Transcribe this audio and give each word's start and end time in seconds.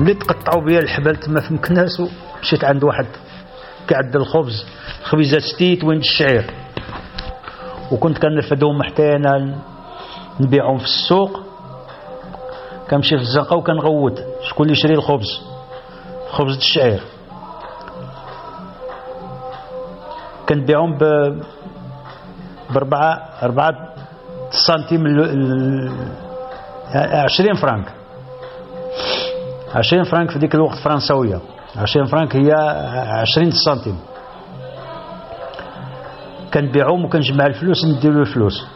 ملي 0.00 0.14
تقطعوا 0.14 0.64
بيا 0.64 0.80
الحبال 0.80 1.16
تما 1.16 1.40
في 1.40 1.54
مكناس 1.54 2.02
مشيت 2.42 2.64
عند 2.64 2.84
واحد 2.84 3.06
كيعد 3.88 4.16
الخبز 4.16 4.66
خبيزه 5.02 5.38
ستيت 5.38 5.84
وين 5.84 5.98
الشعير. 5.98 6.50
وكنت 7.92 8.18
كنرفدهم 8.18 8.82
حتى 8.82 9.16
أنا 9.16 9.58
نبيعهم 10.40 10.78
في 10.78 10.84
السوق. 10.84 11.40
كنمشي 12.90 13.16
في 13.16 13.22
الزنقة 13.22 13.56
وكنغوت 13.56 14.18
شكون 14.48 14.66
اللي 14.66 14.78
يشري 14.78 14.94
الخبز 14.94 15.26
خبز 16.30 16.56
الشعير. 16.56 17.00
كنبيعهم 20.48 20.98
ب 20.98 21.04
بربعة 22.74 23.28
أربعة 23.42 23.72
سنتيم 24.66 25.06
ال- 25.06 25.92
عشرين 26.94 27.54
فرانك. 27.54 27.86
20 29.74 30.04
فرانك 30.04 30.30
في 30.30 30.38
ذيك 30.38 30.54
الوقت 30.54 30.78
فرنسوية 30.78 31.40
20 31.76 32.06
فرانك 32.06 32.36
هي 32.36 32.52
20 33.20 33.50
سنتيم. 33.50 33.98
كنبيعهم 36.54 37.04
وكنجمع 37.04 37.46
الفلوس 37.46 37.84
نديرو 37.84 38.20
الفلوس. 38.20 38.66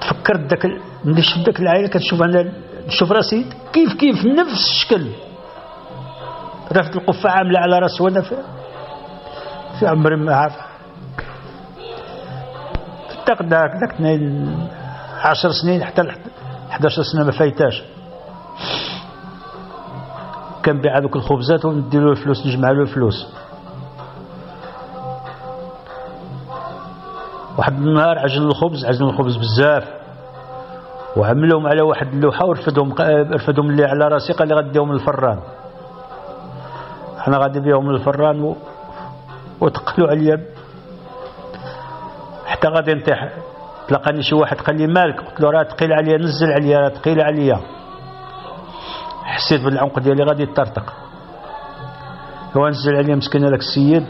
تفكرت 0.00 0.40
داك 0.40 0.66
ملي 1.04 1.22
شفت 1.22 1.46
داك 1.46 1.60
العائلة 1.60 1.88
كتشوف 1.88 2.22
أنا 2.22 2.52
نشوف 2.86 3.12
راسي 3.12 3.46
كيف 3.72 3.92
كيف 3.92 4.24
نفس 4.24 4.70
الشكل. 4.70 5.10
رافد 6.72 6.96
القفه 6.96 7.30
عامله 7.30 7.58
على 7.58 7.78
راس 7.78 8.00
وأنا 8.00 8.20
في 8.22 8.36
في 9.78 9.86
عمري 9.86 10.16
ما 10.16 10.34
عارف. 10.34 10.56
داك 13.26 13.42
داك 13.42 13.70
داك 13.80 13.98
تنين 13.98 14.68
عشر 15.22 15.50
سنين 15.50 15.84
حتى 15.84 16.02
11 16.70 17.02
سنة 17.02 17.24
ما 17.24 17.30
فايتاش. 17.32 17.82
كنبيع 20.64 20.98
هذوك 20.98 21.16
الخبزات 21.16 21.64
وندير 21.64 22.00
له 22.04 22.10
الفلوس 22.10 22.46
نجمع 22.46 22.70
له 22.70 22.82
الفلوس 22.82 23.26
واحد 27.58 27.72
النهار 27.72 28.18
عجن 28.18 28.42
الخبز 28.42 28.84
عجن 28.84 29.04
الخبز 29.04 29.36
بزاف. 29.36 29.84
وعملهم 31.16 31.66
على 31.66 31.82
واحد 31.82 32.06
اللوحة 32.06 32.46
ورفدهم 32.46 32.94
رفدهم 33.32 33.70
لي 33.70 33.84
على 33.84 34.08
راسي 34.08 34.32
قال 34.32 34.48
لي 34.48 34.54
غديهم 34.54 34.92
للفران 34.92 35.38
أنا 37.28 37.38
غادي 37.38 37.60
بيهم 37.60 37.90
للفران 37.92 38.40
و... 38.42 38.56
وتقلوا 39.60 40.08
عليا. 40.08 40.40
حتى 42.46 42.68
غادي 42.68 42.94
نطيح. 42.94 43.32
تلقاني 43.88 44.22
شي 44.22 44.34
واحد 44.34 44.56
قال 44.56 44.76
لي 44.76 44.86
مالك؟ 44.86 45.20
قلت 45.20 45.40
له 45.40 45.50
راه 45.50 45.64
ثقيل 45.64 45.92
عليا 45.92 46.18
نزل 46.18 46.52
عليا 46.52 46.78
راه 46.78 46.88
ثقيل 46.88 47.20
عليا. 47.20 47.60
حسيت 49.24 49.64
بالعنق 49.64 49.98
ديالي 49.98 50.24
غادي 50.24 50.42
يطرطق. 50.42 50.92
هو 52.56 52.68
نزل 52.68 52.96
عليا 52.96 53.14
مسكين 53.14 53.44
هذاك 53.44 53.58
السيد. 53.58 54.06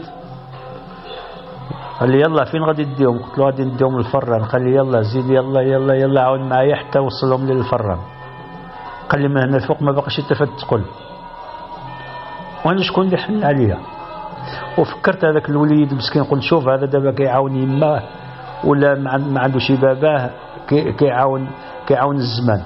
قال 1.99 2.11
لي 2.11 2.19
يلا 2.19 2.43
فين 2.43 2.63
غادي 2.63 2.85
تديهم؟ 2.85 3.19
قلت 3.19 3.37
له 3.37 3.45
غادي 3.45 3.63
نديهم 3.63 3.97
للفران. 3.97 4.43
قال 4.43 4.61
لي 4.63 4.75
يلا 4.75 5.01
زيد 5.01 5.29
يلا 5.29 5.61
يلا 5.61 5.93
يلا 5.93 6.21
عاون 6.21 6.49
معايا 6.49 6.75
حتى 6.75 6.99
وصلهم 6.99 7.47
للفران. 7.47 7.99
قال 9.09 9.21
لي 9.21 9.27
من 9.27 9.37
هنا 9.37 9.57
الفوق 9.57 9.81
ما 9.81 9.91
باقيش 9.91 10.21
حتى 10.21 10.45
تقول. 10.45 10.85
وأنا 12.65 12.81
شكون 12.81 13.05
اللي 13.05 13.17
حن 13.17 13.43
عليا؟ 13.43 13.77
وفكرت 14.77 15.25
هذاك 15.25 15.49
الوليد 15.49 15.93
مسكين 15.93 16.23
قلت 16.23 16.41
شوف 16.41 16.67
هذا 16.67 16.85
دابا 16.85 17.11
كيعاون 17.11 17.55
يماه 17.55 18.03
ولا 18.64 18.94
ما 18.94 19.10
عن- 19.10 19.32
ما 19.32 19.40
عنده 19.40 19.58
شي 19.58 19.76
باباه 19.76 20.30
كي- 20.68 20.92
كيعاون 20.92 21.50
كيعاون 21.88 22.16
الزمان 22.16 22.62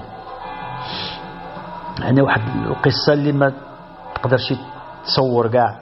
يعني 2.00 2.20
واحد 2.22 2.40
القصه 2.66 3.12
اللي 3.12 3.32
ما 3.32 3.52
تقدرش 4.14 4.52
تصور 5.06 5.48
كاع 5.48 5.78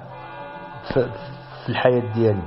في, 0.95 1.11
في 1.65 1.69
الحياه 1.69 2.13
ديالي 2.15 2.43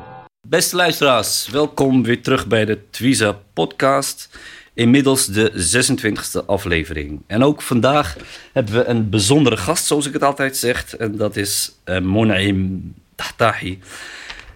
Beste 0.55 0.75
luisteraars, 0.75 1.49
welkom 1.51 2.03
weer 2.03 2.21
terug 2.21 2.47
bij 2.47 2.65
de 2.65 2.89
Twiza 2.89 3.31
podcast. 3.53 4.29
Inmiddels 4.73 5.25
de 5.25 5.51
26e 5.55 6.45
aflevering. 6.45 7.21
En 7.27 7.43
ook 7.43 7.61
vandaag 7.61 8.15
hebben 8.53 8.73
we 8.73 8.85
een 8.85 9.09
bijzondere 9.09 9.57
gast, 9.57 9.85
zoals 9.85 10.07
ik 10.07 10.13
het 10.13 10.23
altijd 10.23 10.57
zeg. 10.57 10.95
En 10.95 11.17
dat 11.17 11.35
is 11.35 11.71
uh, 11.85 11.99
Monaim 11.99 12.93
Tahtahi, 13.15 13.79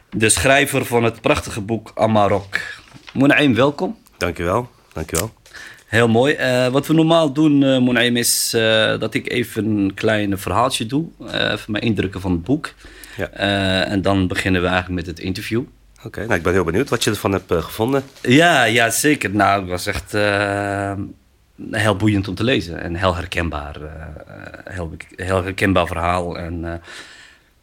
de 0.10 0.30
schrijver 0.30 0.86
van 0.86 1.04
het 1.04 1.22
prachtige 1.22 1.62
boek 1.62 1.92
Amarok. 1.96 2.58
Monaim, 3.15 3.55
welkom. 3.55 3.97
Dankjewel, 4.17 4.69
dankjewel. 4.93 5.33
Heel 5.87 6.09
mooi. 6.09 6.33
Eh, 6.35 6.69
wat 6.69 6.87
we 6.87 6.95
normaal 6.95 7.33
doen, 7.33 7.63
uh, 7.63 7.79
Monaim, 7.79 8.17
is 8.17 8.53
eh, 8.55 8.99
dat 8.99 9.15
ik 9.15 9.31
even 9.31 9.65
een 9.67 9.95
klein 9.95 10.39
verhaaltje 10.39 10.87
doe. 10.87 11.07
Eh, 11.31 11.53
even 11.53 11.73
mijn 11.73 11.85
indrukken 11.85 12.21
van 12.21 12.31
het 12.33 12.43
boek. 12.45 12.73
Ja. 13.17 13.29
Eh, 13.31 13.91
en 13.93 14.03
dan 14.03 14.27
beginnen 14.27 14.61
we 14.63 14.67
eigenlijk 14.67 14.97
met 14.97 15.07
het 15.17 15.19
interview. 15.25 15.63
Oké, 16.05 16.21
nou 16.21 16.35
ik 16.35 16.43
ben 16.43 16.53
heel 16.53 16.65
benieuwd 16.65 16.89
wat 16.89 17.05
je 17.05 17.11
ervan 17.11 17.33
hebt 17.33 17.51
eh, 17.51 17.63
gevonden. 17.63 18.03
Ja, 18.23 18.65
ja, 18.65 18.91
zeker. 18.91 19.31
Nou, 19.31 19.61
het 19.61 19.71
was 19.71 19.87
echt 19.87 20.15
eh, 20.15 20.93
heel 21.71 21.97
boeiend 21.97 22.29
om 22.29 22.35
te 22.35 22.45
lezen. 22.45 22.81
En 22.83 22.95
heel 22.95 23.15
herkenbaar. 23.15 23.77
eh, 23.83 24.73
heel, 24.75 24.93
heel 25.17 25.43
herkenbaar 25.43 25.87
verhaal. 25.87 26.39
En 26.39 26.65
eh, 26.65 26.73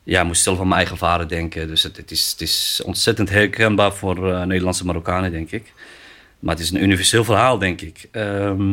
ja, 0.03 0.23
moest 0.23 0.44
zelf 0.44 0.59
aan 0.59 0.67
mijn 0.67 0.79
eigen 0.79 0.97
vader 0.97 1.28
denken. 1.28 1.67
Dus 1.67 1.84
het, 1.84 1.97
het, 1.97 2.12
is, 2.12 2.31
het 2.31 2.41
is 2.41 2.81
ontzettend 2.85 3.29
herkenbaar 3.29 3.94
voor 3.94 4.31
eh, 4.34 4.44
Nederlandse 4.44 4.85
Marokkanen, 4.85 5.31
denk 5.31 5.51
ik. 5.51 5.73
Maar 6.39 6.56
het 6.56 6.63
is 6.63 6.72
een 6.72 6.84
universeel 6.84 7.23
verhaal, 7.23 7.57
denk 7.57 7.81
ik. 7.81 8.07
Ehm, 8.11 8.72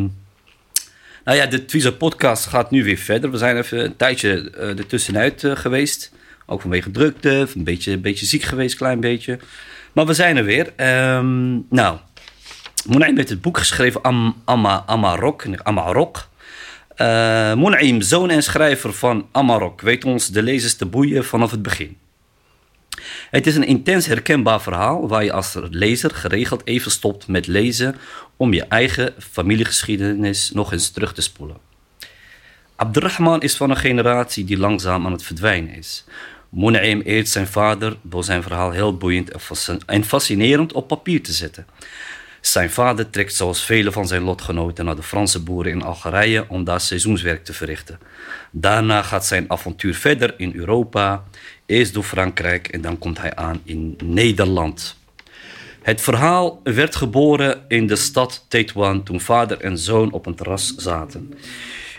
nou 1.25 1.41
ja, 1.41 1.47
de 1.47 1.65
Twiza 1.65 1.91
podcast 1.91 2.47
gaat 2.47 2.71
nu 2.71 2.85
weer 2.85 2.97
verder. 2.97 3.31
We 3.31 3.37
zijn 3.37 3.57
even 3.57 3.85
een 3.85 3.97
tijdje 3.97 4.53
uh, 4.57 4.79
ertussenuit 4.79 5.43
uh, 5.43 5.57
geweest. 5.57 6.13
Ook 6.47 6.61
vanwege 6.61 6.91
drukte, 6.91 7.47
een 7.55 7.65
beetje, 7.65 7.93
een 7.93 8.01
beetje 8.01 8.27
ziek 8.27 8.43
geweest, 8.43 8.77
klein 8.77 9.01
beetje. 9.01 9.39
Maar 9.93 10.07
we 10.07 10.15
zijn 10.15 10.37
er 10.37 10.45
weer. 10.45 10.67
Um, 11.17 11.67
nou, 11.71 11.99
Monaim 12.87 13.17
heeft 13.17 13.29
het 13.29 13.41
boek 13.41 13.59
geschreven, 13.59 14.03
Am, 14.03 14.43
Amma, 14.45 14.83
Amarok. 14.87 15.45
Amarok. 15.63 16.29
Uh, 17.01 17.55
Monaim, 17.55 18.01
zoon 18.01 18.31
en 18.31 18.43
schrijver 18.43 18.93
van 18.93 19.29
Amarok, 19.33 19.81
weet 19.81 20.05
ons 20.05 20.29
de 20.29 20.43
lezers 20.43 20.75
te 20.75 20.87
boeien 20.87 21.25
vanaf 21.25 21.51
het 21.51 21.63
begin. 21.63 21.97
Het 23.31 23.47
is 23.47 23.57
een 23.57 23.67
intens 23.67 24.07
herkenbaar 24.07 24.63
verhaal 24.63 25.09
waar 25.09 25.25
je 25.25 25.33
als 25.33 25.57
lezer 25.71 26.11
geregeld 26.11 26.67
even 26.67 26.91
stopt 26.91 27.27
met 27.27 27.47
lezen 27.47 27.97
om 28.37 28.53
je 28.53 28.65
eigen 28.65 29.15
familiegeschiedenis 29.19 30.51
nog 30.51 30.73
eens 30.73 30.91
terug 30.91 31.15
te 31.15 31.23
spoelen. 31.23 31.57
Abdurrahman 32.77 33.43
is 33.43 33.57
van 33.57 33.71
een 33.71 33.77
generatie 33.77 34.45
die 34.45 34.59
langzaam 34.59 35.07
aan 35.07 35.13
het 35.13 35.23
verdwijnen 35.23 35.75
is. 35.75 36.05
Munaim 36.49 37.01
eert 37.01 37.29
zijn 37.29 37.47
vader 37.47 37.97
door 38.03 38.25
zijn 38.25 38.43
verhaal 38.43 38.71
heel 38.71 38.97
boeiend 38.97 39.31
en 39.87 40.05
fascinerend 40.05 40.73
op 40.73 40.89
papier 40.89 41.23
te 41.23 41.33
zetten. 41.33 41.67
Zijn 42.41 42.71
vader 42.71 43.11
trekt 43.11 43.35
zoals 43.35 43.65
vele 43.65 43.93
van 43.93 44.07
zijn 44.07 44.23
lotgenoten 44.23 44.85
naar 44.85 44.97
de 44.97 45.03
Franse 45.03 45.43
boeren 45.43 45.73
in 45.73 45.83
Algerije 45.83 46.45
om 46.49 46.65
daar 46.65 46.81
seizoenswerk 46.81 47.45
te 47.45 47.53
verrichten. 47.53 47.99
Daarna 48.51 49.03
gaat 49.03 49.27
zijn 49.27 49.45
avontuur 49.51 49.95
verder 49.95 50.35
in 50.37 50.53
Europa, 50.55 51.25
eerst 51.67 51.95
door 51.95 52.03
Frankrijk 52.03 52.69
en 52.69 52.81
dan 52.81 52.99
komt 52.99 53.21
hij 53.21 53.35
aan 53.35 53.61
in 53.65 53.97
Nederland. 54.05 54.97
Het 55.83 56.01
verhaal 56.01 56.61
werd 56.63 56.97
geboren 56.97 57.65
in 57.69 57.87
de 57.87 57.97
stad 57.97 58.45
Tétouan 58.49 59.03
toen 59.03 59.21
vader 59.21 59.61
en 59.61 59.79
zoon 59.79 60.13
op 60.13 60.27
een 60.27 60.35
terras 60.35 60.75
zaten. 60.75 61.35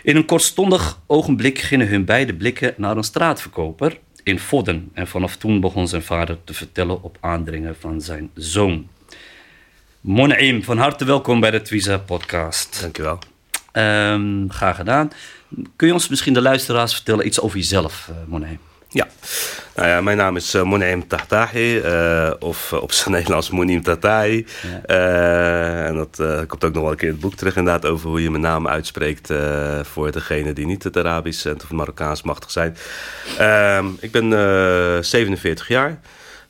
In 0.02 0.16
een 0.16 0.24
kortstondig 0.24 0.98
ogenblik 1.06 1.58
gingen 1.58 1.88
hun 1.88 2.04
beide 2.04 2.34
blikken 2.34 2.74
naar 2.76 2.96
een 2.96 3.02
straatverkoper 3.02 3.98
in 4.22 4.38
Vodden. 4.38 4.90
En 4.92 5.06
vanaf 5.06 5.36
toen 5.36 5.60
begon 5.60 5.88
zijn 5.88 6.02
vader 6.02 6.38
te 6.44 6.54
vertellen 6.54 7.02
op 7.02 7.16
aandringen 7.20 7.76
van 7.76 8.00
zijn 8.00 8.30
zoon. 8.34 8.88
Monaim, 10.00 10.64
van 10.64 10.78
harte 10.78 11.04
welkom 11.04 11.40
bij 11.40 11.50
de 11.50 11.62
Twiza 11.62 11.98
podcast. 11.98 12.80
Dankjewel. 12.80 13.18
Um, 13.72 14.50
graag 14.50 14.76
gedaan. 14.76 15.10
Kun 15.76 15.86
je 15.86 15.92
ons 15.92 16.08
misschien 16.08 16.32
de 16.32 16.40
luisteraars 16.40 16.94
vertellen 16.94 17.26
iets 17.26 17.40
over 17.40 17.56
jezelf, 17.56 18.08
uh, 18.10 18.16
Monaim? 18.26 18.58
Ja, 18.88 19.08
nou 19.76 19.88
ja, 19.88 20.00
mijn 20.00 20.16
naam 20.16 20.36
is 20.36 20.54
uh, 20.54 20.62
Monaim 20.62 21.08
Tahtahi, 21.08 21.76
uh, 21.76 22.30
of 22.38 22.72
uh, 22.72 22.82
op 22.82 22.92
zijn 22.92 23.14
Nederlands 23.14 23.50
Monim 23.50 23.82
Tahtahi. 23.82 24.46
Ja. 24.86 25.86
en 25.86 25.94
dat 25.94 26.46
komt 26.46 26.64
ook 26.64 26.72
nog 26.72 26.82
wel 26.82 26.90
een 26.90 26.96
keer 26.96 27.08
in 27.08 27.14
het 27.14 27.22
boek 27.22 27.34
terug 27.34 27.56
inderdaad 27.56 27.86
over 27.90 28.08
hoe 28.08 28.22
je 28.22 28.30
mijn 28.30 28.42
naam 28.42 28.68
uitspreekt 28.68 29.32
voor 29.82 30.12
degene 30.12 30.52
die 30.52 30.66
niet 30.66 30.82
het 30.82 30.96
Arabisch 30.96 31.46
en 31.46 31.52
het 31.52 31.70
Marokkaans 31.70 32.22
machtig 32.22 32.50
zijn. 32.50 32.76
Ehm, 33.38 33.86
ik 34.00 34.10
ben 34.10 34.30
47 35.04 35.68
jaar. 35.68 36.00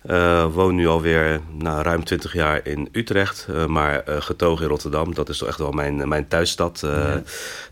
Uh, 0.06 0.46
woon 0.52 0.74
nu 0.74 0.86
alweer 0.86 1.40
nou, 1.58 1.82
ruim 1.82 2.04
20 2.04 2.32
jaar 2.32 2.60
in 2.66 2.88
Utrecht, 2.92 3.46
uh, 3.50 3.66
maar 3.66 4.02
uh, 4.08 4.16
getogen 4.20 4.64
in 4.64 4.70
Rotterdam. 4.70 5.14
Dat 5.14 5.28
is 5.28 5.38
toch 5.38 5.48
echt 5.48 5.58
wel 5.58 5.72
mijn, 5.72 6.08
mijn 6.08 6.28
thuisstad. 6.28 6.78
Ja. 6.82 6.88
Daar 6.90 7.22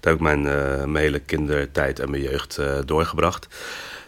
heb 0.01 0.15
ik 0.15 0.21
mijn, 0.21 0.43
mijn 0.93 0.97
hele 0.97 1.19
kindertijd 1.19 1.99
en 1.99 2.11
mijn 2.11 2.23
jeugd 2.23 2.61
doorgebracht. 2.85 3.49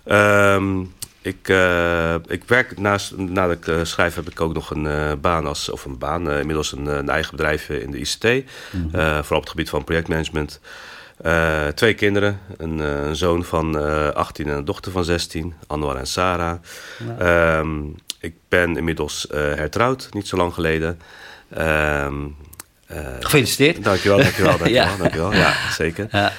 Um, 0.05 0.95
ik, 1.23 1.49
uh, 1.49 2.15
ik 2.27 2.45
werk 2.47 2.79
naast, 2.79 3.17
nadat 3.17 3.69
ik 3.69 3.87
schrijf, 3.87 4.15
heb 4.15 4.31
ik 4.31 4.41
ook 4.41 4.55
nog 4.55 4.71
een 4.71 4.85
uh, 4.85 5.13
baan 5.21 5.47
als, 5.47 5.71
of 5.71 5.85
een 5.85 5.99
baan, 5.99 6.31
inmiddels 6.31 6.73
een, 6.73 6.87
een, 6.87 7.09
eigen 7.09 7.37
bedrijf 7.37 7.69
in 7.69 7.91
de 7.91 7.99
ICT. 7.99 8.25
Mm 8.25 8.43
-hmm. 8.71 8.91
vooral 8.93 9.39
op 9.39 9.41
het 9.41 9.49
gebied 9.49 9.71
van 9.71 9.85
projectmanagement. 9.85 10.61
twee 11.75 11.95
kinderen, 11.95 12.41
een, 12.57 12.79
een 12.79 13.17
zoon 13.17 13.45
van 13.45 13.77
18 14.15 14.49
en 14.49 14.57
een 14.57 14.65
dochter 14.65 14.93
van 14.93 15.05
16, 15.05 15.55
Anwar 15.67 15.97
en 15.97 16.07
Sarah. 16.07 16.59
Ja. 17.19 17.59
Um, 17.59 17.97
ik 18.21 18.35
ben 18.49 18.77
inmiddels 18.77 19.27
hertrouwd, 19.31 20.09
niet 20.11 20.29
zo 20.29 20.37
lang 20.37 20.55
geleden. 20.55 21.01
Um, 21.59 22.37
Gefeliciteerd. 23.21 23.85
Dankjewel, 23.85 24.19
dankjewel, 24.19 24.59
dankjewel, 24.59 24.85
ja. 24.85 24.97
dankjewel. 24.97 25.33
Ja, 25.33 25.55
zeker. 25.83 26.09
Ja. 26.11 26.33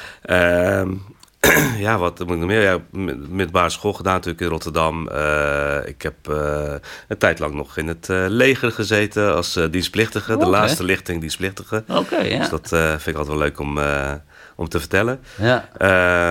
ja, 1.87 1.97
wat 1.97 2.19
moet 2.19 2.31
ik 2.31 2.37
nog 2.37 2.47
meer? 2.47 2.61
Ja, 2.61 2.79
middelbare 3.29 3.69
school 3.69 3.93
gedaan 3.93 4.13
natuurlijk 4.13 4.41
in 4.41 4.47
Rotterdam. 4.47 5.09
Uh, 5.11 5.77
ik 5.85 6.01
heb 6.01 6.29
uh, 6.29 6.73
een 7.07 7.17
tijd 7.17 7.39
lang 7.39 7.53
nog 7.53 7.77
in 7.77 7.87
het 7.87 8.07
uh, 8.09 8.25
leger 8.27 8.71
gezeten 8.71 9.35
als 9.35 9.59
dienstplichtige. 9.71 10.37
De 10.37 10.45
laatste 10.45 10.83
lichting 10.83 11.19
dienstplichtige. 11.19 11.83
Oké, 11.87 11.99
okay, 11.99 12.29
ja. 12.29 12.37
Dus 12.37 12.49
dat 12.49 12.67
vind 13.01 13.07
ik 13.07 13.15
altijd 13.15 13.37
wel 13.37 13.37
leuk 13.37 13.59
om, 13.59 13.79
om 14.55 14.69
te 14.69 14.79
vertellen. 14.79 15.19
Ja, 15.37 15.69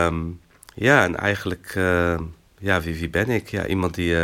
um, 0.07 0.41
ja 0.75 1.05
en 1.05 1.17
eigenlijk, 1.17 1.73
ja, 2.59 2.81
wie, 2.81 2.95
wie 2.95 3.11
ben 3.11 3.29
ik? 3.29 3.51
Ja, 3.51 3.67
iemand 3.67 3.95
die, 3.95 4.15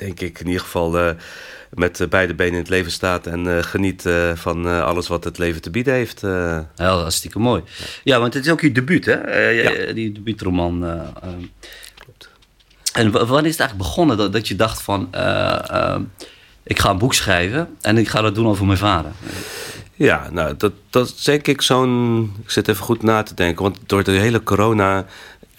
denk 0.00 0.20
ik, 0.20 0.40
in 0.40 0.46
ieder 0.46 0.62
geval 0.62 1.14
met 1.70 2.06
beide 2.08 2.34
benen 2.34 2.52
in 2.52 2.58
het 2.58 2.68
leven 2.68 2.92
staat 2.92 3.26
en 3.26 3.46
uh, 3.46 3.62
geniet 3.62 4.04
uh, 4.04 4.30
van 4.34 4.82
alles 4.82 5.08
wat 5.08 5.24
het 5.24 5.38
leven 5.38 5.62
te 5.62 5.70
bieden 5.70 5.94
heeft. 5.94 6.20
Ja, 6.20 6.66
hartstikke 6.76 7.38
mooi. 7.38 7.62
Ja. 7.66 7.84
ja, 8.04 8.20
want 8.20 8.34
het 8.34 8.44
is 8.44 8.50
ook 8.50 8.60
je 8.60 8.72
debuut, 8.72 9.04
hè? 9.04 9.48
Ja. 9.48 9.92
Die 9.92 10.12
debuutroman. 10.12 10.80
Klopt. 11.94 12.30
En 12.92 13.10
wanneer 13.10 13.46
is 13.46 13.56
het 13.58 13.60
eigenlijk 13.60 13.76
begonnen 13.76 14.16
dat, 14.16 14.32
dat 14.32 14.48
je 14.48 14.56
dacht 14.56 14.82
van... 14.82 15.08
ik 16.62 16.78
ga 16.78 16.90
een 16.90 16.98
boek 16.98 17.14
schrijven 17.14 17.76
en 17.80 17.98
ik 17.98 18.08
ga 18.08 18.20
dat 18.20 18.34
doen 18.34 18.46
over 18.46 18.66
mijn 18.66 18.78
vader? 18.78 19.12
Ja, 19.94 20.28
nou, 20.30 20.56
dat, 20.56 20.72
dat 20.90 21.06
is 21.06 21.24
denk 21.24 21.46
ik 21.46 21.62
zo'n... 21.62 22.32
Ik 22.42 22.50
zit 22.50 22.68
even 22.68 22.84
goed 22.84 23.02
na 23.02 23.22
te 23.22 23.34
denken, 23.34 23.62
want 23.62 23.78
door 23.86 24.04
de 24.04 24.10
hele 24.10 24.42
corona 24.42 25.06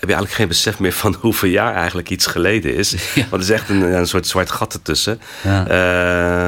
heb 0.01 0.09
je 0.09 0.15
eigenlijk 0.15 0.33
geen 0.33 0.47
besef 0.47 0.79
meer 0.79 0.91
van 0.91 1.15
hoeveel 1.21 1.49
jaar 1.49 1.73
eigenlijk 1.73 2.09
iets 2.09 2.25
geleden 2.25 2.75
is. 2.75 2.89
Ja. 3.15 3.25
Want 3.29 3.43
er 3.43 3.49
is 3.49 3.59
echt 3.59 3.69
een, 3.69 3.81
een 3.81 4.07
soort 4.07 4.27
zwart 4.27 4.51
gat 4.51 4.73
ertussen. 4.73 5.21
Ja. 5.43 5.61
Uh, 5.61 5.67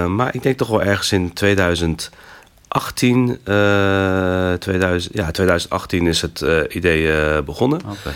maar 0.09 0.35
ik 0.35 0.43
denk 0.43 0.57
toch 0.57 0.67
wel 0.67 0.83
ergens 0.83 1.11
in 1.11 1.33
2018, 1.33 3.39
uh, 3.45 4.53
2000, 4.53 5.15
ja, 5.15 5.31
2018 5.31 6.07
is 6.07 6.21
het 6.21 6.41
uh, 6.41 6.59
idee 6.69 7.43
begonnen. 7.43 7.81
Okay. 7.85 8.13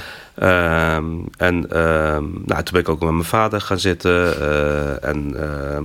en 1.38 1.66
nou, 2.46 2.46
toen 2.46 2.72
ben 2.72 2.82
ik 2.82 2.90
ook 2.90 3.00
met 3.00 3.12
mijn 3.12 3.24
vader 3.24 3.62
gaan 3.62 3.80
zitten. 3.80 4.42
en 5.02 5.36
ja, 5.36 5.82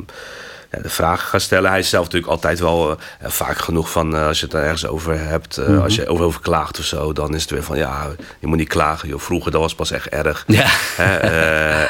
de 0.80 0.88
vragen 0.88 1.28
gaan 1.28 1.40
stellen. 1.40 1.70
Hij 1.70 1.78
is 1.78 1.88
zelf 1.88 2.04
natuurlijk 2.04 2.32
altijd 2.32 2.60
wel 2.60 2.90
uh, 2.90 2.96
vaak 3.22 3.58
genoeg 3.58 3.90
van 3.90 4.14
uh, 4.14 4.26
als 4.26 4.40
je 4.40 4.44
het 4.44 4.54
er 4.54 4.62
ergens 4.62 4.86
over 4.86 5.18
hebt, 5.18 5.56
mm 5.56 5.64
-hmm. 5.64 5.78
als 5.78 5.94
je 5.94 6.06
over, 6.06 6.24
over 6.24 6.40
klaagt 6.40 6.78
of 6.78 6.84
zo, 6.84 7.12
dan 7.12 7.34
is 7.34 7.42
het 7.42 7.50
weer 7.50 7.62
van 7.62 7.76
ja, 7.76 8.06
je 8.38 8.46
moet 8.46 8.56
niet 8.56 8.68
klagen. 8.68 9.08
Joh, 9.08 9.20
vroeger 9.20 9.50
dat 9.50 9.60
was 9.60 9.74
pas 9.74 9.90
echt 9.90 10.08
erg. 10.08 10.44
Ja. 10.46 10.70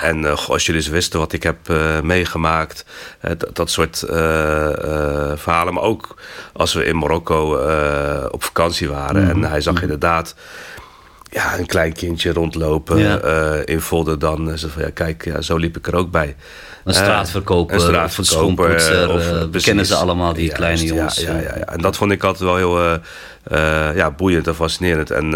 En 0.02 0.24
als 0.48 0.66
jullie 0.66 0.80
eens 0.80 0.90
wisten 0.90 1.18
wat 1.18 1.32
ik 1.32 1.42
heb 1.42 1.56
meegemaakt, 2.02 2.84
dat, 3.20 3.56
dat 3.56 3.70
soort 3.70 3.98
verhalen. 5.36 5.74
Maar 5.74 5.82
ook 5.82 6.14
als 6.52 6.74
we 6.74 6.84
in 6.84 6.98
Marokko 6.98 7.54
op 8.30 8.44
vakantie 8.44 8.88
waren 8.88 9.22
mm 9.22 9.30
-hmm. 9.30 9.44
en 9.44 9.50
hij 9.50 9.60
zag 9.60 9.82
inderdaad 9.82 10.34
ja, 11.30 11.58
een 11.58 11.66
klein 11.66 11.92
kindje 11.92 12.32
rondlopen 12.32 12.98
ja. 12.98 13.20
in 13.64 13.80
Volder 13.80 14.18
dan. 14.18 14.58
Ze 14.58 14.68
van 14.68 14.82
ja, 14.82 14.90
kijk, 14.90 15.24
ja, 15.24 15.40
zo 15.40 15.56
liep 15.56 15.76
ik 15.76 15.86
er 15.86 15.96
ook 15.96 16.10
bij. 16.10 16.36
Een 16.84 16.94
straatverkoper, 16.94 17.74
een 17.74 17.80
straatverkoper 17.80 18.74
of 18.74 18.88
een 18.88 19.08
of, 19.08 19.32
uh, 19.32 19.42
we 19.50 19.60
kennen 19.60 19.86
ze 19.86 19.94
allemaal, 19.94 20.32
die 20.32 20.48
ja, 20.48 20.54
kleine 20.54 20.84
jongens. 20.84 21.20
Ja, 21.20 21.36
ja, 21.36 21.40
ja, 21.40 21.66
En 21.66 21.80
dat 21.80 21.96
vond 21.96 22.12
ik 22.12 22.24
altijd 22.24 22.44
wel 22.44 22.56
heel 22.56 22.84
uh, 22.84 22.92
uh, 23.52 23.96
ja, 23.96 24.10
boeiend 24.10 24.46
en 24.46 24.54
fascinerend. 24.54 25.10
En 25.10 25.30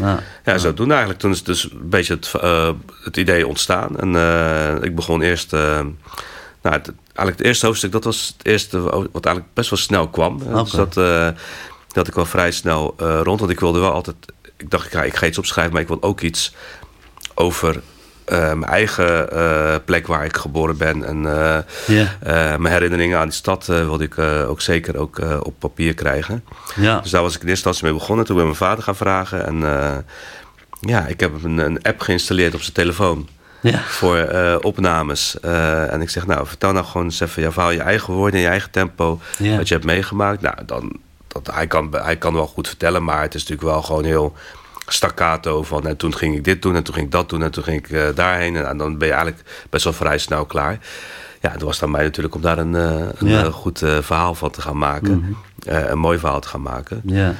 ja, 0.00 0.20
ja, 0.44 0.58
zo 0.58 0.74
doen 0.74 0.90
eigenlijk. 0.90 1.20
Toen 1.20 1.30
is 1.30 1.42
dus 1.42 1.64
een 1.64 1.88
beetje 1.88 2.14
het, 2.14 2.32
het 3.04 3.16
idee 3.16 3.46
ontstaan. 3.46 3.98
En 4.00 4.82
ik 4.82 4.94
begon 4.94 5.22
eerst... 5.22 5.52
nou, 5.52 5.84
het, 6.62 6.92
eigenlijk 7.04 7.38
het 7.38 7.42
eerste 7.46 7.66
hoofdstuk, 7.66 7.92
dat 7.92 8.04
was 8.04 8.34
het 8.36 8.46
eerste 8.46 8.80
wat 9.12 9.24
eigenlijk 9.24 9.54
best 9.54 9.70
wel 9.70 9.78
snel 9.78 10.08
kwam. 10.08 10.42
Okay. 10.42 10.62
Dus 10.62 10.70
dat, 10.70 10.94
dat 11.92 12.08
ik 12.08 12.14
wel 12.14 12.26
vrij 12.26 12.50
snel 12.50 12.94
rond. 13.22 13.40
Want 13.40 13.52
ik 13.52 13.60
wilde 13.60 13.78
wel 13.78 13.92
altijd... 13.92 14.16
Ik 14.56 14.70
dacht, 14.70 14.86
ik 14.86 14.92
ga, 14.92 15.02
ik 15.02 15.16
ga 15.16 15.26
iets 15.26 15.38
opschrijven, 15.38 15.72
maar 15.72 15.82
ik 15.82 15.88
wil 15.88 16.02
ook 16.02 16.20
iets 16.20 16.54
over 17.34 17.82
uh, 18.28 18.38
mijn 18.38 18.64
eigen 18.64 19.28
uh, 19.32 19.74
plek 19.84 20.06
waar 20.06 20.24
ik 20.24 20.36
geboren 20.36 20.76
ben. 20.76 21.04
En 21.04 21.22
uh, 21.22 21.58
yeah. 21.86 22.58
mijn 22.58 22.72
herinneringen 22.72 23.18
aan 23.18 23.28
die 23.28 23.36
stad 23.36 23.66
wilde 23.66 24.04
ik 24.04 24.18
ook 24.18 24.60
zeker 24.60 24.96
ook, 24.96 25.18
op 25.42 25.54
papier 25.58 25.94
krijgen. 25.94 26.44
Ja. 26.74 27.00
Dus 27.00 27.10
daar 27.10 27.22
was 27.22 27.34
ik 27.34 27.42
in 27.42 27.48
eerste 27.48 27.68
instantie 27.68 27.84
mee 27.84 28.00
begonnen. 28.00 28.24
Toen 28.24 28.36
ben 28.36 28.44
ik 28.44 28.50
mijn 28.50 28.70
vader 28.70 28.84
gaan 28.84 28.96
vragen. 28.96 29.46
En 29.46 30.04
ja, 30.80 31.06
ik 31.06 31.20
heb 31.20 31.44
een, 31.44 31.58
een, 31.58 31.82
app 31.82 32.00
geïnstalleerd 32.00 32.54
op 32.54 32.60
zijn 32.60 32.72
telefoon. 32.72 33.28
Ja. 33.60 33.78
Voor 33.78 34.28
opnames. 34.60 35.40
en 35.40 36.00
ik 36.00 36.10
zeg, 36.10 36.26
nou, 36.26 36.46
vertel 36.46 36.72
nou 36.72 36.84
gewoon 36.84 37.04
eens 37.04 37.20
even 37.20 37.42
je 37.42 37.52
verhaal, 37.52 37.70
je 37.70 37.80
eigen 37.80 38.14
woorden, 38.14 38.34
in 38.34 38.44
je 38.44 38.50
eigen 38.50 38.70
tempo. 38.70 39.20
Wat 39.38 39.68
je 39.68 39.74
hebt 39.74 39.86
meegemaakt. 39.86 40.40
Nou, 40.40 40.56
dan, 40.66 41.00
dat, 41.28 41.54
hij, 41.54 41.66
kan, 41.66 41.88
hij 41.92 42.16
kan 42.16 42.34
wel 42.34 42.46
goed 42.46 42.68
vertellen, 42.68 43.04
maar 43.04 43.22
het 43.22 43.34
is 43.34 43.40
natuurlijk 43.40 43.68
wel 43.68 43.82
gewoon 43.82 44.04
heel 44.04 44.34
staccato 44.86 45.62
van 45.62 45.86
en 45.86 45.96
toen 45.96 46.14
ging 46.14 46.36
ik 46.36 46.44
dit 46.44 46.62
doen 46.62 46.76
en 46.76 46.82
toen 46.82 46.94
ging 46.94 47.06
ik 47.06 47.12
dat 47.12 47.28
doen 47.28 47.42
en 47.42 47.50
toen 47.50 47.64
ging 47.64 47.78
ik 47.78 47.90
uh, 47.90 48.04
daarheen 48.14 48.56
en, 48.56 48.68
en, 48.68 48.76
dan 48.76 48.98
ben 48.98 49.08
je 49.08 49.14
eigenlijk 49.14 49.44
best 49.70 49.84
wel 49.84 49.92
vrij 49.92 50.18
snel 50.18 50.44
klaar. 50.44 50.78
Ja, 51.40 51.50
het 51.50 51.62
was 51.62 51.78
dan 51.78 51.90
mij 51.90 52.02
natuurlijk 52.02 52.34
om 52.34 52.40
daar 52.40 52.58
een, 52.58 52.74
uh, 52.74 53.08
een 53.18 53.28
ja. 53.28 53.44
uh, 53.44 53.52
goed 53.52 53.78
verhaal 53.78 54.34
van 54.34 54.50
te 54.50 54.60
gaan 54.60 54.78
maken. 54.78 55.12
Mm 55.12 55.36
-hmm. 55.64 55.90
een 55.90 55.98
mooi 55.98 56.18
verhaal 56.18 56.40
te 56.40 56.48
gaan 56.48 56.62
maken. 56.62 57.02
Ja. 57.04 57.34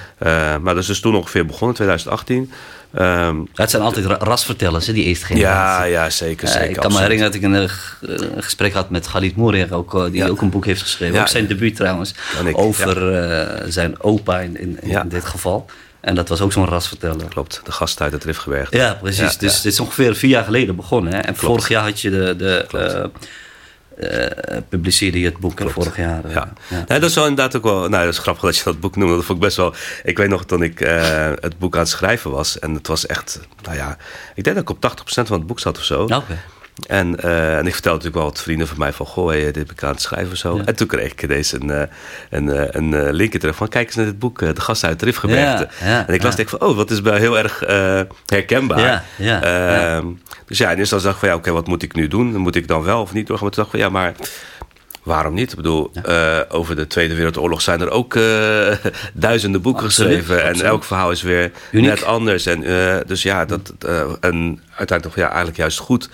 maar 0.58 0.75
dat 0.75 0.76
is 0.76 0.87
dus 0.87 1.00
toen 1.00 1.17
ongeveer 1.17 1.46
begonnen, 1.46 1.76
2018. 1.76 2.52
Um, 2.98 3.48
het 3.55 3.70
zijn 3.70 3.82
altijd 3.82 4.05
rasvertellers, 4.05 4.86
hè, 4.86 4.93
die 4.93 5.05
eerste 5.05 5.27
generatie. 5.27 5.93
Ja, 5.93 6.03
ja 6.03 6.10
zeker. 6.10 6.48
zeker 6.48 6.69
ik 6.69 6.74
kan 6.74 6.84
absoluut. 6.84 7.08
me 7.08 7.15
herinneren 7.15 7.41
dat 7.41 7.43
ik 7.43 8.19
een, 8.20 8.43
gesprek 8.43 8.72
had 8.72 8.91
met 8.91 9.06
Khalid 9.06 9.36
Moerer, 9.36 9.74
ook, 9.74 10.10
die 10.10 10.22
ja. 10.22 10.29
ook 10.29 10.41
een 10.41 10.51
boek 10.51 10.65
heeft 10.65 10.82
geschreven. 10.82 11.15
Ja. 11.15 11.20
Ook 11.20 11.29
zijn 11.29 11.46
debuut 11.46 11.77
trouwens. 11.77 12.15
Ik, 12.44 12.58
over 12.58 13.72
zijn 13.72 14.01
opa 14.01 14.41
in, 14.41 14.60
in, 14.60 14.79
in 14.81 15.08
dit 15.08 15.24
geval. 15.24 15.67
En 16.05 16.15
dat 16.15 16.29
was 16.29 16.41
ook 16.41 16.53
zo'n 16.53 16.67
rasverteller. 16.67 17.27
Klopt, 17.29 17.61
de 17.65 17.73
gast 17.73 18.01
uit 18.01 18.13
het 18.13 18.25
Rifgebergte. 18.25 18.77
Ja, 18.77 18.94
precies. 18.94 19.19
Ja, 19.20 19.39
dus 19.39 19.56
ja. 19.56 19.63
dit 19.63 19.73
is 19.73 19.81
ongeveer 19.81 20.17
vier 20.17 20.31
jaar 20.31 20.44
geleden 20.44 20.77
begonnen. 20.77 21.13
Hè? 21.13 21.19
En 21.19 21.23
Klopt. 21.23 21.41
vorig 21.41 21.69
jaar 21.69 21.82
had 21.82 22.01
je 22.01 22.11
de... 22.11 22.37
de 22.37 22.67
uh, 22.75 23.05
uh, 23.99 24.58
publiceerde 24.69 25.20
je 25.20 25.25
het 25.25 25.39
boek 25.39 25.56
Klopt. 25.56 25.73
vorig 25.73 25.96
jaar. 25.96 26.31
Ja. 26.31 26.53
ja. 26.69 26.84
Dat 26.99 27.03
is 27.03 27.15
wel 27.15 27.27
inderdaad 27.27 27.56
ook 27.56 27.65
wel... 27.65 27.89
Nou, 27.89 28.05
dat 28.05 28.13
is 28.13 28.19
grappig 28.19 28.43
dat 28.43 28.56
je 28.56 28.65
dat 28.65 28.81
boek 28.81 28.96
noemde. 28.96 29.15
Dat 29.15 29.25
vond 29.25 29.39
ik 29.39 29.44
best 29.44 29.56
wel... 29.56 29.75
Ik 30.03 30.17
weet 30.17 30.29
nog 30.29 30.44
toen 30.44 30.63
ik 30.63 30.81
uh, 30.81 31.31
het 31.41 31.58
boek 31.58 31.75
aan 31.75 31.81
het 31.81 31.89
schrijven 31.89 32.31
was. 32.31 32.58
En 32.58 32.75
het 32.75 32.87
was 32.87 33.06
echt... 33.06 33.41
Nou 33.63 33.77
ja, 33.77 33.96
ik 34.34 34.44
denk 34.44 34.56
dat 34.56 34.70
ik 34.70 34.84
op 34.84 35.01
80% 35.01 35.05
van 35.05 35.39
het 35.39 35.46
boek 35.46 35.61
zat 35.61 35.79
of 35.79 35.84
zo. 35.84 36.03
Okay. 36.03 36.39
En, 36.86 37.16
uh, 37.24 37.58
en 37.58 37.66
ik 37.66 37.72
vertelde 37.72 37.96
natuurlijk 37.96 38.14
wel 38.14 38.24
wat 38.24 38.40
vrienden 38.40 38.69
van 38.69 38.78
mij 38.78 38.93
van... 38.93 39.06
Goh, 39.06 39.28
hey, 39.28 39.44
dit 39.44 39.56
heb 39.56 39.70
ik 39.70 39.82
aan 39.82 39.90
het 39.90 40.00
schrijven 40.00 40.32
of 40.32 40.38
zo. 40.38 40.56
Ja. 40.56 40.64
En 40.64 40.76
toen 40.76 40.86
kreeg 40.86 41.12
ik 41.12 41.22
ineens 41.22 41.52
een, 41.52 41.69
uh, 41.69 41.82
een, 42.31 42.76
een, 42.76 42.93
een 42.93 43.14
linkje 43.14 43.38
terug 43.38 43.56
van... 43.56 43.69
kijk 43.69 43.86
eens 43.86 43.96
naar 43.96 44.04
dit 44.04 44.19
boek, 44.19 44.38
De 44.38 44.60
Gast 44.60 44.84
uit 44.84 44.98
de 44.98 45.04
Rifgebergte. 45.04 45.69
Ja, 45.81 45.86
ja, 45.88 46.06
en 46.06 46.14
ik 46.14 46.22
las 46.22 46.36
denk 46.36 46.48
van... 46.48 46.60
oh, 46.60 46.76
wat 46.76 46.90
is 46.90 47.00
wel 47.00 47.14
heel 47.14 47.38
erg 47.38 47.69
uh, 47.69 48.00
herkenbaar. 48.26 49.04
Uh, 49.19 49.98
dus 50.46 50.58
ja, 50.58 50.70
en 50.70 50.76
dus 50.76 50.88
dan 50.88 51.00
dacht 51.02 51.14
ik 51.14 51.20
van... 51.20 51.28
ja, 51.28 51.34
oké, 51.34 51.48
okay, 51.48 51.60
wat 51.60 51.66
moet 51.69 51.82
ik 51.82 51.94
nu 51.94 52.08
doen? 52.08 52.36
Moet 52.36 52.56
ik 52.56 52.69
dan 52.69 52.82
wel 52.82 53.00
of 53.00 53.12
niet 53.12 53.26
doorgaan? 53.26 53.46
Maar 53.46 53.54
toen 53.54 53.64
dacht 53.64 53.74
ik 53.74 53.81
van, 53.81 53.90
ja, 53.90 53.98
maar... 53.98 54.14
Waarom 55.02 55.34
niet? 55.34 55.50
Ik 55.50 55.56
bedoel, 55.56 55.90
ja. 55.93 56.38
uh, 56.38 56.56
over 56.56 56.76
de 56.76 56.86
Tweede 56.86 57.14
Wereldoorlog 57.14 57.62
zijn 57.62 57.81
er 57.81 57.90
ook 57.90 58.14
uh, 58.14 58.72
duizenden 59.12 59.62
boeken 59.62 59.84
absoluut, 59.84 60.19
geschreven. 60.19 60.36
Absoluut. 60.36 60.62
En 60.62 60.69
elk 60.69 60.84
verhaal 60.84 61.10
is 61.10 61.22
weer 61.22 61.50
Uniek. 61.70 61.88
net 61.88 62.04
anders. 62.04 62.46
En, 62.46 62.62
uh, 62.62 62.96
dus 63.06 63.22
ja, 63.22 63.44
dat, 63.44 63.72
en 64.20 64.60
uiteindelijk 64.69 65.02
toch 65.02 65.16
ja, 65.16 65.26
eigenlijk 65.26 65.56
juist 65.56 65.78
goed 65.78 66.08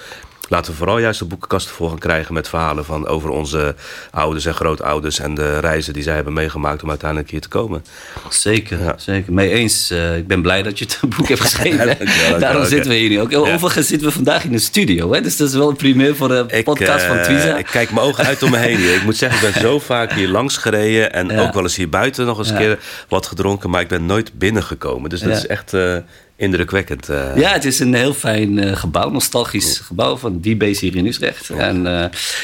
laten 0.51 0.73
we 0.73 0.79
vooral 0.79 0.99
juist 0.99 1.19
de 1.19 1.25
boekenkasten 1.25 1.75
vol 1.75 1.89
gaan 1.89 1.99
krijgen 1.99 2.35
met 2.35 2.49
verhalen 2.49 2.85
van 2.85 3.07
over 3.07 3.31
onze 3.31 3.75
ouders 4.11 4.47
en 4.47 4.55
grootouders 4.55 5.19
en 5.19 5.35
de 5.35 5.59
reizen 5.59 5.93
die 5.93 6.03
zij 6.03 6.15
hebben 6.15 6.33
meegemaakt 6.33 6.83
om 6.83 6.89
uiteindelijk 6.89 7.31
hier 7.31 7.41
te 7.41 7.49
komen. 7.49 7.85
Zeker, 8.29 8.95
zeker. 8.97 9.33
Mee 9.33 9.51
eens. 9.51 9.91
Uh, 9.91 10.17
ik 10.17 10.27
ben 10.27 10.43
blij 10.43 10.63
dat 10.63 10.79
je 10.79 10.85
het 10.85 11.01
boek 11.17 11.29
hebt 11.29 11.41
geschreven. 11.41 11.87
ja, 12.31 12.39
Daarom 12.39 12.65
zitten 12.65 12.91
we 12.91 12.97
hier 12.97 13.09
nu 13.09 13.21
ook. 13.21 13.35
Overigens 13.35 13.87
zitten 13.87 14.09
we 14.09 14.15
vandaag 14.15 14.45
in 14.45 14.53
de 14.53 14.59
studio, 14.59 15.13
hè? 15.13 15.21
dus 15.21 15.37
dat 15.37 15.49
is 15.49 15.55
wel 15.55 15.69
een 15.69 15.77
primeur 15.77 16.17
voor 16.17 16.29
de 16.29 16.63
podcast 16.65 17.05
van 17.05 17.23
Twiza. 17.23 17.57
Ik 17.57 17.67
kijk 17.67 17.91
mijn 17.91 18.07
ogen 18.07 18.25
uit 18.25 18.43
om 18.43 18.51
me 18.51 18.57
heen. 18.57 18.95
Ik 18.95 19.05
moet 19.05 19.17
zeggen, 19.17 19.47
ik 19.47 19.53
ben 19.53 19.63
zo 19.71 19.79
vaak 19.79 20.13
hier 20.13 20.29
langs 20.29 20.57
gereden 20.57 21.13
en 21.13 21.39
ook 21.39 21.53
wel 21.55 21.63
eens 21.63 21.77
hier 21.77 21.89
buiten 21.89 22.27
nog 22.27 22.39
eens 22.39 22.51
een 22.51 22.57
keer 22.57 22.79
wat 23.09 23.27
gedronken, 23.27 23.71
maar 23.71 23.81
ik 23.81 23.89
ben 23.89 24.07
nooit 24.07 24.39
binnengekomen. 24.39 25.11
Dus 25.11 25.21
dat 25.21 25.37
is 25.37 25.47
echt 25.47 25.73
uh, 25.73 25.97
indrukwekkend. 26.41 27.11
Uh. 27.11 27.37
Ja, 27.37 27.53
het 27.53 27.65
is 27.65 27.79
een 27.79 27.95
heel 27.95 28.15
fijn 28.15 28.57
uh, 28.57 28.77
gebouw, 28.77 29.11
nostalgisch 29.11 29.79
gebouw 29.79 30.17
van 30.17 30.41
D-Base 30.41 30.85
hier 30.85 30.97
in 30.97 31.07
Utrecht. 31.07 31.51
En, 31.51 31.83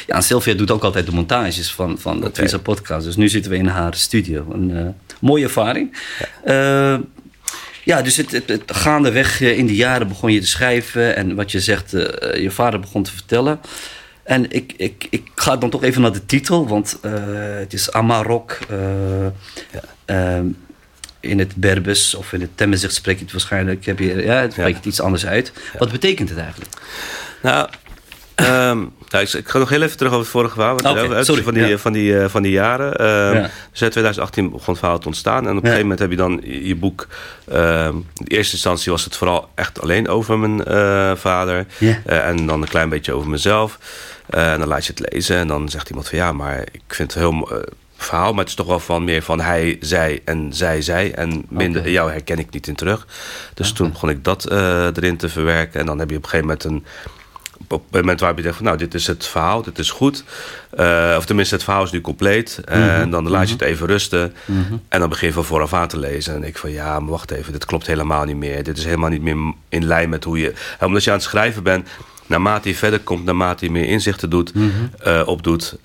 ja, 0.06 0.20
Sylvia 0.20 0.54
doet 0.54 0.70
ook 0.70 0.84
altijd 0.84 1.06
de 1.06 1.12
montages 1.12 1.72
van, 1.72 1.98
van 1.98 2.20
de 2.20 2.26
okay. 2.26 2.58
podcast. 2.58 3.04
Dus 3.04 3.16
nu 3.16 3.28
zitten 3.28 3.50
we 3.50 3.56
in 3.56 3.66
haar 3.66 3.94
studio. 3.94 4.46
Een 4.52 4.94
mooie 5.20 5.44
ervaring. 5.44 5.96
Ja. 6.44 7.00
Ja, 7.84 8.02
dus 8.02 8.16
het, 8.16 8.30
het, 8.30 8.48
het, 8.48 8.62
gaandeweg 8.66 9.40
in 9.40 9.66
de 9.66 9.74
jaren 9.74 10.08
begon 10.08 10.32
je 10.32 10.40
te 10.40 10.46
schrijven. 10.46 11.16
En 11.16 11.34
wat 11.34 11.50
je 11.50 11.60
zegt, 11.60 11.90
je 11.90 12.48
vader 12.50 12.80
begon 12.80 13.02
te 13.02 13.12
vertellen. 13.12 13.60
En 14.22 14.50
ik, 14.50 14.72
ik, 14.76 15.06
ik 15.10 15.22
ga 15.34 15.56
dan 15.56 15.70
toch 15.70 15.82
even 15.82 16.02
naar 16.02 16.12
de 16.12 16.26
titel, 16.26 16.68
want 16.68 16.98
het 17.60 17.72
is 17.72 17.92
Amarok. 17.92 18.58
Ja. 20.06 20.40
uh, 20.40 20.50
in 21.26 21.38
het 21.38 21.54
Berbers 21.54 22.14
of 22.14 22.32
in 22.32 22.40
het 22.40 22.50
Temmezicht 22.54 22.94
spreek 22.94 23.16
je 23.18 23.22
het 23.22 23.32
waarschijnlijk. 23.32 23.84
Heb 23.84 23.98
je, 23.98 24.22
ja, 24.22 24.40
het 24.40 24.52
spreekt 24.52 24.76
het 24.76 24.86
iets 24.86 25.00
anders 25.00 25.26
uit. 25.26 25.52
Wat 25.78 25.92
betekent 25.92 26.28
het 26.28 26.38
eigenlijk? 26.38 26.70
Nou, 27.42 27.68
um, 28.36 28.92
nou, 29.08 29.26
ik 29.32 29.48
ga 29.48 29.58
nog 29.58 29.68
heel 29.68 29.82
even 29.82 29.96
terug 29.96 30.12
over 30.12 30.24
het 30.24 30.32
vorige 30.32 30.54
verhaal. 30.54 30.74
Okay, 30.74 31.24
sorry. 31.24 31.42
Van 31.42 31.54
die, 31.54 31.76
van 31.76 31.92
die, 31.92 32.12
uh, 32.12 32.28
van 32.28 32.42
die 32.42 32.52
jaren. 32.52 33.06
Um, 33.06 33.34
ja. 33.34 33.50
Dus 33.70 33.82
in 33.82 33.90
2018 33.90 34.50
begon 34.50 34.66
het 34.66 34.78
verhaal 34.78 34.98
te 34.98 35.06
ontstaan. 35.06 35.44
En 35.44 35.50
op 35.50 35.56
een 35.56 35.60
gegeven 35.60 35.80
moment 35.80 35.98
heb 35.98 36.10
je 36.10 36.16
dan 36.16 36.40
je 36.44 36.76
boek... 36.76 37.06
Uh, 37.52 37.86
in 37.86 38.26
eerste 38.26 38.52
instantie 38.52 38.92
was 38.92 39.04
het 39.04 39.16
vooral 39.16 39.48
echt 39.54 39.80
alleen 39.80 40.08
over 40.08 40.38
mijn 40.38 40.62
uh, 40.68 41.16
vader. 41.16 41.66
Yeah. 41.78 42.28
en 42.28 42.46
dan 42.46 42.62
een 42.62 42.68
klein 42.68 42.88
beetje 42.88 43.12
over 43.12 43.30
mezelf. 43.30 43.78
en 44.26 44.58
dan 44.58 44.68
laat 44.68 44.86
je 44.86 44.92
het 44.96 45.12
lezen. 45.12 45.36
En 45.36 45.48
dan 45.48 45.68
zegt 45.68 45.88
iemand 45.88 46.08
van 46.08 46.18
ja, 46.18 46.32
maar 46.32 46.60
ik 46.72 46.82
vind 46.86 47.14
het 47.14 47.22
heel 47.22 47.64
verhaal, 47.96 48.30
maar 48.30 48.40
het 48.40 48.48
is 48.48 48.54
toch 48.54 48.66
wel 48.66 48.80
van 48.80 49.04
meer 49.04 49.22
van 49.22 49.40
hij, 49.40 49.76
zij 49.80 50.20
en 50.24 50.52
zij, 50.52 50.82
zij. 50.82 51.14
En 51.14 51.44
minder, 51.48 51.80
okay. 51.80 51.92
jou 51.92 52.10
herken 52.10 52.38
ik 52.38 52.50
niet 52.50 52.66
in 52.66 52.74
terug. 52.74 53.06
Dus 53.54 53.70
okay. 53.70 53.80
toen 53.80 53.92
begon 53.92 54.08
ik 54.08 54.24
dat 54.24 54.52
uh, 54.52 54.84
erin 54.84 55.16
te 55.16 55.28
verwerken. 55.28 55.80
En 55.80 55.86
dan 55.86 55.98
heb 55.98 56.10
je 56.10 56.16
op 56.16 56.22
een 56.22 56.28
gegeven 56.28 56.46
moment 56.46 56.64
een. 56.64 56.84
Op 57.68 57.82
het 57.82 58.00
moment 58.00 58.20
waar 58.20 58.36
je 58.36 58.42
denkt 58.42 58.56
van 58.56 58.66
nou, 58.66 58.78
dit 58.78 58.94
is 58.94 59.06
het 59.06 59.26
verhaal, 59.26 59.62
dit 59.62 59.78
is 59.78 59.90
goed. 59.90 60.24
Uh, 60.78 61.14
of 61.16 61.26
tenminste, 61.26 61.54
het 61.54 61.64
verhaal 61.64 61.82
is 61.82 61.90
nu 61.90 62.00
compleet. 62.00 62.60
Mm 62.68 62.74
-hmm. 62.74 62.88
En 62.88 63.10
dan 63.10 63.28
laat 63.28 63.46
je 63.46 63.52
het 63.52 63.62
even 63.62 63.86
rusten. 63.86 64.34
Mm 64.44 64.64
-hmm. 64.68 64.82
En 64.88 65.00
dan 65.00 65.08
begin 65.08 65.28
je 65.28 65.34
van 65.34 65.44
vooraf 65.44 65.72
aan 65.72 65.88
te 65.88 65.98
lezen. 65.98 66.34
En 66.34 66.44
ik 66.44 66.58
van 66.58 66.70
ja, 66.70 67.00
maar 67.00 67.10
wacht 67.10 67.30
even, 67.30 67.52
dit 67.52 67.64
klopt 67.64 67.86
helemaal 67.86 68.24
niet 68.24 68.36
meer. 68.36 68.62
Dit 68.62 68.78
is 68.78 68.84
helemaal 68.84 69.10
niet 69.10 69.22
meer 69.22 69.36
in 69.68 69.84
lijn 69.84 70.08
met 70.08 70.24
hoe 70.24 70.38
je. 70.38 70.52
omdat 70.80 71.04
je 71.04 71.10
aan 71.10 71.16
het 71.16 71.26
schrijven 71.26 71.62
bent, 71.62 71.88
naarmate 72.26 72.68
je 72.68 72.74
verder 72.74 73.00
komt, 73.00 73.24
naarmate 73.24 73.64
je 73.64 73.70
meer 73.70 73.86
inzichten 73.88 74.30
doet, 74.30 74.54
mm 74.54 74.70
-hmm. 74.70 75.12
uh, 75.12 75.22
opdoet, 75.26 75.76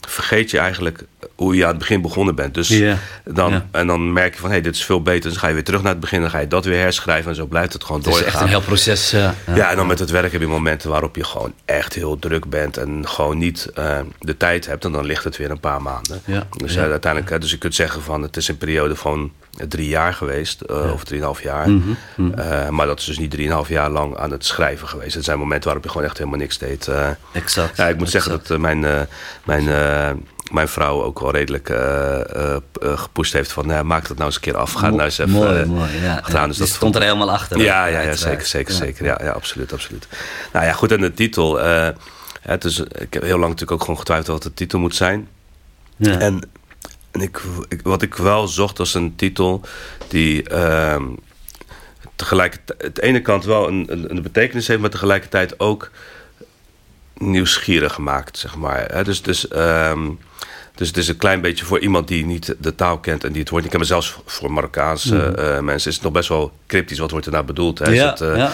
vergeet 0.00 0.50
je 0.50 0.58
eigenlijk 0.58 1.04
hoe 1.34 1.56
je 1.56 1.62
aan 1.62 1.68
het 1.68 1.78
begin 1.78 2.02
begonnen 2.02 2.34
bent. 2.34 2.54
Dus 2.54 2.68
yeah. 2.68 2.96
dan, 3.24 3.50
yeah. 3.50 3.62
En 3.70 3.86
dan 3.86 4.12
merk 4.12 4.34
je 4.34 4.40
van, 4.40 4.48
hé, 4.48 4.54
hey, 4.54 4.64
dit 4.64 4.74
is 4.74 4.84
veel 4.84 5.02
beter. 5.02 5.22
Dus 5.22 5.32
dan 5.32 5.40
ga 5.40 5.48
je 5.48 5.54
weer 5.54 5.64
terug 5.64 5.82
naar 5.82 5.90
het 5.90 6.00
begin, 6.00 6.20
dan 6.20 6.30
ga 6.30 6.38
je 6.38 6.48
dat 6.48 6.64
weer 6.64 6.80
herschrijven 6.80 7.30
en 7.30 7.36
zo 7.36 7.46
blijft 7.46 7.72
het 7.72 7.84
gewoon 7.84 8.00
doorgaan. 8.00 8.18
Het 8.24 8.28
is 8.28 8.34
echt 8.34 8.42
een 8.42 8.48
heel 8.48 8.60
proces. 8.60 9.14
Uh, 9.14 9.30
ja, 9.54 9.70
en 9.70 9.76
dan 9.76 9.86
met 9.86 9.98
het 9.98 10.10
werk 10.10 10.32
heb 10.32 10.40
je 10.40 10.46
momenten 10.46 10.90
waarop 10.90 11.16
je 11.16 11.24
gewoon 11.24 11.52
echt 11.64 11.94
heel 11.94 12.18
druk 12.18 12.48
bent 12.48 12.76
en 12.76 13.08
gewoon 13.08 13.38
niet 13.38 13.70
uh, 13.78 13.98
de 14.20 14.36
tijd 14.36 14.66
hebt. 14.66 14.84
En 14.84 14.92
dan 14.92 15.04
ligt 15.04 15.24
het 15.24 15.36
weer 15.36 15.50
een 15.50 15.60
paar 15.60 15.82
maanden. 15.82 16.20
Ja. 16.24 16.46
Dus 16.56 16.74
ja. 16.74 16.88
uiteindelijk, 16.88 17.40
dus 17.40 17.50
je 17.50 17.58
kunt 17.58 17.74
zeggen 17.74 18.02
van, 18.02 18.22
het 18.22 18.36
is 18.36 18.48
een 18.48 18.58
periode 18.58 18.96
van 18.96 19.32
drie 19.68 19.88
jaar 19.88 20.14
geweest, 20.14 20.62
uh, 20.70 20.76
ja. 20.76 20.92
of 20.92 21.04
drieënhalf 21.04 21.42
jaar. 21.42 21.68
Mm 21.68 21.82
-hmm. 21.82 21.96
Mm 22.16 22.32
-hmm. 22.32 22.52
Uh, 22.52 22.68
maar 22.68 22.86
dat 22.86 22.98
is 22.98 23.04
dus 23.04 23.18
niet 23.18 23.30
drieënhalf 23.30 23.68
jaar 23.68 23.90
lang 23.90 24.16
aan 24.16 24.30
het 24.30 24.44
schrijven 24.44 24.88
geweest. 24.88 25.14
Het 25.14 25.24
zijn 25.24 25.38
momenten 25.38 25.64
waarop 25.64 25.84
je 25.84 25.90
gewoon 25.90 26.06
echt 26.06 26.18
helemaal 26.18 26.38
niks 26.38 26.58
deed. 26.58 26.86
Uh, 26.86 27.08
exact. 27.32 27.76
Ja, 27.76 27.88
ik 27.88 27.96
moet 27.96 28.06
exact. 28.06 28.24
zeggen 28.24 28.42
dat 28.48 28.58
mijn, 28.58 29.08
mijn, 29.44 29.68
mijn 30.52 30.68
vrouw 30.68 31.02
ook 31.02 31.20
wel 31.20 31.30
redelijk 31.30 31.72
gepusht 32.80 33.32
heeft 33.32 33.52
van 33.52 33.66
nou, 33.66 33.84
maak 33.84 34.08
dat 34.08 34.16
nou 34.16 34.26
eens 34.26 34.34
een 34.34 34.42
keer 34.42 34.56
af. 34.56 34.72
Ga 34.72 34.90
nou 34.90 35.02
eens 35.02 35.18
even 35.18 35.32
mooi, 35.32 35.64
mooi, 35.64 36.00
ja. 36.00 36.20
gedaan. 36.22 36.48
Dus, 36.48 36.56
dus 36.56 36.66
dat 36.68 36.76
stond 36.76 36.94
er 36.94 37.02
helemaal 37.02 37.30
achter. 37.30 37.58
Ja, 37.58 37.86
ja, 37.86 38.00
ja 38.00 38.14
zeker, 38.14 38.46
zeker, 38.46 38.72
ja. 38.72 38.78
zeker. 38.78 39.04
Ja, 39.04 39.20
ja, 39.22 39.30
absoluut, 39.30 39.72
absoluut. 39.72 40.08
Nou 40.52 40.64
ja, 40.64 40.72
goed, 40.72 40.92
en 40.92 41.00
de 41.00 41.14
titel. 41.14 41.58
het 42.40 42.64
is, 42.64 42.78
ik 42.78 43.14
heb 43.14 43.22
heel 43.22 43.38
lang 43.38 43.50
natuurlijk 43.50 43.72
ook 43.72 43.80
gewoon 43.80 43.98
getwijfeld 43.98 44.28
wat 44.28 44.42
de 44.42 44.54
titel 44.54 44.78
moet 44.78 44.94
zijn. 44.94 45.28
Ja. 45.96 46.18
En 46.18 46.48
en 47.14 47.20
ik, 47.20 47.42
ik, 47.68 47.80
wat 47.82 48.02
ik 48.02 48.14
wel 48.14 48.48
zocht 48.48 48.78
was 48.78 48.94
een 48.94 49.16
titel 49.16 49.60
die 50.08 50.50
uh, 50.50 51.02
tegelijkertijd... 52.16 52.94
de 52.94 53.02
ene 53.02 53.20
kant 53.20 53.44
wel 53.44 53.68
een, 53.68 53.86
een, 53.88 54.10
een, 54.10 54.22
betekenis 54.22 54.66
heeft... 54.66 54.80
maar 54.80 54.90
tegelijkertijd 54.90 55.60
ook 55.60 55.90
nieuwsgierig 57.14 57.98
maakt, 57.98 58.38
zeg 58.38 58.56
maar. 58.56 59.04
Dus, 59.04 59.22
dus, 59.22 59.50
um, 59.56 60.18
dus 60.74 60.88
het 60.88 60.96
is 60.96 61.08
een 61.08 61.16
klein 61.16 61.40
beetje 61.40 61.64
voor 61.64 61.78
iemand 61.78 62.08
die 62.08 62.24
niet 62.24 62.54
de 62.58 62.74
taal 62.74 62.98
kent... 62.98 63.24
en 63.24 63.32
die 63.32 63.40
het 63.40 63.50
hoort. 63.50 63.64
Ik 63.64 63.70
heb 63.70 63.80
me 63.80 63.86
zelfs 63.86 64.16
voor 64.26 64.52
Marokkaanse 64.52 65.14
mm. 65.14 65.44
uh, 65.44 65.60
mensen... 65.60 65.90
is 65.90 65.94
het 65.94 66.04
nog 66.04 66.12
best 66.12 66.28
wel 66.28 66.52
cryptisch. 66.66 66.98
Wat 66.98 67.10
wordt 67.10 67.26
er 67.26 67.32
nou 67.32 67.44
bedoeld? 67.44 67.78
Hè? 67.78 67.90
Ja, 67.90 68.12
is 68.12 68.20
het, 68.20 68.30
uh, 68.30 68.36
ja. 68.36 68.52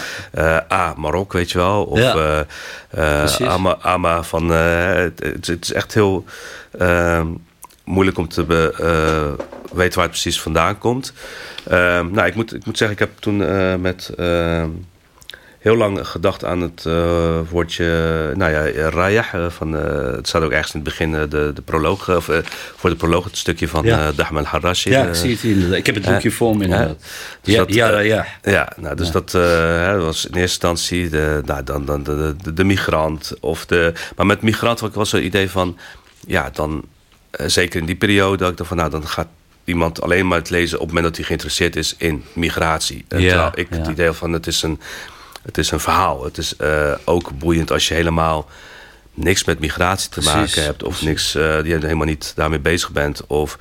uh, 0.69 0.77
A, 0.77 0.93
Marok, 0.97 1.33
weet 1.33 1.51
je 1.51 1.57
wel? 1.57 1.83
Of 1.83 1.99
ja. 1.99 2.45
Ama, 3.39 3.77
Ama 3.81 4.23
van... 4.23 4.49
Het, 4.49 5.19
het, 5.45 5.59
is 5.61 5.73
echt 5.73 5.93
heel... 5.93 6.25
Ehm, 6.77 7.27
moeilijk 7.83 8.17
om 8.17 8.27
te 8.27 8.43
be, 8.43 8.73
uh, 8.81 9.45
weten 9.77 9.95
waar 9.95 10.07
het 10.07 10.19
precies 10.19 10.41
vandaan 10.41 10.77
komt. 10.77 11.13
Uh, 11.71 11.73
nou, 12.01 12.25
ik 12.25 12.35
moet, 12.35 12.53
ik 12.53 12.65
moet 12.65 12.77
zeggen, 12.77 12.97
ik 12.97 13.03
heb 13.03 13.17
toen 13.19 13.39
uh, 13.39 13.75
met 13.75 14.13
heel 15.61 15.75
lang 15.75 16.07
gedacht 16.07 16.45
aan 16.45 16.61
het 16.61 16.83
woordje, 17.49 17.85
nou 18.35 18.51
ja, 18.51 18.89
rayah. 18.89 19.49
van, 19.49 19.71
het 19.71 20.27
staat 20.27 20.43
ook 20.43 20.51
ergens 20.51 20.73
in 20.73 20.79
het 20.79 20.89
begin, 20.89 21.11
de, 21.11 21.51
de 21.53 21.61
proloog, 21.65 22.09
of, 22.09 22.29
voor 22.75 22.89
de 22.89 22.95
proloog 22.95 23.23
het 23.23 23.37
stukje 23.37 23.67
van 23.67 23.85
ja. 23.85 24.11
Dahm 24.11 24.37
al-Harashi. 24.37 24.89
Ja, 24.89 25.07
ik 25.07 25.15
zie 25.15 25.31
het 25.31 25.43
inderdaad. 25.43 25.77
Ik 25.77 25.85
heb 25.85 25.95
het 25.95 26.05
boekje 26.05 26.31
voor 26.31 26.57
me 26.57 26.63
inderdaad. 26.63 26.97
Dus 27.41 27.53
ja, 27.53 27.59
dat, 27.59 27.73
ja, 27.73 27.99
ja. 27.99 28.25
Ja, 28.41 28.71
nou, 28.77 28.95
dus 28.95 29.11
dat 29.11 29.31
was 29.31 30.25
in 30.25 30.33
eerste 30.33 30.39
instantie 30.39 31.09
de, 31.09 31.41
nou, 31.45 31.63
dan, 31.63 31.85
dan, 31.85 32.03
de, 32.03 32.35
de, 32.43 32.53
de 32.53 32.63
migrant. 32.63 33.33
Of 33.39 33.65
de, 33.65 33.93
maar 34.15 34.25
met 34.25 34.41
migrant 34.41 34.79
was 34.79 35.11
het 35.11 35.23
idee 35.23 35.49
van, 35.49 35.77
ja, 36.27 36.49
dan 36.53 36.83
zeker 37.31 37.79
in 37.79 37.85
die 37.85 37.95
periode, 37.95 38.37
dat 38.37 38.51
ik 38.51 38.57
dacht 38.57 38.69
van 38.69 38.77
nou, 38.77 38.89
dan 38.89 39.07
gaat 39.07 39.27
iemand 39.63 40.01
alleen 40.01 40.27
maar 40.27 40.37
het 40.37 40.49
lezen 40.49 40.79
op 40.79 40.85
het 40.85 40.93
moment 40.95 41.05
dat 41.05 41.15
hij 41.15 41.25
geïnteresseerd 41.25 41.75
is 41.75 41.95
in 41.97 42.23
migratie. 42.33 43.05
Ja, 43.07 43.17
terwijl 43.17 43.51
ik 43.53 43.67
het 43.69 43.87
idee 43.87 44.11
van 44.11 44.31
het 44.31 44.47
is 44.47 44.63
een, 44.63 44.79
het 45.41 45.57
is 45.57 45.71
een 45.71 45.79
verhaal. 45.79 46.23
Het 46.23 46.37
is 46.37 46.53
uh, 46.61 46.93
ook 47.05 47.31
boeiend 47.39 47.71
als 47.71 47.87
je 47.87 47.93
helemaal 47.93 48.49
niks 49.13 49.43
met 49.43 49.59
migratie 49.59 50.09
te 50.09 50.19
precies, 50.19 50.33
maken 50.33 50.63
hebt. 50.63 50.83
Of 50.83 51.01
niks, 51.01 51.35
uh, 51.35 51.61
die 51.61 51.73
helemaal 51.73 52.05
niet 52.05 52.33
daarmee 52.35 52.59
bezig 52.59 52.91
bent. 52.91 53.27
Of 53.27 53.57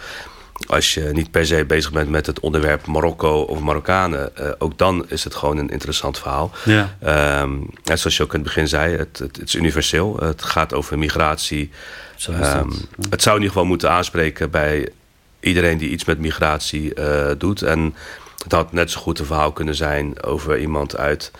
als 0.67 0.95
je 0.95 1.01
niet 1.01 1.31
per 1.31 1.47
se 1.47 1.65
bezig 1.65 1.93
bent 1.93 2.09
met 2.09 2.27
het 2.27 2.41
onderwerp 2.41 2.87
Marokko 2.87 3.41
of 3.41 3.61
Marokkanen. 3.61 4.31
Uh, 4.41 4.49
ook 4.59 4.79
dan 4.79 5.09
is 5.09 5.25
het 5.25 5.35
gewoon 5.35 5.57
een 5.57 5.71
interessant 5.71 6.19
verhaal. 6.19 6.51
Ja. 6.65 6.97
Um, 7.43 7.71
en 7.85 7.99
zoals 7.99 8.17
je 8.17 8.23
ook 8.23 8.35
in 8.35 8.39
het 8.39 8.49
begin 8.49 8.69
zei, 8.69 8.97
het, 8.97 9.19
het, 9.19 9.37
het 9.37 9.49
is 9.49 9.55
universeel. 9.55 10.17
Het 10.21 10.43
gaat 10.43 10.75
over 10.75 10.99
migratie. 10.99 11.71
Um, 12.31 12.73
het 13.11 13.23
zou 13.23 13.37
in 13.37 13.43
ieder 13.43 13.55
geval 13.57 13.65
moeten 13.65 13.91
aanspreken 13.91 14.51
bij 14.51 14.89
iedereen 15.41 15.79
die 15.79 15.91
iets 15.91 16.05
met 16.05 16.19
migratie 16.19 16.93
doet. 17.39 17.63
En 17.63 17.95
het 18.43 18.53
had 18.53 18.73
net 18.73 18.91
zo 18.91 19.01
goed 19.01 19.19
een 19.19 19.27
verhaal 19.27 19.53
kunnen 19.53 19.75
zijn 19.75 20.23
over 20.23 20.59
iemand 20.59 20.97
uit 20.97 21.31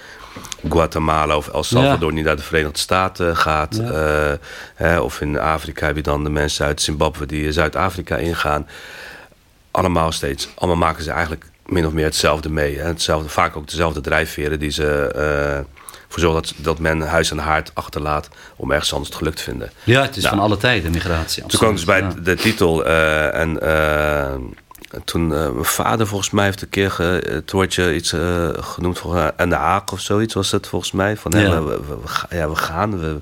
Guatemala 0.69 1.37
of 1.37 1.49
El 1.49 1.63
Salvador 1.63 2.09
ja. 2.09 2.15
die 2.15 2.25
naar 2.25 2.37
de 2.37 2.43
Verenigde 2.43 2.79
Staten 2.79 3.37
gaat. 3.37 3.77
Ja. 3.77 4.31
Uh, 4.31 4.37
hè, 4.75 5.01
of 5.01 5.21
in 5.21 5.39
Afrika 5.39 5.87
heb 5.87 5.97
je 5.97 6.03
dan 6.03 6.25
de 6.25 6.31
mensen 6.31 6.67
uit 6.67 6.83
Zimbabwe 6.83 7.27
die 7.27 7.53
Zuid-Afrika 7.53 8.17
ingaan. 8.17 8.69
Allemaal 9.71 10.13
steeds. 10.13 10.49
Allemaal 10.55 10.89
maken 10.89 11.03
ze 11.03 11.11
eigenlijk 11.11 11.45
min 11.67 11.87
of 11.87 11.93
meer 11.93 12.05
hetzelfde 12.05 12.49
mee. 12.49 12.79
Hè. 12.79 12.87
Hetzelfde, 12.87 13.29
vaak 13.29 13.57
ook 13.57 13.69
dezelfde 13.69 14.01
drijfveren 14.01 14.59
die 14.59 14.71
ze... 14.71 15.13
Uh, 15.17 15.77
voor 16.09 16.21
zorgen 16.21 16.43
dat, 16.43 16.55
dat 16.57 16.79
men 16.79 17.01
huis 17.01 17.31
en 17.31 17.39
haard 17.39 17.71
achterlaat 17.75 18.29
om 18.57 18.71
ergens 18.71 18.93
anders 18.93 19.11
het 19.11 19.19
geluk 19.19 19.35
te 19.35 19.43
vinden. 19.43 19.71
Ja, 19.85 20.03
het 20.03 20.17
is 20.17 20.23
nou, 20.23 20.35
van 20.35 20.45
alle 20.45 20.57
tijden 20.57 20.91
migratie. 20.91 21.47
Toen 21.47 21.59
kwam 21.59 21.75
dus 21.75 21.85
bij 21.85 22.01
ja. 22.01 22.15
de 22.23 22.35
titel 22.35 22.87
uh, 22.87 23.35
en 23.35 23.59
toen 25.05 25.23
uh, 25.23 25.51
mijn 25.51 25.65
vader 25.65 26.07
volgens 26.07 26.31
mij 26.31 26.45
heeft 26.45 26.63
een 26.63 26.69
keer 26.69 26.91
ge, 26.91 27.23
het 27.29 27.53
woordje 27.53 27.95
iets 27.95 28.15
genoemd 28.61 28.99
voor 28.99 29.33
en 29.37 29.49
de 29.49 29.55
haak 29.55 29.93
of 29.93 30.01
zoiets 30.01 30.35
was 30.35 30.51
het 30.51 30.67
volgens 30.67 30.93
mij 30.93 31.17
van 31.17 31.33
ja. 31.37 31.63
we, 31.63 31.65
we, 31.65 31.81
we, 31.87 32.37
ja, 32.37 32.49
we 32.49 32.57
gaan 32.57 33.01
we, 33.01 33.21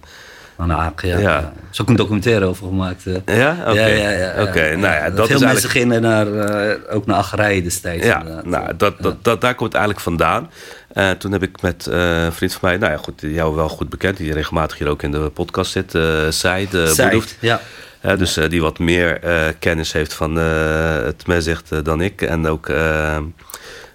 Aan 0.59 0.69
de 0.69 1.07
ja. 1.07 1.19
Ja. 1.19 1.37
Er 1.39 1.53
is 1.73 1.81
ook 1.81 1.89
een 1.89 1.97
documentaire 1.97 2.45
over 2.45 2.67
gemaakt. 2.67 3.07
eh. 3.07 3.37
Ja? 3.37 3.57
Oké. 3.61 3.81
Ja, 3.81 3.87
ja, 3.87 4.11
ja, 4.11 4.43
Oké, 4.43 4.77
nou 4.77 4.95
ja, 4.95 5.11
dat 5.11 5.27
Veel 5.27 5.37
is 5.37 5.43
mensen 5.43 5.47
eigenlijk... 5.47 5.73
gingen 5.73 6.03
naar, 6.03 6.27
eh, 6.27 6.95
ook 6.95 7.07
naar 7.07 7.17
Algerije 7.17 7.63
destijds. 7.63 8.07
Ja, 8.07 8.19
inderdaad. 8.21 8.45
nou, 8.45 8.77
dat, 8.77 8.95
dat, 9.01 9.25
dat, 9.25 9.41
daar 9.41 9.55
komt 9.55 9.73
het 9.73 9.83
eigenlijk 9.83 10.05
vandaan. 10.05 10.51
Eh, 10.93 11.11
toen 11.11 11.33
heb 11.33 11.43
ik 11.43 11.63
met 11.63 11.87
eh, 11.87 12.25
een 12.25 12.33
vriend 12.33 12.53
van 12.53 12.69
mij, 12.69 12.79
nou 12.79 12.93
ja, 12.93 12.99
goed, 12.99 13.21
jou 13.21 13.55
wel 13.55 13.69
goed 13.69 13.89
bekend, 13.89 14.17
die 14.17 14.33
regelmatig 14.33 14.79
hier 14.79 14.89
ook 14.89 15.03
in 15.03 15.11
de 15.11 15.31
podcast 15.35 15.71
zit, 15.71 15.95
eh 15.95 16.27
Said 16.29 16.75
uh, 16.75 16.87
Said, 16.87 17.37
ja. 17.41 17.61
Hè, 18.01 18.17
dus 18.17 18.37
eh, 18.37 18.49
die 18.51 18.61
wat 18.61 18.79
meer 18.79 19.21
eh, 19.23 19.49
kennis 19.59 19.93
heeft 19.93 20.15
van 20.15 20.39
eh, 20.39 21.03
het 21.03 21.27
mezicht 21.27 21.85
dan 21.85 22.01
ik. 22.01 22.23
En 22.23 22.47
ook, 22.47 22.69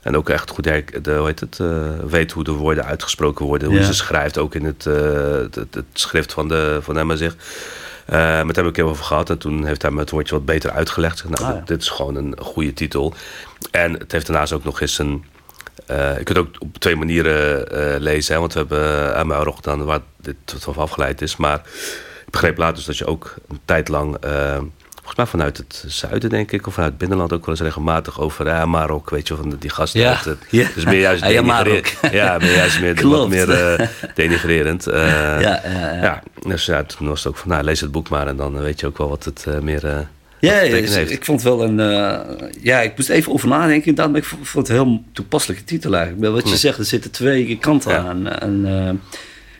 en 0.01 0.15
ook 0.15 0.29
echt 0.29 0.50
goed 0.50 0.63
de, 0.63 1.15
hoe 1.17 1.25
heet 1.25 1.39
het, 1.39 1.60
weet 2.10 2.31
hoe 2.31 2.43
de 2.43 2.51
woorden 2.51 2.86
uitgesproken 2.86 3.45
worden. 3.45 3.67
Hoe 3.67 3.77
Ja. 3.77 3.83
ze 3.83 3.93
schrijft, 3.93 4.38
ook 4.38 4.55
in 4.55 4.65
het, 4.65 4.83
het, 4.83 5.55
het, 5.55 5.86
schrift 5.93 6.33
van, 6.33 6.48
de, 6.48 6.79
van 6.81 6.95
hem 6.95 7.07
mezicht. 7.07 7.36
Met 8.05 8.55
hem 8.55 8.55
heb 8.55 8.65
ik 8.65 8.75
heel 8.75 8.89
over 8.89 9.05
gehad. 9.05 9.29
En 9.29 9.38
toen 9.38 9.65
heeft 9.65 9.81
hij 9.81 9.91
me 9.91 10.00
het 10.00 10.10
woordje 10.10 10.36
wat 10.36 10.45
beter 10.45 10.72
uitgelegd. 10.72 11.17
Zeg, 11.17 11.29
nou, 11.29 11.43
Ah, 11.43 11.50
ja. 11.50 11.55
dit, 11.57 11.67
dit 11.67 11.81
is 11.81 11.89
gewoon 11.89 12.15
een 12.15 12.36
goede 12.39 12.74
titel. 12.74 13.13
En 13.72 13.93
het 13.93 14.12
heeft 14.12 14.27
daarnaast 14.27 14.53
ook 14.53 14.63
nog 14.63 14.81
eens 14.81 14.98
een... 15.00 15.24
je 15.88 16.13
kunt 16.24 16.27
het 16.27 16.38
ook 16.38 16.55
op 16.60 16.77
twee 16.77 16.95
manieren 16.95 17.65
lezen. 18.01 18.33
Hè, 18.33 18.39
want 18.39 18.53
we 18.53 18.60
hebben 18.60 19.15
aan 19.15 19.27
mijn 19.27 19.53
gedaan 19.55 19.83
waar 19.83 20.00
dit 20.22 20.36
van 20.45 20.75
afgeleid 20.75 21.22
is. 21.22 21.36
Maar 21.36 21.62
ik 22.25 22.30
begreep 22.32 22.58
later 22.58 22.75
dus 22.75 22.86
dat 22.86 22.98
je 22.98 23.06
ook 23.06 23.34
een 23.50 23.60
tijd 23.65 23.88
lang... 23.88 24.15
eh, 24.22 24.58
volgens 24.94 25.15
mij 25.15 25.25
vanuit 25.25 25.58
het 25.58 25.84
zuiden, 25.88 26.30
denk 26.30 26.51
ik, 26.51 26.68
of 26.68 26.74
vanuit 26.74 26.92
het 26.92 27.00
binnenland 27.00 27.34
ook 27.34 27.46
wel 27.46 27.56
eens 27.56 27.63
regelmatig 27.63 28.20
over 28.20 28.46
ja, 28.48 28.65
Marok, 28.65 29.10
weet 29.10 29.27
je, 29.27 29.36
van 29.36 29.56
die 29.60 29.70
gasten. 29.70 30.00
Ja, 30.01 30.20
ja. 30.50 30.68
Dus 30.75 30.86
meer 30.86 31.00
juist 31.00 31.22
ja, 31.27 31.27
denigrerend. 31.27 31.94
Ja, 32.12 32.38
meer 32.38 32.56
juist 32.56 32.80
meer, 32.82 33.08
wat 33.08 33.30
meer 33.30 33.50
eh, 33.51 33.88
denigrerend. 34.15 34.88
Eh, 34.88 35.01
Ja, 35.01 35.39
ja, 35.39 35.62
ja. 35.65 36.01
ja, 36.01 36.24
dus 36.48 36.65
ja, 36.65 36.84
toen 36.84 37.08
was 37.08 37.24
het 37.24 37.34
ook 37.34 37.38
van, 37.39 37.50
nou, 37.50 37.63
lees 37.63 37.82
het 37.82 37.92
boek 37.92 38.10
maar 38.10 38.27
en 38.27 38.36
dan 38.36 38.60
weet 38.60 38.80
je 38.80 38.88
ook 38.88 38.98
wel 38.98 39.10
wat 39.10 39.24
het 39.24 39.46
eh, 39.48 39.60
meer 39.60 39.86
eh, 39.88 39.98
Ja, 40.39 40.60
ja, 40.62 40.72
dus 40.82 40.96
ik 40.96 41.25
vond 41.25 41.42
wel 41.42 41.63
een. 41.63 41.80
eh, 41.80 42.20
ja, 42.62 42.82
ik 42.82 42.94
moest 42.98 43.10
even 43.10 43.34
over 43.34 43.48
nadenken. 43.48 43.88
inderdaad, 43.88 44.12
Maar 44.12 44.22
ik 44.22 44.27
vond, 44.44 44.68
het 44.68 44.77
een 44.77 44.84
heel 44.86 45.03
toepasselijke 45.12 45.63
titel 45.63 45.96
eigenlijk. 45.96 46.34
Wat 46.34 46.50
je 46.50 46.58
zegt, 46.58 46.77
er 46.77 46.86
zitten 46.86 47.12
twee 47.12 47.58
kanten 47.58 47.92
Ja. 47.92 47.98
aan. 47.98 48.27
En, 48.27 48.62
eh, 48.65 48.94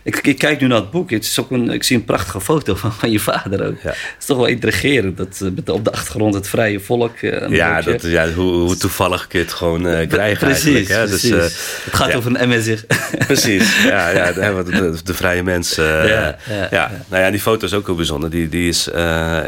ik, 0.04 0.28
ik 0.28 0.38
kijk 0.38 0.60
nu 0.62 0.68
naar 0.68 0.78
het 0.78 0.92
boek. 0.92 1.10
Het 1.10 1.24
is 1.24 1.40
ook 1.40 1.52
een, 1.52 1.70
ik 1.70 1.84
zie 1.84 1.96
een 1.98 2.06
prachtige 2.06 2.42
foto 2.42 2.76
van, 2.76 2.92
van 2.94 3.12
je 3.12 3.20
vader 3.20 3.66
ook. 3.68 3.82
Ja. 3.82 3.90
Het 3.90 4.16
is 4.20 4.26
toch 4.26 4.38
wel 4.38 4.46
intrigerend. 4.46 5.18
Dat, 5.18 5.40
eh, 5.44 5.48
met 5.56 5.70
op 5.70 5.84
de 5.84 5.92
achtergrond 5.92 6.34
het 6.34 6.48
vrije 6.48 6.80
volk. 6.80 7.18
eh, 7.18 7.50
Ja, 7.50 7.82
dat, 7.82 8.02
ja 8.02 8.32
hoe, 8.32 8.54
hoe 8.54 8.78
toevallig 8.78 9.28
kun 9.28 9.40
je 9.40 9.46
het 9.46 9.54
gewoon 9.54 9.88
eh, 9.88 10.08
krijgen 10.08 10.48
precies, 10.48 10.66
eigenlijk. 10.66 10.90
Hè? 10.90 11.08
precies. 11.08 11.30
Dus, 11.30 11.82
het 11.84 11.94
gaat 11.96 12.12
ja. 12.12 12.16
over 12.18 12.42
een 12.42 12.50
MSR. 12.50 12.86
Precies, 13.28 13.84
ja, 13.84 14.10
ja 14.10 14.32
de, 14.64 14.96
de, 15.04 15.14
vrije 15.14 15.44
mens. 15.44 15.78
eh, 15.78 16.08
Ja. 16.72 16.92
Nou 17.08 17.24
ja, 17.24 17.32
die 17.32 17.40
foto 17.40 17.66
is 17.66 17.74
ook 17.74 17.86
heel 17.86 17.96
bijzonder. 17.96 18.30
Die, 18.30 18.50
die 18.50 18.70
is, 18.70 18.88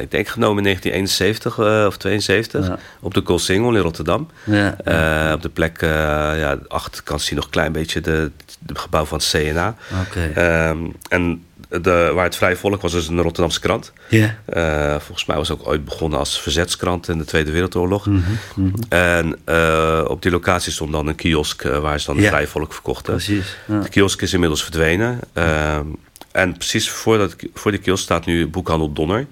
ik 0.02 0.12
denk, 0.12 0.28
genomen 0.28 0.58
in 0.58 0.64
1971 0.64 1.58
eh, 1.58 1.86
of 1.88 1.98
72 1.98 2.68
Ja. 2.68 2.78
op 3.00 3.14
de 3.14 3.22
Koolsingel 3.22 3.74
in 3.76 3.82
Rotterdam. 3.82 4.30
Ja. 4.44 4.76
Op 5.34 5.42
de 5.42 5.50
plek, 5.54 5.82
ja, 5.82 6.50
aan 6.50 6.60
de 6.60 6.70
achterkant 6.70 7.22
zie 7.22 7.30
je 7.30 7.36
nog 7.36 7.44
een 7.46 7.50
klein 7.52 7.72
beetje 7.72 8.02
de, 8.02 8.32
de 8.60 8.76
gebouw 8.76 9.06
van 9.06 9.18
het 9.18 9.28
CNA. 9.30 9.76
Oké. 10.08 10.42
Ehm, 10.46 10.78
en 11.10 11.44
de, 11.82 12.12
waar 12.14 12.24
het 12.24 12.36
Vrije 12.36 12.56
Volk 12.56 12.82
was, 12.82 12.92
dus 12.92 13.08
een 13.08 13.22
Rotterdamse 13.22 13.60
krant. 13.60 13.92
Ja. 14.10 14.36
Eh, 14.46 14.90
volgens 15.00 15.26
mij 15.26 15.36
was 15.36 15.48
het 15.50 15.60
ook 15.60 15.68
ooit 15.68 15.86
begonnen 15.86 16.20
als 16.20 16.42
verzetskrant 16.42 17.08
in 17.10 17.18
de 17.18 17.26
Tweede 17.26 17.52
Wereldoorlog. 17.52 18.06
Mhm, 18.06 18.20
En 18.90 19.38
eh, 19.46 20.06
op 20.08 20.22
die 20.22 20.32
locatie 20.32 20.72
stond 20.72 20.92
dan 20.92 21.08
een 21.08 21.16
kiosk 21.16 21.64
eh, 21.64 21.78
waar 21.80 22.00
ze 22.00 22.06
dan 22.06 22.16
het 22.16 22.24
Ja. 22.26 22.32
Vrije 22.32 22.48
Volk 22.48 22.74
verkochten. 22.74 23.14
Precies. 23.14 23.58
Ja. 23.68 23.80
De 23.80 23.90
kiosk 23.90 24.22
is 24.22 24.34
inmiddels 24.34 24.64
verdwenen. 24.64 25.20
Ehm, 25.34 25.86
en 26.32 26.54
precies 26.58 26.90
voor, 26.90 27.18
dat, 27.18 27.36
voor 27.54 27.72
die 27.72 27.80
kiosk 27.80 28.04
staat 28.04 28.26
nu 28.26 28.48
boekhandel 28.48 28.94
Donner. 28.94 29.26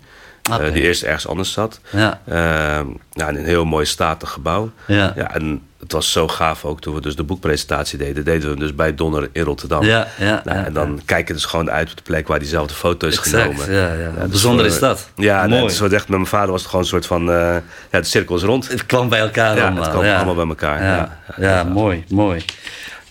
die 0.74 0.82
eerst 0.82 1.04
ergens 1.04 1.28
anders 1.28 1.52
zat. 1.52 1.80
Ja. 1.92 2.22
Ehm, 2.28 2.88
ja, 3.12 3.28
in 3.30 3.36
een 3.36 3.46
heel 3.46 3.66
mooi 3.66 3.86
statig 3.86 4.30
gebouw. 4.30 4.72
Ja. 4.88 5.14
Ja, 5.16 5.34
en 5.34 5.62
het 5.84 5.92
was 5.92 6.12
zo 6.12 6.28
gaaf 6.28 6.66
ook 6.66 6.82
toen 6.82 6.94
we 6.96 7.02
dus 7.02 7.16
de 7.16 7.24
boekpresentatie 7.24 7.98
deden. 7.98 8.24
Deden 8.26 8.42
we 8.42 8.48
hem 8.48 8.60
dus 8.60 8.76
bij 8.76 8.96
Donner 8.96 9.30
in 9.32 9.44
Rotterdam. 9.44 9.84
Ja, 9.84 10.08
ja, 10.20 10.42
Nou, 10.46 10.58
ja, 10.58 10.66
en 10.66 10.74
dan 10.74 11.02
kijk 11.06 11.28
je 11.28 11.34
dus 11.34 11.46
gewoon 11.46 11.72
uit 11.72 11.90
op 11.92 11.98
de 11.98 12.04
plek 12.04 12.28
waar 12.28 12.40
diezelfde 12.40 12.74
foto 12.74 13.08
is 13.08 13.18
Exact, 13.18 13.44
genomen. 13.44 13.74
ja, 13.74 13.94
ja. 13.94 14.10
dus 14.22 14.30
Bijzonder 14.30 14.66
voor- 14.66 14.74
is 14.74 14.80
dat. 14.80 15.10
Ja, 15.16 15.48
Mooi. 15.48 15.64
het 15.64 15.78
wat 15.78 15.92
echt, 15.92 16.08
met 16.08 16.18
mijn 16.18 16.30
vader 16.30 16.52
was 16.52 16.60
het 16.62 16.70
gewoon 16.70 16.86
een 16.86 16.92
soort 16.92 17.06
van... 17.06 17.22
eh, 17.32 17.56
ja, 17.92 18.00
de 18.00 18.04
cirkel 18.04 18.36
is 18.36 18.42
rond. 18.42 18.68
Het 18.68 18.86
kwam 18.86 19.10
bij 19.10 19.20
elkaar 19.20 19.56
Ja, 19.56 19.62
allemaal. 19.62 19.84
het 19.84 19.92
kwam 19.92 20.06
ja. 20.06 20.16
allemaal 20.16 20.36
bij 20.36 20.48
elkaar. 20.48 20.82
Ja, 20.84 20.96
Ja, 20.96 21.20
ja, 21.38 21.50
ja, 21.58 21.64
mooi, 21.64 22.04
mooi. 22.10 22.42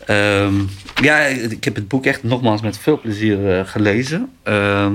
Ehm, 0.06 0.54
ja, 1.02 1.18
ik 1.26 1.64
heb 1.64 1.74
het 1.74 1.88
boek 1.88 2.06
echt 2.06 2.22
nogmaals 2.22 2.60
met 2.60 2.78
veel 2.78 3.00
plezier 3.00 3.58
eh, 3.58 3.66
gelezen. 3.66 4.30
Ehm, 4.42 4.92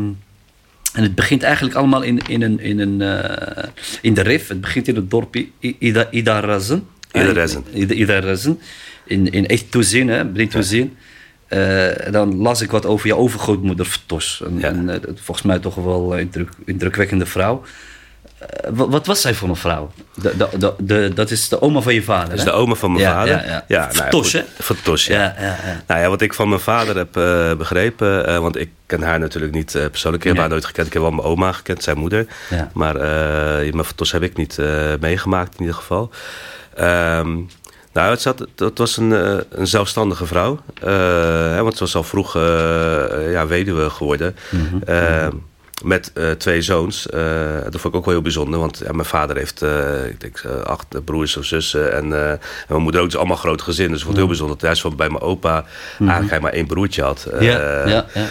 en 0.93 1.03
het 1.03 1.15
begint 1.15 1.43
eigenlijk 1.43 1.75
allemaal 1.75 2.01
in, 2.01 2.19
in, 2.27 2.41
een, 2.41 2.59
in, 2.59 2.79
een, 2.79 3.01
eh, 3.01 3.63
in 4.01 4.13
de 4.13 4.21
Rif. 4.21 4.47
Het 4.47 4.61
begint 4.61 4.87
in 4.87 4.95
het 4.95 5.09
dorp 5.09 5.35
I- 5.35 5.51
I- 7.17 7.21
Ida, 7.21 7.29
Idarrezen. 7.31 7.63
Idarrezen. 7.73 7.81
Ida- 7.81 7.93
Idarrezen. 7.93 8.59
In, 9.05 9.31
in 9.31 9.47
echt 9.47 9.71
toezin, 9.71 10.09
hè, 10.09 10.25
Brit 10.25 10.51
toezin. 10.51 10.97
Eh, 11.47 11.85
dan 12.11 12.37
las 12.37 12.61
ik 12.61 12.71
wat 12.71 12.85
over 12.85 13.07
je 13.07 13.15
overgrootmoeder 13.15 13.85
Vertos. 13.85 14.41
Een, 14.45 14.59
Ja. 14.59 14.67
een, 14.69 14.89
eh, 14.89 14.99
volgens 15.15 15.41
mij 15.47 15.59
toch 15.59 15.75
wel 15.75 16.13
een 16.13 16.19
indruk, 16.19 16.49
indrukwekkende 16.65 17.25
vrouw. 17.25 17.63
Eh, 18.37 18.69
wat, 18.73 18.89
wat 18.89 19.05
was 19.05 19.21
zij 19.21 19.33
voor 19.33 19.49
een 19.49 19.55
vrouw? 19.55 19.91
De, 20.21 20.33
de, 20.37 20.47
de, 20.59 20.73
de- 20.79 21.11
dat 21.13 21.31
is 21.31 21.49
de 21.49 21.61
oma 21.61 21.81
van 21.81 21.93
je 21.93 22.03
vader. 22.03 22.29
Dat 22.29 22.37
is 22.37 22.43
hè? 22.43 22.49
de 22.51 22.55
oma 22.55 22.73
van 22.75 22.91
mijn 22.91 23.03
Ja, 23.03 23.11
vader. 23.13 23.33
ja, 23.33 23.43
ja. 23.43 23.51
nou 23.51 23.63
ja, 23.67 23.91
Vertos, 23.91 24.31
goed. 24.31 24.39
hè? 24.39 24.63
Vertos, 24.63 25.05
ja. 25.05 25.15
Ja, 25.15 25.35
ja, 25.39 25.45
ja. 25.65 25.83
Nou 25.87 26.01
ja, 26.01 26.09
wat 26.09 26.21
ik 26.21 26.33
van 26.33 26.49
mijn 26.49 26.61
vader 26.61 26.95
heb 26.97 27.17
eh, 27.17 27.53
begrepen, 27.55 28.27
eh, 28.27 28.37
want 28.37 28.55
ik 28.57 28.69
ken 28.85 29.01
haar 29.01 29.19
natuurlijk 29.19 29.53
niet 29.53 29.75
eh, 29.75 29.85
persoonlijk. 29.85 30.23
Ik 30.23 30.29
heb 30.29 30.33
Nee. 30.33 30.41
haar 30.41 30.51
nooit 30.51 30.65
gekend. 30.65 30.87
Ik 30.87 30.93
heb 30.93 31.01
wel 31.01 31.11
mijn 31.11 31.27
oma 31.27 31.51
gekend, 31.51 31.83
zijn 31.83 31.97
moeder. 31.97 32.25
Maar 32.73 32.95
uh, 32.95 33.01
mijn 33.73 33.85
Vertos 33.85 34.11
heb 34.11 34.23
ik 34.23 34.37
niet 34.37 34.57
eh, 34.57 34.67
meegemaakt 34.99 35.53
in 35.53 35.59
ieder 35.59 35.75
geval. 35.75 36.09
Ehm, 36.77 37.39
nou, 37.97 38.09
het, 38.09 38.21
zat, 38.21 38.47
het 38.55 38.77
was 38.77 38.97
een, 38.97 39.13
eh, 39.13 39.37
een 39.49 39.67
zelfstandige 39.67 40.25
vrouw. 40.25 40.59
Eh, 40.81 40.91
hè, 41.51 41.63
want 41.63 41.77
ze 41.77 41.83
was 41.83 41.95
al 41.95 42.03
vroeg 42.03 42.35
eh, 42.35 43.31
ja, 43.31 43.47
weduwe 43.47 43.89
geworden. 43.89 44.35
Mhm. 44.49 44.83
Ehm, 44.85 45.31
met 45.83 46.11
twee 46.37 46.61
zoons. 46.61 47.07
Dat 47.63 47.81
vond 47.81 47.85
ik 47.85 47.95
ook 47.95 48.05
wel 48.05 48.13
heel 48.13 48.21
bijzonder. 48.21 48.59
Want 48.59 48.81
ja, 48.85 48.91
mijn 48.91 49.05
vader 49.05 49.37
heeft 49.37 49.61
ik 50.09 50.19
denk, 50.19 50.45
acht 50.63 51.05
broers 51.05 51.37
of 51.37 51.45
zussen. 51.45 51.93
En, 51.93 52.03
en 52.13 52.39
mijn 52.67 52.81
moeder 52.81 53.01
ook. 53.01 53.07
Dus 53.07 53.17
allemaal 53.17 53.37
groot 53.37 53.61
gezin. 53.61 53.87
Dus 53.87 53.97
ik 53.97 54.05
vond 54.05 54.09
het 54.09 54.17
heel 54.17 54.27
bijzonder. 54.27 54.57
dat 54.57 54.67
Hij 54.67 54.75
van 54.75 54.95
bij 54.95 55.09
mijn 55.09 55.21
opa 55.21 55.65
eigenlijk 55.99 56.29
hij 56.29 56.39
maar 56.39 56.51
één 56.51 56.67
broertje 56.67 57.03
had. 57.03 57.27
Mhm. 57.31 57.43
Ja, 57.43 57.87
ja, 57.87 58.05
ja. 58.13 58.27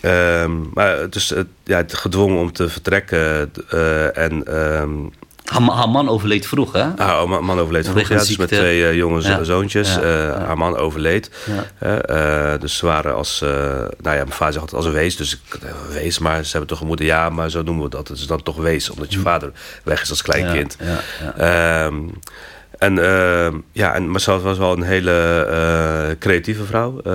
ehm, 0.00 0.52
maar 0.74 1.10
dus 1.10 1.28
het, 1.28 1.46
ja, 1.64 1.76
het 1.76 1.94
gedwongen 1.94 2.38
om 2.38 2.52
te 2.52 2.68
vertrekken. 2.68 3.52
en 4.14 4.44
Haar, 5.52 5.62
ma- 5.62 5.74
haar 5.74 5.88
man 5.88 6.08
overleed 6.08 6.46
vroeg, 6.46 6.72
hè? 6.72 6.84
haar 6.96 7.28
man 7.28 7.44
man 7.44 7.58
overleed 7.58 7.88
vroeg. 7.88 8.08
Ja, 8.08 8.16
dus 8.18 8.36
met 8.36 8.48
twee 8.48 8.86
eh, 8.86 8.94
jonge 8.94 9.22
Ja. 9.22 9.44
zoontjes. 9.44 9.94
Ja. 9.94 10.00
Haar 10.46 10.56
man 10.58 10.76
overleed. 10.76 11.30
Ja. 11.80 12.56
Dus 12.56 12.76
ze 12.76 12.86
waren 12.86 13.14
als... 13.14 13.42
eh, 13.42 13.48
nou 13.78 14.16
ja, 14.16 14.22
mijn 14.24 14.30
vader 14.32 14.52
zegt 14.52 14.58
altijd 14.64 14.74
als 14.74 14.84
een 14.84 14.92
wees. 14.92 15.16
Dus 15.16 15.32
ik 15.32 15.54
eh, 15.62 15.70
wees, 15.92 16.18
maar 16.18 16.44
ze 16.44 16.50
hebben 16.50 16.68
toch 16.68 16.80
een 16.80 16.86
moeder. 16.86 17.06
Ja, 17.06 17.30
maar 17.30 17.50
zo 17.50 17.62
noemen 17.62 17.84
we 17.84 17.90
dat. 17.90 18.08
Het 18.08 18.18
is 18.18 18.26
dan 18.26 18.42
toch 18.42 18.56
wees. 18.56 18.90
Omdat 18.90 19.12
je 19.12 19.18
vader 19.18 19.52
weg 19.84 20.02
is 20.02 20.10
als 20.10 20.22
klein 20.22 20.52
kind. 20.52 20.76
ja, 20.80 20.98
ja. 21.36 21.84
Ehm, 21.86 21.94
en 22.82 22.98
ehm, 22.98 23.56
ja, 23.72 23.94
en, 23.94 24.10
maar 24.10 24.20
ze 24.20 24.40
was 24.40 24.58
wel 24.58 24.72
een 24.72 24.82
hele 24.82 25.44
eh, 25.50 26.18
creatieve 26.18 26.64
vrouw. 26.64 27.00
Eh, 27.00 27.12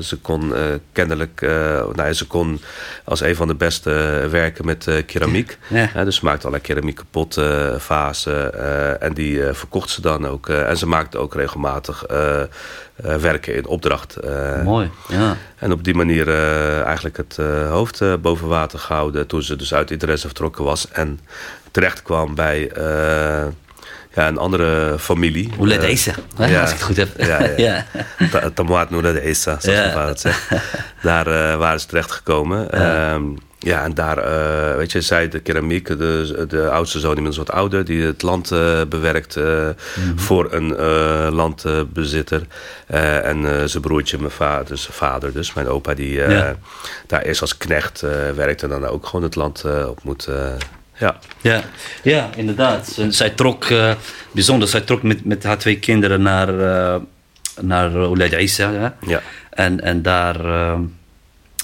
ze 0.00 0.18
kon 0.22 0.54
eh, 0.54 0.62
kennelijk, 0.92 1.42
eh, 1.42 1.84
nou, 1.92 2.12
ze 2.12 2.26
kon 2.26 2.60
als 3.04 3.20
een 3.20 3.36
van 3.36 3.48
de 3.48 3.54
beste 3.54 3.90
werken 4.30 4.64
met 4.66 4.86
eh, 4.86 4.94
keramiek. 5.06 5.58
Ja. 5.68 6.04
Dus 6.04 6.16
ze 6.16 6.24
maakte 6.24 6.46
allerlei 6.46 6.62
keramiek 6.72 6.96
kapot, 6.96 7.36
eh, 7.36 7.74
vazen. 7.76 8.54
eh, 8.54 9.02
en 9.06 9.14
die 9.14 9.46
eh, 9.46 9.54
verkocht 9.54 9.90
ze 9.90 10.00
dan 10.00 10.26
ook. 10.26 10.48
eh, 10.48 10.68
en 10.68 10.76
ze 10.76 10.86
maakte 10.86 11.18
ook 11.18 11.34
regelmatig 11.34 12.04
eh, 12.04 12.40
eh, 12.40 12.46
werken 13.20 13.54
in 13.54 13.66
opdracht. 13.66 14.16
eh, 14.16 14.62
Mooi, 14.62 14.90
ja. 15.08 15.36
en 15.58 15.72
op 15.72 15.84
die 15.84 15.94
manier 15.94 16.28
eh, 16.28 16.80
eigenlijk 16.82 17.16
het 17.16 17.36
eh, 17.38 17.70
hoofd 17.70 18.00
eh, 18.00 18.14
boven 18.20 18.48
water 18.48 18.78
gehouden 18.78 19.26
toen 19.26 19.42
ze 19.42 19.56
dus 19.56 19.74
uit 19.74 19.90
interesse 19.90 20.26
vertrokken 20.26 20.64
was. 20.64 20.88
En 20.90 21.20
terecht 21.70 22.02
kwam 22.02 22.34
bij 22.34 22.70
eh, 22.70 23.44
ja, 24.16 24.28
een 24.28 24.38
andere 24.38 24.98
familie. 24.98 25.50
Hoe 25.56 25.66
let 25.66 25.78
Eh, 25.82 25.86
deze, 25.88 26.12
hè, 26.36 26.46
ja. 26.46 26.60
als 26.60 26.70
ik 26.70 26.76
het 26.76 26.84
goed 26.86 26.96
heb. 26.96 27.08
Ja, 27.18 27.42
ja. 27.56 27.56
ja. 27.66 27.84
Ta- 28.30 28.50
Tamwaat 28.54 28.90
Noorda 28.90 29.12
Esa, 29.12 29.56
zoals 29.60 29.78
mijn 29.78 29.92
vader 29.92 30.08
het 30.08 30.20
zegt. 30.20 30.48
Daar 31.02 31.26
eh, 31.26 31.56
waren 31.58 31.80
ze 31.80 31.86
terechtgekomen. 31.86 32.68
Ja. 32.70 32.78
Ja. 33.14 33.20
ja, 33.58 33.84
en 33.84 33.94
daar, 33.94 34.18
eh, 34.18 34.76
weet 34.76 34.92
je, 34.92 35.00
zij 35.00 35.28
de 35.28 35.38
keramiek, 35.40 35.86
de, 35.86 36.44
de 36.48 36.70
oudste 36.70 36.98
zoon, 36.98 37.16
inmiddels 37.16 37.36
wat 37.46 37.50
ouder, 37.56 37.84
die 37.84 38.02
het 38.02 38.22
land 38.22 38.48
bewerkt 38.88 39.36
eh, 39.36 39.68
voor 40.16 40.52
een 40.52 40.74
landbezitter. 41.34 42.42
En 42.86 43.68
zijn 43.68 43.82
broertje, 43.82 44.18
mijn 44.18 44.30
vader, 44.30 44.66
dus 44.66 44.88
vader, 44.90 45.32
dus 45.32 45.52
mijn 45.54 45.68
opa, 45.68 45.94
die 45.94 46.12
Ja. 46.12 46.56
daar 47.06 47.22
eerst 47.22 47.40
als 47.40 47.56
knecht 47.56 48.00
werkte 48.36 48.64
en 48.64 48.70
dan 48.80 48.86
ook 48.86 49.06
gewoon 49.06 49.24
het 49.24 49.34
land 49.34 49.64
op 49.88 49.98
moet. 50.02 50.28
Eh, 50.98 51.00
ja. 51.00 51.16
Ja, 51.40 51.62
ja 52.02 52.30
inderdaad. 52.36 52.98
Zij 53.08 53.30
trok, 53.30 53.64
eh, 53.64 53.94
bijzonder, 54.30 54.68
zij 54.68 54.80
trok 54.80 55.02
met, 55.02 55.24
met 55.24 55.42
haar 55.42 55.58
twee 55.58 55.78
kinderen 55.78 56.22
naar, 56.22 56.60
eh 56.60 57.00
naar 57.60 57.94
Ouled 57.96 58.32
Isa. 58.32 58.72
Hè? 58.72 59.10
Ja. 59.10 59.22
En, 59.50 59.80
en 59.80 60.02
daar, 60.02 60.36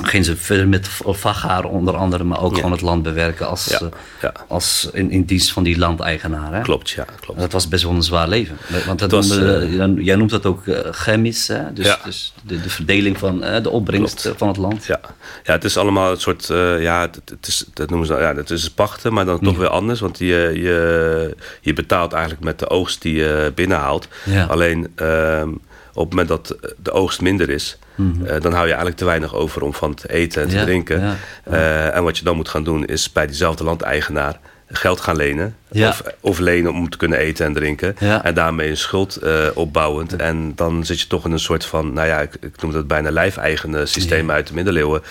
eh, 0.03 0.09
gingen 0.09 0.27
ze 0.27 0.37
verder 0.37 0.69
met 0.69 0.89
Vagar 1.07 1.65
onder 1.65 1.97
andere, 1.97 2.25
maar 2.25 2.43
ook 2.43 2.55
gewoon 2.55 2.73
het 2.73 2.81
land 2.81 3.03
bewerken 3.03 3.49
als, 3.49 3.67
Ja, 3.67 3.81
eh, 4.21 4.29
als 4.49 4.89
in, 4.93 5.11
in 5.11 5.25
dienst 5.25 5.53
van 5.53 5.63
die 5.63 5.79
landeigenaar. 5.79 6.55
Hè? 6.55 6.61
Klopt, 6.63 6.91
ja, 6.91 7.05
klopt. 7.21 7.41
Dat 7.41 7.53
was 7.53 7.69
best 7.69 7.83
wel 7.85 7.93
een 7.93 8.03
zwaar 8.03 8.29
leven. 8.29 8.57
Want 8.87 8.99
dat 8.99 9.11
was, 9.11 9.29
noemde- 9.29 10.03
jij 10.05 10.17
noemt 10.17 10.31
dat 10.31 10.47
ook 10.47 10.67
eh, 10.67 10.79
chemis, 10.91 11.49
hè? 11.49 11.73
Dus, 11.73 11.87
Ja. 11.87 11.99
dus 12.05 12.33
de, 12.43 12.61
de 12.61 12.71
verdeling 12.71 13.19
van 13.19 13.43
eh, 13.43 13.63
de 13.63 13.71
opbrengst 13.71 14.15
Klopt. 14.21 14.27
eh, 14.35 14.39
van 14.39 14.49
het 14.49 14.57
land. 14.57 14.85
Ja. 14.85 15.01
ja, 15.45 15.53
het 15.53 15.65
is 15.65 15.77
allemaal 15.77 16.11
een 16.11 16.21
soort, 16.21 16.51
eh, 16.51 16.83
ja, 16.83 17.01
het, 17.01 17.21
het 17.25 17.47
is, 17.47 17.65
dat 17.75 17.89
noemen 17.91 18.07
ze, 18.07 18.15
ja, 18.15 18.35
het 18.35 18.51
is 18.51 18.71
pachten, 18.71 19.13
maar 19.13 19.25
dan 19.25 19.41
toch 19.41 19.57
weer 19.57 19.69
anders. 19.69 20.01
Want 20.01 20.19
je, 20.19 20.51
je, 20.55 21.37
je 21.61 21.73
betaalt 21.73 22.13
eigenlijk 22.13 22.45
met 22.45 22.59
de 22.59 22.69
oogst 22.71 23.03
die 23.03 23.15
je 23.15 23.53
binnenhaalt. 23.55 24.09
Ja. 24.25 24.45
Alleen 24.45 24.93
ehm, 24.95 25.49
op 25.95 26.05
het 26.05 26.11
moment 26.11 26.29
dat 26.29 26.57
de 26.83 26.91
oogst 26.93 27.21
minder 27.21 27.51
is, 27.51 27.79
eh, 28.27 28.41
dan 28.41 28.53
hou 28.53 28.63
je 28.63 28.69
eigenlijk 28.69 28.97
te 28.97 29.05
weinig 29.05 29.35
over 29.35 29.63
om 29.63 29.75
van 29.75 29.95
te 29.95 30.13
eten 30.13 30.43
en 30.43 30.49
te 30.49 30.57
Ja, 30.57 30.63
drinken. 30.65 31.01
ja, 31.01 31.17
Eh, 31.45 31.97
en 31.97 32.03
wat 32.05 32.19
je 32.19 32.25
dan 32.25 32.37
moet 32.37 32.49
gaan 32.49 32.65
doen, 32.65 32.85
is 32.85 33.13
bij 33.13 33.27
diezelfde 33.27 33.65
landeigenaar 33.65 34.39
geld 34.75 35.01
gaan 35.01 35.17
lenen. 35.17 35.57
Of, 35.89 36.03
of 36.21 36.39
lenen 36.39 36.73
om 36.73 36.89
te 36.91 36.97
kunnen 36.97 37.19
eten 37.19 37.47
en 37.47 37.53
drinken. 37.53 37.97
En 37.99 38.35
daarmee 38.35 38.71
een 38.71 38.77
schuld 38.77 39.17
eh, 39.17 39.47
opbouwend. 39.55 40.17
En 40.17 40.53
dan 40.55 40.85
zit 40.85 41.01
je 41.01 41.07
toch 41.07 41.25
in 41.25 41.33
een 41.33 41.39
soort 41.39 41.65
van, 41.65 41.93
nou 41.93 42.07
ja, 42.09 42.21
ik, 42.21 42.35
ik 42.41 42.63
noem 42.63 42.73
dat 42.73 42.87
bijna 42.87 43.11
lijfeigene 43.11 43.87
systeem 43.87 44.31
uit 44.31 44.47
de 44.47 44.55
middeleeuwen. 44.55 45.03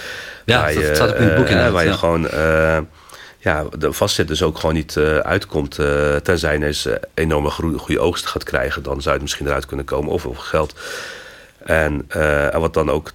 Ja, 0.46 0.58
waar 0.62 0.74
dat 0.74 0.84
je, 0.84 0.96
staat 0.96 1.10
ook 1.10 1.16
in 1.16 1.24
het 1.24 1.36
boek 1.36 1.46
eh, 1.46 1.52
inderdaad, 1.52 1.74
Waar 1.74 1.86
je 1.86 1.94
gewoon 1.94 2.30
eh, 2.30 2.78
ja, 3.42 3.66
de 3.78 3.94
vastzit 3.94 4.28
dus 4.28 4.44
ook 4.44 4.58
gewoon 4.58 4.76
niet 4.76 4.98
eh, 4.98 5.18
uitkomt. 5.18 5.80
eh, 5.80 6.16
tenzij 6.16 6.58
je 6.58 6.66
eens 6.66 6.86
eh, 6.86 6.96
enorme 7.14 7.50
goede 7.50 8.00
oogst 8.00 8.26
gaat 8.26 8.44
krijgen. 8.44 8.84
Dan 8.84 9.02
zou 9.02 9.14
het 9.14 9.22
misschien 9.22 9.48
eruit 9.48 9.66
kunnen 9.66 9.86
komen. 9.86 10.12
Of, 10.12 10.26
of 10.26 10.38
geld. 10.38 10.76
En, 11.66 12.06
en 12.52 12.60
wat 12.60 12.74
dan 12.74 12.90
ook 12.90 13.12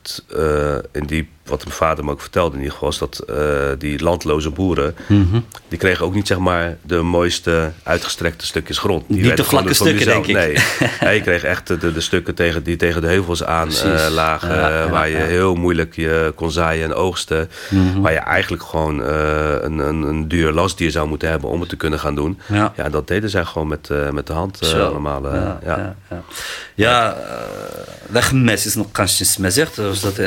in 0.92 1.06
die, 1.06 1.28
wat 1.48 1.64
mijn 1.64 1.76
vader 1.76 2.04
me 2.04 2.10
ook 2.10 2.20
vertelde 2.20 2.52
in 2.52 2.58
ieder 2.58 2.72
geval, 2.72 2.88
is 2.88 2.98
dat 2.98 3.18
eh, 3.18 3.36
die 3.78 4.02
landloze 4.02 4.50
boeren, 4.50 4.94
Mhm. 5.08 5.40
die 5.68 5.78
kregen 5.78 6.04
ook 6.04 6.14
niet 6.14 6.26
zeg 6.26 6.38
maar 6.38 6.76
de 6.82 7.02
mooiste 7.02 7.72
uitgestrekte 7.82 8.46
stukjes 8.46 8.78
grond. 8.78 9.04
Die 9.08 9.22
Niet 9.22 9.36
de 9.36 9.44
vlakke 9.44 9.74
voor 9.74 9.86
stukken, 9.86 10.06
denk 10.06 10.26
ik. 10.26 10.34
Nee, 11.00 11.14
je 11.14 11.20
kreeg 11.20 11.42
echt 11.44 11.66
de, 11.80 11.92
de 11.92 12.00
stukken 12.00 12.34
tegen, 12.34 12.62
die 12.62 12.76
tegen 12.76 13.00
de 13.00 13.06
heuvels 13.06 13.44
aan 13.44 13.68
eh, 13.70 14.06
lagen, 14.10 14.54
Ja, 14.54 14.68
ja, 14.68 14.88
waar 14.88 15.08
je 15.08 15.16
ja. 15.18 15.24
heel 15.24 15.54
moeilijk 15.54 15.94
je 15.96 16.32
kon 16.34 16.50
zaaien 16.50 16.84
en 16.84 16.94
oogsten. 16.94 17.50
Mhm. 17.70 18.00
Waar 18.00 18.12
je 18.12 18.18
eigenlijk 18.18 18.62
gewoon 18.62 19.02
eh, 19.02 19.54
een, 19.60 19.78
een, 19.78 20.02
een 20.02 20.28
duur 20.28 20.52
lastdier 20.52 20.90
zou 20.90 21.08
moeten 21.08 21.28
hebben 21.28 21.50
om 21.50 21.60
het 21.60 21.68
te 21.68 21.76
kunnen 21.76 21.98
gaan 21.98 22.14
doen. 22.14 22.38
Ja. 22.46 22.72
Dat 22.90 23.08
deden 23.08 23.30
zij 23.30 23.44
gewoon 23.44 23.68
met, 23.68 23.90
met 24.12 24.26
de 24.26 24.32
hand 24.32 24.74
allemaal. 24.74 25.34
ja, 25.34 25.58
ja. 25.64 25.96
ja. 26.10 26.22
ja. 26.74 27.16
Is 28.52 28.74
nog 28.74 28.92
kansjes 28.92 29.36
zegt. 29.48 29.76
Dus 29.76 30.00
dat, 30.00 30.18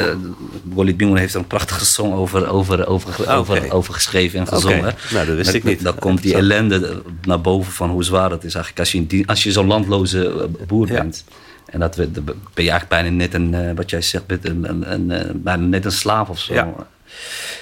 Heeft 1.18 1.34
er 1.34 1.40
een 1.40 1.48
prachtige 1.48 1.86
song 1.86 2.14
over, 2.14 2.48
over, 2.48 2.88
over, 2.88 3.28
Ah, 3.28 3.38
over, 3.38 3.72
over 3.72 3.94
geschreven 3.94 4.40
en 4.40 4.48
gezongen. 4.48 4.96
Nou, 5.14 5.26
dat 5.26 5.36
wist 5.36 5.54
ik 5.54 5.64
niet. 5.64 5.84
Dan 5.84 5.96
komt 6.00 6.22
die 6.22 6.36
ellende 6.36 7.02
naar 7.26 7.42
boven 7.42 7.72
van 7.72 7.90
hoe 7.90 8.04
zwaar 8.04 8.30
dat 8.30 8.44
is 8.44 8.54
eigenlijk 8.54 8.80
als 8.80 8.92
je, 8.92 9.08
die- 9.08 9.28
als 9.28 9.44
je 9.44 9.52
zo'n 9.52 9.68
landloze 9.68 10.30
eh, 10.30 10.66
boer 10.68 10.88
Ja. 10.88 10.94
bent. 10.94 11.24
En 11.66 11.80
dat 11.80 11.96
we- 11.96 12.08
ben 12.08 12.34
je 12.54 12.70
eigenlijk 12.70 12.88
bijna 12.90 13.10
net 13.10 13.34
een, 13.34 13.54
eh, 13.54 13.76
wat 13.76 13.90
jij 13.90 14.02
zegt, 14.02 14.24
een, 14.42 14.70
een, 14.70 14.92
een, 14.94 15.12
eh, 15.12 15.30
bijna 15.36 15.64
net 15.64 15.86
een 15.86 15.92
slaaf 15.92 16.30
of 16.30 16.40
zo. 16.40 16.54
Ja. 16.54 16.74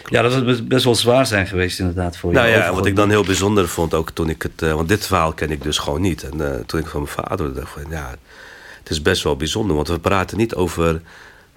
Ja, 0.10 0.22
dat 0.22 0.32
zou 0.32 0.62
best 0.62 0.84
wel 0.84 0.96
zwaar 0.96 1.26
zijn 1.26 1.48
geweest 1.48 1.80
inderdaad 1.80 2.18
voor 2.18 2.32
je. 2.32 2.38
Nou 2.38 2.50
ja, 2.50 2.74
wat 2.74 2.86
ik 2.86 2.96
dan 2.96 3.10
heel 3.10 3.24
bijzonder 3.24 3.68
vond, 3.68 3.94
ook 3.94 4.10
toen 4.12 4.30
ik 4.30 4.42
het. 4.42 4.72
want 4.72 4.88
dit 4.88 5.06
verhaal 5.08 5.34
ken 5.34 5.52
ik 5.52 5.64
dus 5.64 5.78
gewoon 5.78 6.02
niet. 6.02 6.24
En 6.30 6.64
toen 6.66 6.80
ik 6.80 6.88
van 6.88 7.02
mijn 7.02 7.14
vader 7.28 7.54
dacht 7.54 7.72
van 7.72 7.84
ja, 7.90 8.16
het 8.80 8.90
is 8.90 9.02
best 9.02 9.24
wel 9.24 9.36
bijzonder. 9.36 9.76
Want 9.76 9.88
we 9.88 10.00
praten 10.00 10.38
niet 10.38 10.56
over 10.56 11.02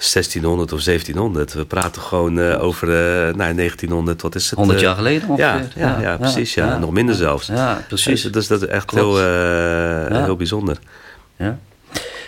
1600 0.01 0.73
of 0.73 0.83
1700. 0.83 1.53
We 1.53 1.65
praten 1.65 2.03
gewoon 2.03 2.39
eh, 2.39 2.63
over 2.63 2.89
eh 2.89 3.35
nou, 3.35 3.55
1900, 3.55 4.23
wat 4.23 4.35
is 4.35 4.51
het? 4.51 4.59
100 4.59 4.79
eh, 4.79 4.85
jaar 4.85 4.97
geleden 4.97 5.37
Ja, 5.37 5.57
ongeveer. 5.57 5.83
ja, 5.83 6.01
ja, 6.01 6.17
precies. 6.17 6.55
Ja. 6.55 6.79
Nog 6.79 6.91
minder 6.91 7.15
zelfs. 7.15 7.47
Ja, 7.47 7.85
precies. 7.89 8.23
Dus, 8.23 8.47
dat 8.47 8.63
is 8.63 8.69
echt 8.69 8.85
Klopt. 8.85 9.19
heel, 9.19 10.25
heel 10.25 10.37
bijzonder. 10.37 10.79
Ja. 11.37 11.59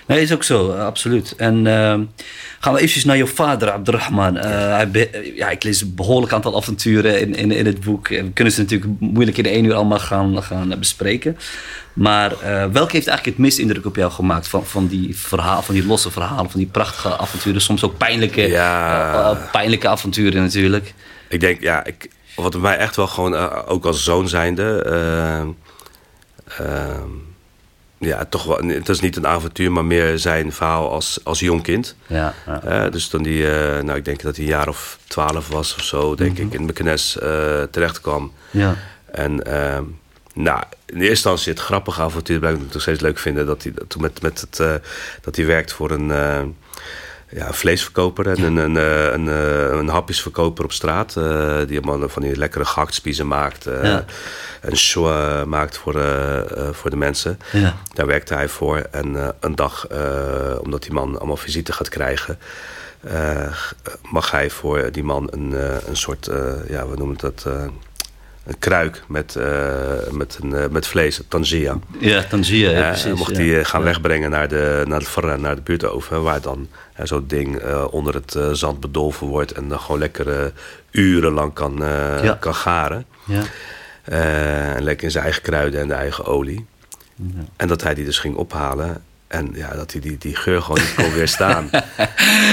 Nee, 0.07 0.21
is 0.23 0.33
ook 0.33 0.43
zo, 0.45 0.73
eh, 0.73 0.85
absoluut. 0.85 1.35
En 1.37 1.67
ehm, 1.67 2.03
gaan 2.61 2.73
we 2.73 2.79
eventjes 2.79 3.05
naar 3.05 3.17
jouw 3.17 3.27
vader, 3.27 3.71
Abdurrahman. 3.71 4.37
Hij 4.37 4.91
be- 4.91 5.33
ja, 5.37 5.51
ik 5.51 5.63
lees 5.63 5.81
een 5.81 5.95
behoorlijk 5.95 6.33
aantal 6.33 6.57
avonturen 6.57 7.21
in, 7.21 7.35
in, 7.35 7.51
in 7.51 7.67
het 7.67 7.81
boek. 7.81 8.09
We 8.09 8.31
kunnen 8.35 8.53
ze 8.53 8.61
natuurlijk 8.61 9.01
moeilijk 9.01 9.39
in 9.39 9.47
één 9.47 9.65
uur 9.65 9.75
allemaal 9.75 9.99
gaan, 9.99 10.43
gaan 10.43 10.73
eh, 10.73 10.79
bespreken. 10.79 11.37
Maar 11.93 12.31
welke 12.73 12.93
heeft 12.93 13.07
eigenlijk 13.07 13.25
het 13.25 13.39
meest 13.39 13.59
indruk 13.59 13.87
op 13.87 13.97
jou 13.97 14.11
gemaakt 14.13 14.49
van, 14.49 14.67
van, 14.67 14.87
die 14.87 15.19
verhaal, 15.19 15.63
van 15.63 15.75
die 15.75 15.87
losse 15.87 16.11
verhalen, 16.11 16.51
van 16.51 16.61
die 16.61 16.69
prachtige 16.69 17.19
avonturen? 17.19 17.61
Soms 17.61 17.85
ook 17.85 17.97
pijnlijke, 17.97 18.41
Ja. 18.41 19.49
pijnlijke 19.53 19.89
avonturen 19.89 20.43
natuurlijk. 20.43 20.95
Ik 21.29 21.41
denk, 21.41 21.61
ja, 21.61 21.85
ik, 21.85 22.09
wat 22.37 22.59
mij 22.61 22.77
echt 22.77 22.97
wel 22.97 23.07
gewoon, 23.07 23.35
ook 23.67 23.85
als 23.85 24.05
zoon 24.05 24.29
zijnde... 24.29 24.83
ehm, 26.57 27.09
ja, 28.03 28.25
toch 28.25 28.45
wel, 28.45 28.57
het 28.57 28.89
is 28.89 29.01
niet 29.01 29.17
een 29.17 29.27
avontuur, 29.27 29.73
maar 29.73 29.85
meer 29.85 30.19
zijn 30.19 30.53
verhaal 30.53 30.91
als, 30.91 31.21
als 31.23 31.41
jong 31.41 31.63
kind. 31.63 31.97
Ja, 32.07 32.35
ja. 32.65 32.89
Dus 32.91 33.09
toen 33.09 33.23
die, 33.23 33.51
eh, 33.51 33.83
nou 33.83 33.99
ik 33.99 34.05
denk 34.05 34.23
dat 34.23 34.37
hij 34.37 34.45
een 34.45 34.51
jaar 34.51 34.69
of 34.69 34.99
twaalf 35.07 35.49
was 35.49 35.75
of 35.75 35.83
zo, 35.83 36.15
denk 36.15 36.39
ik, 36.39 36.53
in 36.53 36.65
Meknes 36.65 37.19
eh 37.19 37.63
terecht 37.63 38.01
kwam. 38.01 38.33
ja. 38.51 38.77
En 39.11 39.47
ehm, 39.47 39.85
nou, 40.35 40.63
in 40.87 40.95
eerste 40.95 41.09
instantie 41.09 41.53
het 41.53 41.61
grappige 41.61 42.01
avontuur 42.01 42.39
blijf 42.39 42.57
ik 42.57 42.73
nog 42.73 42.83
steeds 42.83 43.01
leuk 43.01 43.19
vinden. 43.19 43.47
Dat 43.47 43.63
hij, 43.63 43.73
toen 43.89 44.03
met, 44.03 44.23
met 44.23 44.41
het, 44.41 44.61
eh, 44.61 44.75
dat 45.21 45.37
hij 45.37 45.47
werkt 45.47 45.73
voor 45.73 45.91
een, 45.91 46.11
ja, 47.35 47.47
een 47.47 47.55
vleesverkoper 47.55 48.29
en 48.29 48.43
een, 48.43 48.57
een, 48.57 48.77
eh, 48.77 49.13
een, 49.13 49.29
eh, 49.29 49.79
een 49.79 49.89
hapjesverkoper 49.89 50.65
op 50.65 50.73
straat. 50.73 51.17
eh, 51.17 51.59
die 51.67 51.81
allemaal 51.81 52.09
van 52.09 52.23
die 52.23 52.37
lekkere 52.37 52.65
gehaktspiezen 52.65 53.27
maakt. 53.27 53.65
Ja. 53.65 54.05
En 54.61 54.77
show 54.77 55.45
maakt 55.45 55.79
voor, 55.79 55.95
voor 56.73 56.91
de 56.91 56.97
mensen. 56.97 57.39
Ja. 57.53 57.75
Daar 57.95 58.07
werkte 58.07 58.35
hij 58.35 58.49
voor. 58.49 58.77
En 58.91 59.35
een 59.41 59.55
dag, 59.55 59.87
omdat 60.63 60.83
die 60.83 60.93
man 60.93 61.19
allemaal 61.19 61.37
visite 61.37 61.73
gaat 61.73 61.89
krijgen... 61.89 62.39
mag 64.11 64.31
hij 64.31 64.51
voor 64.51 64.93
die 64.93 65.05
man 65.05 65.29
een, 65.31 65.53
een 65.89 65.97
soort, 65.97 66.31
ja, 66.69 66.89
we 66.89 66.97
noemen 66.97 67.17
dat... 67.17 67.47
eh, 68.45 68.53
een 68.53 68.59
kruik 68.59 69.03
met, 69.09 69.37
eh, 69.37 70.11
met, 70.11 70.39
een, 70.43 70.55
eh, 70.55 70.69
met 70.71 70.87
vlees, 70.87 71.19
een 71.19 71.29
tangia. 71.29 71.79
Ja, 71.99 72.23
Tangier, 72.23 72.71
ja, 72.71 72.89
precies. 72.89 73.05
en 73.05 73.17
mocht 73.17 73.37
ja. 73.37 73.59
eh, 73.59 73.65
gaan 73.65 73.83
wegbrengen 73.83 74.31
naar 74.31 74.49
de, 74.49 74.83
naar 74.87 74.99
de, 75.01 75.37
naar 75.39 75.55
de 75.55 75.63
buurtoven... 75.63 76.23
waar 76.23 76.41
dan 76.41 76.69
eh, 76.95 77.07
zo'n 77.07 77.25
ding 77.27 77.57
eh, 77.59 77.85
onder 77.91 78.15
het 78.15 78.35
eh, 78.35 78.51
zand 78.53 78.81
bedolven 78.81 79.27
wordt... 79.27 79.53
en 79.53 79.69
dan 79.69 79.81
gewoon 79.81 80.01
lekker 80.01 80.41
eh, 80.41 80.47
urenlang 80.91 81.53
kan, 81.53 81.83
eh, 81.85 82.25
Ja. 82.25 82.37
kan 82.41 82.55
garen. 82.55 83.07
Ja. 83.25 83.43
Eh, 84.05 84.75
en 84.75 84.83
lekker 84.83 85.05
in 85.05 85.11
zijn 85.11 85.25
eigen 85.25 85.43
kruiden 85.43 85.81
en 85.81 85.89
de 85.89 85.95
eigen 85.95 86.25
olie. 86.25 86.67
En 87.57 87.69
dat 87.69 87.83
hij 87.83 87.95
die 87.95 88.05
dus 88.05 88.19
ging 88.19 88.35
ophalen. 88.37 89.03
En 89.33 89.51
ja, 89.55 89.69
dat 89.75 89.93
hij 89.93 90.01
die, 90.01 90.17
die 90.19 90.37
geur 90.37 90.63
gewoon 90.63 90.81
niet 90.81 90.95
kon 90.95 91.13
weerstaan. 91.15 91.69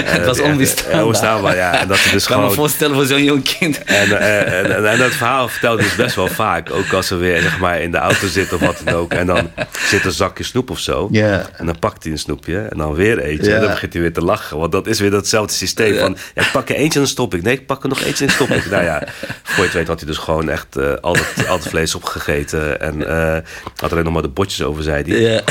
Het 0.04 0.26
was 0.26 0.38
Eh, 0.38 0.46
ja, 0.46 0.52
onweerstaanbaar. 0.52 1.02
onweerstaanbaar, 1.02 1.56
ja. 1.56 1.80
En 1.80 1.88
dat 1.88 2.04
hij 2.04 2.12
dus 2.12 2.22
Ik 2.24 2.28
kan 2.30 2.38
me 2.38 2.42
gewoon... 2.44 2.58
voorstellen 2.58 2.96
voor 2.96 3.06
zo'n 3.06 3.24
jong 3.24 3.44
kind. 3.58 3.84
En, 3.84 4.20
eh, 4.20 4.60
en, 4.60 4.76
en, 4.76 4.89
en 4.89 4.98
dat 4.98 5.12
verhaal 5.12 5.48
vertelde 5.48 5.84
dus 5.84 5.96
best 5.96 6.15
wel 6.15 6.28
vaak. 6.28 6.72
Ook 6.72 6.94
als 6.94 7.10
we 7.10 7.15
weer 7.15 7.42
zeg 7.42 7.60
maar, 7.60 7.82
in 7.82 7.92
de 7.92 7.98
auto 7.98 8.28
zitten 8.28 8.58
of 8.58 8.65
wat 8.65 8.82
dan 8.86 8.94
ook. 8.96 9.13
En 9.13 9.26
dan 9.26 9.50
zit 9.88 10.06
een 10.06 10.12
zakje 10.12 10.44
snoep 10.44 10.70
of 10.70 10.80
zo. 10.80 11.08
Ja. 11.12 11.50
En 11.58 11.65
dan 11.65 11.80
pakt 11.80 12.04
hij 12.04 12.12
een 12.12 12.18
snoepje. 12.20 12.58
En 12.60 12.78
dan 12.78 12.94
weer 12.94 13.20
eentje. 13.20 13.54
En 13.54 13.62
dan 13.62 13.70
begint 13.70 13.94
hij 13.94 14.02
weer 14.02 14.13
te 14.13 14.22
lachen. 14.24 14.58
Want 14.58 14.72
dat 14.72 14.88
is 14.88 15.00
weer 15.00 15.12
datzelfde 15.12 15.54
systeem 15.54 15.98
van... 15.98 16.18
Ja, 16.36 16.42
ik 16.42 16.52
pak 16.52 16.70
er 16.70 16.76
eentje 16.76 16.94
en 17.00 17.06
dan 17.06 17.08
stop 17.13 17.34
ik. 17.34 17.42
Nee, 17.42 17.54
ik 17.54 17.65
pak 17.65 17.84
er 17.84 17.89
nog 17.89 18.02
eentje 18.02 18.26
en 18.26 18.32
stop 18.32 18.50
ik. 18.50 18.70
nou 18.70 18.84
ja, 18.84 19.04
voor 19.44 19.58
je 19.58 19.63
het 19.63 19.74
weet 19.74 19.88
had 19.88 20.00
hij 20.00 20.08
dus 20.08 20.18
gewoon 20.18 20.50
echt 20.50 20.76
eh, 20.76 20.94
altijd, 21.02 21.48
altijd 21.48 21.70
vlees 21.70 21.96
opgegeten. 21.96 22.82
En 22.82 23.08
eh, 23.08 23.38
had 23.76 23.92
alleen 23.92 24.04
nog 24.04 24.13
maar 24.13 24.22
de 24.22 24.28
botjes 24.28 24.62
over, 24.63 24.84
zei 24.84 25.04
hij. 25.08 25.20
Ja. 25.20 25.42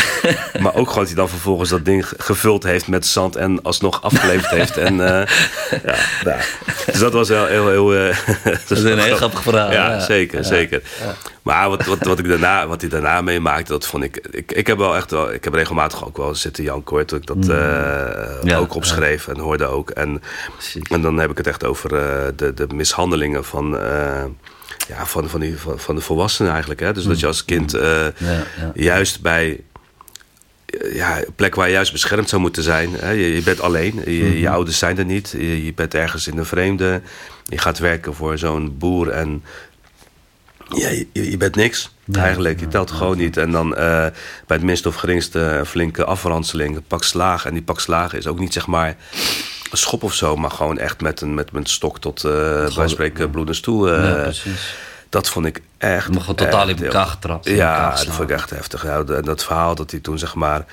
Maar 0.61 0.75
ook 0.75 0.89
gewoon 0.89 1.05
dat 1.05 1.07
hij 1.09 1.17
dan 1.19 1.29
vervolgens 1.29 1.71
dat 1.71 1.85
ding 1.85 2.07
gevuld 2.17 2.63
heeft 2.63 2.89
met 2.89 3.07
zand 3.07 3.37
en 3.37 3.63
alsnog 3.63 4.03
afgeleverd 4.03 4.51
heeft. 4.51 4.77
En, 4.77 5.01
eh, 5.01 5.27
ja, 6.25 6.39
dus 6.87 6.99
dat 6.99 7.13
was 7.13 7.29
wel 7.29 7.47
heel... 7.47 7.69
heel 7.69 7.95
eh, 7.95 8.17
Dat 8.69 8.79
is 8.79 8.85
een 8.85 8.99
heel 8.99 9.17
grappig 9.17 9.43
verhaal. 9.43 9.73
Ja, 9.73 10.01
zeker, 10.01 10.45
zeker. 10.45 10.83
Maar 11.43 11.69
wat, 11.69 11.85
wat, 11.85 11.99
wat, 11.99 12.19
ik 12.19 12.29
daarna, 12.29 12.67
wat 12.67 12.81
hij 12.81 12.91
daarna 12.91 13.21
meemaakte, 13.21 13.73
dat 13.73 13.87
vond 13.87 14.05
ik, 14.05 14.17
ik... 14.31 14.53
Ik 14.53 14.67
heb 14.67 14.79
wel 14.79 14.97
echt 14.97 15.11
wel... 15.11 15.33
Ik 15.33 15.45
heb 15.45 15.55
regelmatig 15.55 16.07
ook 16.07 16.17
wel 16.17 16.35
zitten 16.35 16.65
janken 16.65 16.97
hoor, 16.97 17.05
toen 17.05 17.19
ik 17.19 17.27
dat 17.27 17.47
Ja, 18.43 18.57
ook 18.59 18.75
opschreef 18.75 19.29
en 19.29 19.39
hoorde 19.39 19.67
ook. 19.67 19.91
En, 19.91 20.23
Precies. 20.53 20.89
en 20.89 21.03
dan 21.03 21.19
heb 21.19 21.31
ik 21.31 21.37
het 21.37 21.47
echt 21.47 21.65
over 21.65 21.89
de, 22.37 22.53
de 22.55 22.67
mishandelingen 22.75 23.45
van... 23.45 23.79
ja, 24.89 25.07
van, 25.07 25.29
van, 25.29 25.41
die, 25.41 25.59
van, 25.59 25.79
van 25.79 25.95
de 25.95 26.01
volwassenen 26.01 26.51
eigenlijk. 26.51 26.81
Hè? 26.81 26.93
Dus 26.93 27.05
dat 27.05 27.21
je 27.21 27.27
als 27.27 27.45
kind 27.45 27.71
Ja, 27.71 28.13
ja. 28.19 28.71
juist 28.75 29.21
bij 29.21 29.61
ja, 30.93 31.19
een 31.19 31.35
plek 31.37 31.55
waar 31.55 31.67
je 31.67 31.73
juist 31.73 31.93
beschermd 31.93 32.29
zou 32.29 32.43
moeten 32.43 32.63
zijn. 32.63 32.91
Hè? 32.93 33.11
Je, 33.11 33.35
je 33.35 33.43
bent 33.43 33.61
alleen, 33.61 34.03
je, 34.05 34.39
je 34.39 34.49
ouders 34.49 34.79
zijn 34.79 34.99
er 34.99 35.05
niet. 35.05 35.31
Je, 35.31 35.65
je 35.65 35.75
bent 35.75 35.95
ergens 35.95 36.27
in 36.27 36.39
een 36.39 36.47
vreemde. 36.47 37.01
Je 37.45 37.59
gaat 37.59 37.79
werken 37.79 38.15
voor 38.15 38.39
zo'n 38.39 38.79
boer 38.79 39.09
en 39.09 39.43
ja, 40.69 40.89
je, 41.13 41.37
bent 41.37 41.55
niks. 41.55 41.95
eigenlijk, 42.13 42.61
je 42.61 42.69
telt 42.69 42.91
gewoon 42.91 43.17
niet. 43.17 43.37
En 43.37 43.51
dan 43.51 43.77
eh, 43.77 44.07
bij 44.47 44.57
het 44.57 44.63
minste 44.63 44.89
of 44.89 44.95
geringste 44.95 45.39
een 45.39 45.67
flinke 45.67 46.05
afranseling, 46.05 46.77
een 46.77 46.83
pak 46.83 47.05
slagen. 47.05 47.49
En 47.49 47.55
die 47.55 47.65
pak 47.65 47.81
slagen 47.81 48.19
is 48.19 48.27
ook 48.27 48.39
niet 48.39 48.53
zeg 48.53 48.67
maar 48.67 48.97
schop 49.73 50.03
of 50.03 50.15
zo, 50.15 50.37
maar 50.37 50.51
gewoon 50.51 50.79
echt 50.79 51.01
met 51.01 51.21
een, 51.21 51.35
met, 51.35 51.53
met 51.53 51.63
een 51.63 51.71
stok 51.71 52.01
tot 52.01 52.25
uh, 52.25 52.75
bij 52.77 52.89
spreken 52.89 53.31
bloedens 53.31 53.61
toe. 53.61 53.89
Uh, 53.89 54.05
ja, 54.05 54.23
precies. 54.23 54.75
Dat 55.09 55.29
vond 55.29 55.47
ik 55.47 55.61
echt. 55.79 56.07
Gewoon 56.07 56.35
totaal 56.35 56.69
in 56.69 56.85
elkaar 56.85 57.07
getrapt. 57.07 57.49
Ja, 57.49 57.91
dat 57.91 58.15
vond 58.15 58.31
ik 58.31 58.37
echt 58.37 58.51
heftig. 58.51 58.83
Ja, 58.83 59.05
en 59.05 59.23
dat 59.25 59.45
verhaal 59.45 59.75
dat 59.75 59.91
hij 59.91 60.01
toen 60.01 60.19
zeg 60.19 60.35
maar. 60.35 60.65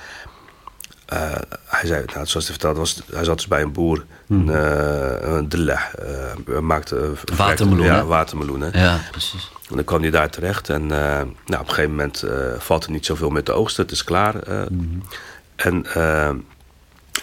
eh, 1.06 1.18
hij 1.66 1.86
zei, 1.86 2.04
nou, 2.14 2.26
zoals 2.26 2.32
hij 2.32 2.42
vertelde, 2.44 2.78
was, 2.78 3.02
hij 3.12 3.24
zat 3.24 3.36
dus 3.36 3.48
bij 3.48 3.62
een 3.62 3.72
boer. 3.72 4.04
Een, 4.28 4.48
eh, 4.50 5.34
een 5.34 5.48
dilla. 5.48 5.90
eh, 6.48 6.58
maakte 6.58 7.12
Watermeloenen. 7.36 7.94
Ja, 7.94 8.04
watermeloenen. 8.04 8.70
Ja, 8.78 8.98
precies. 9.10 9.50
En 9.70 9.74
dan 9.76 9.84
kwam 9.84 10.00
hij 10.00 10.10
daar 10.10 10.30
terecht. 10.30 10.68
En 10.68 10.86
nou, 10.86 11.26
op 11.46 11.58
een 11.58 11.68
gegeven 11.68 11.90
moment 11.90 12.24
valt 12.58 12.84
er 12.84 12.90
niet 12.90 13.06
zoveel 13.06 13.30
meer 13.30 13.42
te 13.42 13.52
oogsten. 13.52 13.82
Het 13.82 13.92
is 13.92 14.04
klaar. 14.04 14.38
eh. 14.42 14.60
En 15.56 15.86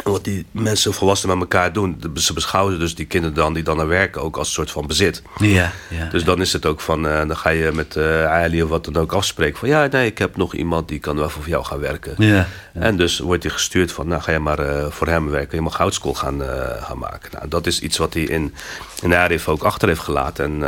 wat 0.04 0.24
die 0.24 0.46
mensen 0.52 0.94
volwassenen 0.94 1.38
met 1.38 1.54
elkaar 1.54 1.74
doen... 1.74 2.02
ze 2.16 2.34
beschouwen 2.34 2.80
dus 2.80 2.96
die 2.96 3.06
kinderen 3.06 3.36
dan 3.36 3.54
die 3.54 3.64
dan 3.64 3.78
naar 3.78 3.88
werken... 3.88 4.22
ook 4.22 4.38
als 4.38 4.48
een 4.48 4.54
soort 4.54 4.72
van 4.72 4.88
bezit. 4.88 5.22
Ja, 5.40 5.72
ja. 5.90 6.06
Dus 6.06 6.24
dan 6.24 6.42
is 6.42 6.54
het 6.54 6.66
ook 6.66 6.82
van... 6.82 7.08
eh, 7.08 7.18
dan 7.28 7.38
ga 7.38 7.50
je 7.50 7.72
met 7.72 7.96
eh 7.96 8.26
Ali 8.26 8.64
of 8.64 8.70
wat 8.70 8.86
dan 8.86 8.98
ook 8.98 9.12
afspreken... 9.12 9.60
van 9.60 9.70
ja, 9.70 9.88
nee, 9.92 10.06
ik 10.06 10.18
heb 10.18 10.38
nog 10.38 10.54
iemand 10.54 10.88
die 10.88 11.00
kan 11.00 11.18
wel 11.18 11.30
voor 11.30 11.48
jou 11.48 11.66
gaan 11.66 11.80
werken. 11.80 12.16
ja. 12.18 12.48
En 12.74 12.98
dus 12.98 13.20
wordt 13.20 13.44
hij 13.44 13.52
gestuurd 13.52 13.92
van, 13.92 14.08
nou 14.08 14.22
ga 14.22 14.32
je 14.32 14.40
maar 14.40 14.60
eh, 14.60 14.86
voor 14.90 15.08
hem 15.08 15.30
werken. 15.30 15.58
Je 15.58 15.64
mag 15.64 15.78
houtskool 15.78 16.14
gaan, 16.14 16.42
gaan 16.80 16.98
maken. 16.98 17.30
Nou, 17.34 17.48
dat 17.48 17.66
is 17.68 17.80
iets 17.80 17.98
wat 17.98 18.14
hij 18.14 18.24
in, 18.24 18.54
in 19.02 19.14
Arif 19.16 19.48
ook 19.48 19.64
achter 19.64 19.88
heeft 19.88 20.00
gelaten. 20.02 20.46
En 20.46 20.62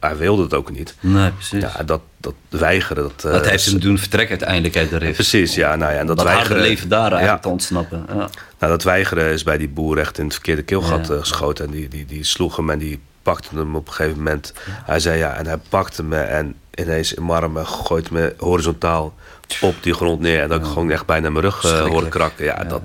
hij 0.00 0.16
wilde 0.16 0.42
het 0.42 0.54
ook 0.54 0.70
niet. 0.70 0.94
Nee, 1.00 1.30
precies. 1.30 1.62
Ja, 1.62 1.82
dat, 1.82 2.00
dat 2.24 2.60
weigeren. 2.60 3.02
Dat, 3.02 3.24
eh, 3.24 3.32
dat 3.32 3.46
heeft 3.46 3.64
hem 3.66 3.80
doen 3.80 3.98
vertrekken 3.98 4.30
uiteindelijk 4.30 4.76
uit 4.76 4.90
de 4.90 4.96
rif. 4.98 5.14
Precies, 5.14 5.54
ja. 5.54 5.76
Nou 5.76 5.92
ja, 5.92 5.98
en 5.98 6.06
dat, 6.06 6.16
Dat 6.16 6.26
weigeren, 6.26 6.62
leven 6.62 6.88
daar 6.88 7.00
eigenlijk 7.00 7.30
Ja, 7.32 7.38
te 7.38 7.48
ontsnappen. 7.48 8.04
Ja. 8.08 8.14
nou, 8.14 8.72
dat 8.72 8.82
weigeren 8.82 9.32
is 9.32 9.42
bij 9.42 9.58
die 9.58 9.68
boer 9.68 9.98
echt 9.98 10.18
in 10.18 10.24
het 10.24 10.32
verkeerde 10.34 10.62
keelgat 10.62 11.06
Ja. 11.06 11.14
eh, 11.14 11.20
geschoten. 11.20 11.64
En 11.64 11.70
die, 11.70 11.88
die, 11.88 12.04
die 12.06 12.24
sloeg 12.24 12.56
hem 12.56 12.70
en 12.70 12.78
die 12.78 13.00
pakte 13.22 13.48
hem 13.54 13.76
op 13.76 13.86
een 13.88 13.92
gegeven 13.94 14.18
moment. 14.18 14.52
Hij 14.68 15.00
zei 15.00 15.18
ja, 15.18 15.32
en 15.36 15.46
hij 15.46 15.58
pakte 15.68 16.02
me 16.02 16.16
en 16.18 16.54
ineens 16.74 17.14
in 17.14 17.26
mijn 17.26 17.42
armen 17.42 17.66
gooit 17.66 18.10
me 18.10 18.34
horizontaal 18.38 19.14
op 19.60 19.74
die 19.80 19.94
grond 19.94 20.20
neer. 20.20 20.42
En 20.42 20.48
dat 20.48 20.60
ik 20.60 20.66
gewoon 20.66 20.90
echt 20.90 21.06
bijna 21.06 21.30
mijn 21.30 21.44
rug 21.44 21.64
eh, 21.64 21.80
hoorde 21.80 22.08
krakken. 22.08 22.44
Ja, 22.44 22.64
dat... 22.64 22.82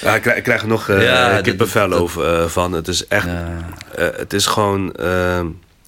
Ja, 0.00 0.14
ik, 0.14 0.22
krijg, 0.22 0.36
ik 0.36 0.42
krijg 0.42 0.62
er 0.62 0.68
nog 0.68 0.86
dat- 0.86 1.40
kippenvel 1.40 1.92
over 1.92 2.50
van. 2.50 2.72
Het 2.72 2.88
is 2.88 3.06
echt... 3.08 3.28
Het 3.96 4.32
is 4.32 4.46
gewoon... 4.46 4.92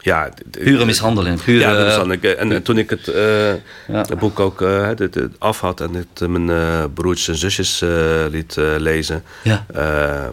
ja, 0.05 0.29
Pure 0.51 0.85
mishandeling. 0.85 1.43
Pure, 1.43 1.59
ja, 1.61 1.97
dan. 1.97 2.13
Ik, 2.13 2.23
eh, 2.23 2.41
en, 2.41 2.53
en 2.53 2.63
toen 2.63 2.79
ik 2.79 2.91
het, 2.91 3.09
eh, 3.09 3.53
Ja. 3.53 3.59
het 3.87 4.19
boek 4.19 4.41
ook 4.41 4.63
eh, 4.63 4.87
het, 4.87 4.99
het, 4.99 5.15
het 5.15 5.33
af 5.39 5.61
had 5.61 5.81
en 5.81 5.95
het 5.95 6.21
eh, 6.23 6.29
mijn 6.29 6.51
eh, 6.51 6.85
broertjes 6.95 7.29
en 7.29 7.37
zusjes 7.37 7.83
eh, 7.83 7.91
liet 8.31 8.57
eh, 8.57 8.65
lezen. 8.79 9.23
Ja. 9.43 9.65
eh, 9.75 10.27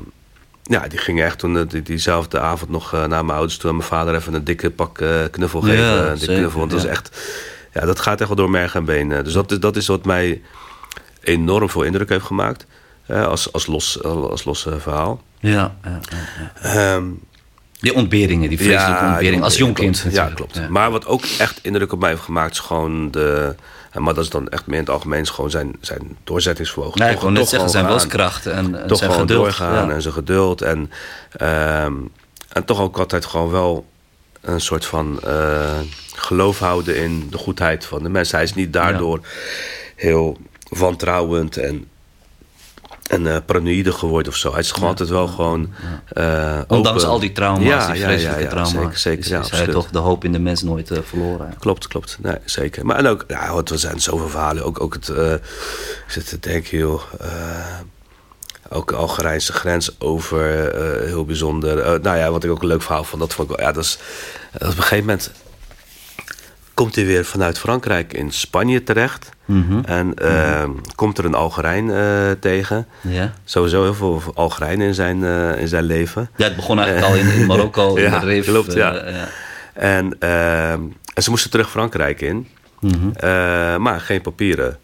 ja, 0.64 0.88
die 0.88 1.00
gingen 1.00 1.26
echt 1.26 1.40
toen 1.40 1.58
eh, 1.58 1.64
die, 1.68 1.82
diezelfde 1.82 2.40
avond 2.40 2.72
nog 2.72 2.94
eh, 2.94 3.00
naar 3.06 3.26
mijn 3.26 3.38
ouders 3.38 3.58
toe. 3.58 3.70
En 3.70 3.76
mijn 3.76 3.88
vader 3.88 4.16
even 4.16 4.34
een 4.34 4.44
dikke 4.44 4.70
pak 4.72 5.00
eh, 5.02 5.10
knuffel 5.32 5.66
Ja, 5.68 5.72
geven. 5.74 5.98
een 5.98 6.04
dikke 6.04 6.18
zeker, 6.20 6.36
knuffel. 6.38 6.60
Want 6.60 6.72
dat 6.72 6.82
ja. 6.82 6.86
is 6.88 6.92
echt, 6.92 7.18
ja, 7.74 7.86
dat 7.86 8.00
gaat 8.00 8.20
echt 8.20 8.28
wel 8.28 8.38
door 8.38 8.50
merg 8.50 8.76
en 8.76 8.86
been. 8.86 9.10
Dus 9.24 9.34
dat 9.34 9.52
is, 9.52 9.60
dat 9.60 9.76
is 9.76 9.88
wat 9.88 10.06
mij 10.06 10.42
enorm 11.22 11.70
veel 11.70 11.84
indruk 11.84 12.10
heeft 12.10 12.26
gemaakt. 12.26 12.66
eh, 13.06 13.26
als, 13.28 13.52
als 13.54 13.66
los, 13.68 14.04
als 14.04 14.44
los 14.44 14.66
eh, 14.66 14.74
verhaal. 14.80 15.22
Ja, 15.40 15.76
ja, 15.84 16.00
ja, 16.10 16.18
ja. 16.64 16.94
Ehm, 16.96 17.04
Die 17.82 17.94
ontberingen, 17.94 18.50
die 18.50 18.58
vreselijke 18.58 19.00
die 19.04 19.10
ontbering. 19.12 19.44
Als 19.44 19.58
jong 19.58 19.74
kind 19.74 20.00
klopt. 20.02 20.16
Ja, 20.16 20.26
klopt. 20.36 20.70
Maar 20.70 20.92
wat 20.92 21.06
ook 21.06 21.24
echt 21.38 21.60
indruk 21.62 21.92
op 21.92 22.00
mij 22.00 22.10
heeft 22.10 22.22
gemaakt, 22.22 22.52
is 22.52 22.60
gewoon 22.60 23.12
de. 23.12 23.56
Maar 23.94 24.14
dat 24.14 24.24
is 24.24 24.30
dan 24.30 24.50
echt 24.50 24.66
meer 24.66 24.76
in 24.78 24.84
het 24.84 24.94
algemeen, 24.94 25.28
gewoon 25.28 25.50
zijn, 25.50 25.76
zijn 25.82 26.18
doorzettingsvermogen. 26.24 27.00
Nee, 27.00 27.08
ik 27.10 27.14
Toch- 27.16 27.24
kon 27.24 27.34
net 27.34 27.50
zeggen, 27.50 27.58
gewoon 27.70 27.72
zijn 27.74 27.84
gaan. 27.84 27.94
wilskracht 27.94 28.46
en, 28.46 28.82
en 28.82 28.88
Toch 28.88 28.98
zijn 28.98 29.12
gewoon 29.12 29.28
geduld. 29.28 29.44
doorgaan 29.46 29.88
ja. 29.88 29.94
en 29.94 30.02
zijn 30.02 30.14
geduld. 30.14 30.62
En, 30.62 30.92
ehm, 31.32 31.94
en 32.50 32.66
toch 32.66 32.80
ook 32.80 32.98
altijd 32.98 33.26
gewoon 33.26 33.52
wel 33.52 33.86
een 34.42 34.62
soort 34.62 34.86
van 34.86 35.20
eh, 35.24 35.80
geloof 36.16 36.60
houden 36.60 36.98
in 36.98 37.28
de 37.30 37.38
goedheid 37.38 37.86
van 37.86 38.04
de 38.04 38.10
mensen. 38.10 38.36
Hij 38.36 38.46
is 38.46 38.54
niet 38.54 38.74
daardoor 38.74 39.20
heel 39.96 40.38
wantrouwend 40.70 41.58
en, 41.58 41.88
en 43.12 43.28
eh, 43.28 43.38
paranoïde 43.46 43.92
geworden 43.92 44.32
of 44.32 44.38
zo. 44.38 44.52
Hij 44.52 44.60
is 44.60 44.72
gewoon 44.72 44.90
altijd 44.90 45.10
wel 45.10 45.28
gewoon. 45.28 45.74
eh, 46.08 46.60
Ondanks 46.68 47.04
al 47.04 47.20
die 47.20 47.32
trauma's, 47.32 47.64
Ja, 47.64 47.92
die 47.92 48.04
vreselijke 48.04 48.48
trauma's. 48.48 48.72
Zeker, 48.72 49.24
zeker 49.24 49.40
is, 49.40 49.50
hij 49.50 49.68
toch 49.68 49.90
de 49.90 50.00
hoop 50.00 50.24
in 50.24 50.32
de 50.32 50.40
mens 50.40 50.62
nooit 50.62 50.92
eh, 50.92 50.98
verloren. 51.04 51.54
Klopt, 51.60 51.88
klopt. 51.88 52.18
Nee, 52.22 52.36
zeker. 52.46 52.86
Maar 52.86 52.98
en 52.98 53.08
ook, 53.08 53.26
ja, 53.28 53.54
want 53.54 53.70
er 53.70 53.80
zijn 53.80 54.02
zoveel 54.02 54.30
verhalen. 54.30 54.64
Ook, 54.66 54.82
ook 54.82 54.94
het, 54.94 55.10
ik 55.10 55.42
zit 56.08 56.28
te 56.28 56.40
denken, 56.40 56.78
joh. 56.78 57.02
ook 58.70 58.90
de 58.90 58.96
Algerijnse 58.96 59.54
grens 59.54 60.00
over, 60.00 60.72
heel 61.06 61.26
bijzonder. 61.26 62.02
Nou 62.02 62.18
ja, 62.18 62.32
wat 62.32 62.44
ik 62.44 62.52
ook 62.52 62.62
een 62.62 62.68
leuk 62.68 62.82
verhaal 62.82 63.04
vond, 63.04 63.22
dat 63.22 63.34
vond 63.34 63.50
ik 63.50 63.56
wel, 63.58 63.66
ja, 63.66 63.72
dat 63.74 63.84
is, 63.84 63.98
dat 64.52 64.62
op 64.72 64.76
een 64.78 64.82
gegeven 64.84 65.06
moment 65.06 65.32
komt 66.82 66.96
hij 66.96 67.06
weer 67.06 67.26
vanuit 67.26 67.60
Frankrijk 67.60 68.14
in 68.14 68.32
Spanje 68.32 68.84
terecht. 68.84 69.30
Mhm. 69.46 69.80
En 69.86 70.14
eh, 70.14 70.64
komt 70.96 71.18
er 71.18 71.26
een 71.26 71.34
Algerijn 71.34 71.90
eh, 71.92 72.32
tegen. 72.40 72.88
Ja. 73.02 73.34
Sowieso 73.44 73.82
heel 73.84 73.94
veel 73.94 74.22
Algerijnen 74.36 74.88
in 74.88 74.94
zijn, 74.94 75.24
eh, 75.24 75.60
in 75.62 75.68
zijn 75.68 75.84
leven. 75.84 76.30
ja, 76.36 76.44
het 76.46 76.56
begon 76.56 76.80
eigenlijk 76.80 77.14
al 77.14 77.20
in, 77.20 77.40
in 77.40 77.46
Marokko, 77.46 77.96
in 77.96 78.02
Ja, 78.04 78.20
de 78.20 78.26
Rif. 78.26 78.46
klopt, 78.46 78.74
ja. 78.74 78.94
eh, 78.96 79.16
ja. 79.16 79.28
En, 79.74 80.16
ehm, 80.20 80.80
en 81.14 81.24
ze 81.24 81.30
moesten 81.30 81.52
terug 81.52 81.70
Frankrijk 81.70 82.22
in. 82.22 82.48
Mhm. 82.80 83.82
Maar 83.82 84.00
geen 84.00 84.22
papieren. 84.22 84.78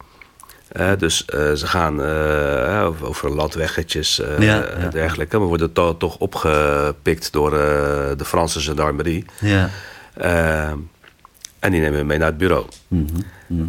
Dus 0.98 1.24
ze 1.54 1.66
gaan 1.66 2.00
over- 3.04 3.34
landweggetjes 3.34 4.20
eh 4.20 4.38
Ja, 4.38 4.54
ja. 4.54 4.62
en 4.64 4.90
dergelijke. 4.90 5.38
Maar 5.38 5.46
worden 5.48 5.72
to- 5.72 5.96
toch 5.96 6.16
opgepikt 6.18 7.32
door 7.32 7.50
de 7.50 8.24
Franse 8.24 8.60
gendarmerie. 8.60 9.24
Ja. 9.40 9.70
En 11.58 11.70
die 11.70 11.80
nemen 11.80 11.98
hem 11.98 12.06
mee 12.06 12.18
naar 12.18 12.28
het 12.28 12.38
bureau. 12.38 12.66
Mhm. 12.88 13.04
Mhm. 13.46 13.66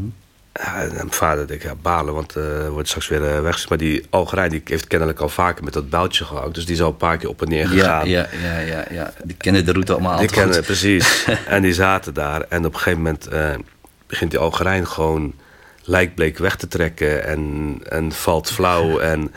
Ja, 0.53 0.81
en 0.81 0.93
mijn 0.93 1.11
vader 1.11 1.47
denkt, 1.47 1.63
ja, 1.63 1.75
balen, 1.81 2.13
want 2.13 2.35
eh 2.35 2.67
wordt 2.69 2.87
straks 2.87 3.07
weer 3.07 3.43
weg. 3.43 3.69
Maar 3.69 3.77
die 3.77 4.05
Algerijn 4.09 4.49
die 4.49 4.61
heeft 4.65 4.87
kennelijk 4.87 5.19
al 5.19 5.29
vaker 5.29 5.63
met 5.63 5.73
dat 5.73 5.89
boutje 5.89 6.23
gehakt. 6.25 6.53
Dus 6.55 6.65
die 6.65 6.75
is 6.75 6.81
al 6.81 6.89
een 6.89 6.97
paar 6.97 7.17
keer 7.17 7.29
op 7.29 7.41
en 7.41 7.49
neer 7.49 7.67
gegaan. 7.67 8.09
ja, 8.09 8.27
ja, 8.41 8.59
ja, 8.59 8.85
ja. 8.91 9.13
Die 9.23 9.35
kennen 9.35 9.65
de 9.65 9.71
route 9.71 9.91
allemaal 9.91 10.17
Die 10.17 10.21
altijd 10.21 10.39
kennen, 10.39 10.55
goed. 10.57 10.65
precies. 10.65 11.25
en 11.47 11.61
die 11.61 11.73
zaten 11.73 12.13
daar. 12.13 12.41
En 12.49 12.65
op 12.65 12.73
een 12.73 12.79
gegeven 12.79 13.01
moment 13.01 13.27
eh, 13.27 13.49
begint 14.07 14.31
die 14.31 14.39
Algerijn 14.39 14.87
gewoon 14.87 15.33
lijkbleek 15.83 16.37
weg 16.37 16.55
te 16.55 16.67
trekken. 16.67 17.23
En, 17.25 17.75
en 17.89 18.11
valt 18.11 18.51
flauw. 18.51 18.99
En 19.11 19.31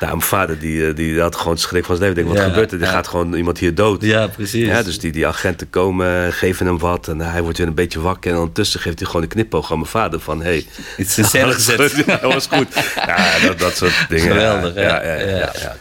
nou, 0.00 0.12
mijn 0.12 0.20
vader 0.20 0.58
die, 0.58 0.86
eh, 0.88 0.94
die 0.94 1.20
had 1.20 1.36
gewoon 1.36 1.58
schrik 1.58 1.84
van 1.84 1.96
zijn 1.96 2.08
leven. 2.08 2.24
Denk, 2.24 2.36
wat 2.36 2.46
gebeurt 2.48 2.72
er? 2.72 2.78
Ja. 2.78 2.86
gaat 2.86 3.08
gewoon 3.08 3.34
iemand 3.34 3.58
hier 3.58 3.74
dood. 3.74 4.02
Ja, 4.02 4.26
precies. 4.26 4.66
Ja, 4.66 4.82
dus 4.82 4.98
die, 4.98 5.12
die 5.12 5.26
agenten 5.26 5.70
komen, 5.70 6.32
geven 6.32 6.66
hem 6.66 6.78
wat. 6.78 7.08
En 7.08 7.20
hij 7.20 7.42
wordt 7.42 7.58
weer 7.58 7.66
een 7.66 7.74
beetje 7.74 8.00
wakker. 8.00 8.30
En 8.32 8.36
ondertussen 8.38 8.80
geeft 8.80 8.98
hij 8.98 9.06
gewoon 9.06 9.22
een 9.22 9.28
knipoog 9.28 9.70
aan 9.72 9.78
mijn 9.78 9.90
vader. 9.90 10.20
Van, 10.20 10.42
hey, 10.42 10.66
Iets 10.98 11.18
in 11.18 11.24
scène 11.24 11.44
alles 11.44 11.54
gezet. 11.54 12.02
Ja, 12.06 12.16
dat 12.16 12.32
was 12.32 12.46
goed. 12.46 12.66
Ja, 13.06 13.38
dat, 13.46 13.58
dat 13.58 13.76
soort 13.76 14.06
dingen. 14.08 14.26
Geweldig, 14.26 14.74
ja. 14.74 15.00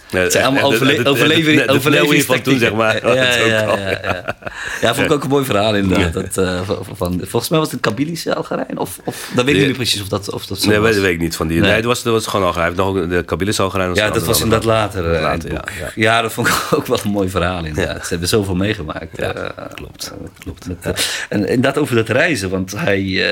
Het 0.10 0.32
zijn 0.32 0.43
allemaal 0.45 0.63
En 0.63 0.69
de- 0.69 0.76
overle 0.76 0.95
de- 0.97 1.04
de- 1.04 1.10
overlevering, 1.10 1.60
de- 1.60 1.65
de- 1.65 1.71
de 1.71 1.78
overlevingstechnieken. 1.78 2.43
van 2.43 2.43
toen, 2.43 2.60
zeg 2.60 2.73
maar. 2.73 3.15
Ja, 4.82 4.93
vond 4.95 5.06
ik 5.08 5.12
ook 5.12 5.23
een 5.23 5.30
mooi 5.30 5.45
verhaal 5.45 5.76
inderdaad. 5.76 6.13
Dat, 6.13 6.38
eh, 6.38 6.62
van, 6.93 7.17
volgens 7.21 7.49
mij 7.49 7.60
was 7.60 7.71
het 7.71 7.73
een 7.86 7.91
Kabilische 7.91 8.36
Algerijn. 8.36 8.78
Of, 8.78 8.99
of, 9.04 9.30
dat 9.36 9.45
weet 9.45 9.56
ik 9.58 9.65
niet 9.67 9.76
precies 9.76 10.02
of 10.02 10.08
dat, 10.08 10.32
of 10.32 10.45
dat 10.45 10.60
zo 10.60 10.69
Nee, 10.69 10.80
was. 10.80 10.93
dat 10.93 11.02
weet 11.04 11.13
ik 11.13 11.19
niet 11.19 11.36
van 11.36 11.47
die. 11.47 11.60
Nee. 11.60 11.76
Dat, 11.76 11.84
was, 11.84 12.04
dat 12.04 12.13
was 12.13 12.28
gewoon 12.28 12.45
al. 12.47 12.54
Hij 12.54 12.63
heeft 12.63 12.76
nog 12.76 13.08
de 13.08 13.23
Kabylis 13.26 13.60
al 13.60 13.69
gedaan. 13.69 13.95
Ja, 14.04 14.10
dat 14.12 14.24
was 14.26 14.42
inderdaad 14.42 14.66
later. 14.68 15.13
eh, 15.13 15.22
Later, 15.22 15.52
ja, 15.52 15.63
ja. 15.80 15.92
Ja, 15.96 16.22
dat 16.22 16.34
vond 16.34 16.48
ik 16.48 16.54
ook 16.78 16.86
wel 16.88 17.00
een 17.04 17.12
mooi 17.12 17.30
verhaal 17.30 17.66
inderdaad. 17.66 18.02
Ze 18.04 18.10
hebben 18.10 18.28
zoveel 18.28 18.56
meegemaakt. 18.56 19.18
Ja, 19.18 19.34
eh, 19.34 19.66
klopt. 19.74 20.13
eh, 20.22 20.28
klopt. 20.39 20.68
En 21.30 21.39
inderdaad 21.39 21.78
over 21.78 21.96
dat 21.96 22.10
reizen. 22.10 22.50
Want 22.50 22.72
hij 22.78 23.24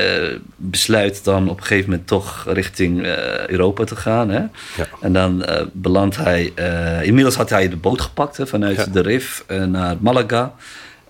besluit 0.56 1.24
dan 1.24 1.50
op 1.50 1.58
een 1.58 1.64
gegeven 1.66 1.90
moment 1.90 2.08
toch 2.08 2.46
richting 2.48 3.06
Europa 3.48 3.84
te 3.84 3.96
gaan. 3.96 4.30
Hè? 4.30 4.40
Ja. 4.40 4.88
En 5.02 5.14
dan 5.14 5.46
belandt 5.74 6.16
hij... 6.18 6.54
inmiddels 7.04 7.36
had 7.36 7.50
hij 7.50 7.70
de 7.70 7.76
boot 7.76 8.02
gepakt 8.02 8.38
hè, 8.38 8.48
vanuit 8.48 8.94
de 8.94 9.02
Rif 9.02 9.44
naar 9.68 9.96
Malaga. 10.00 10.54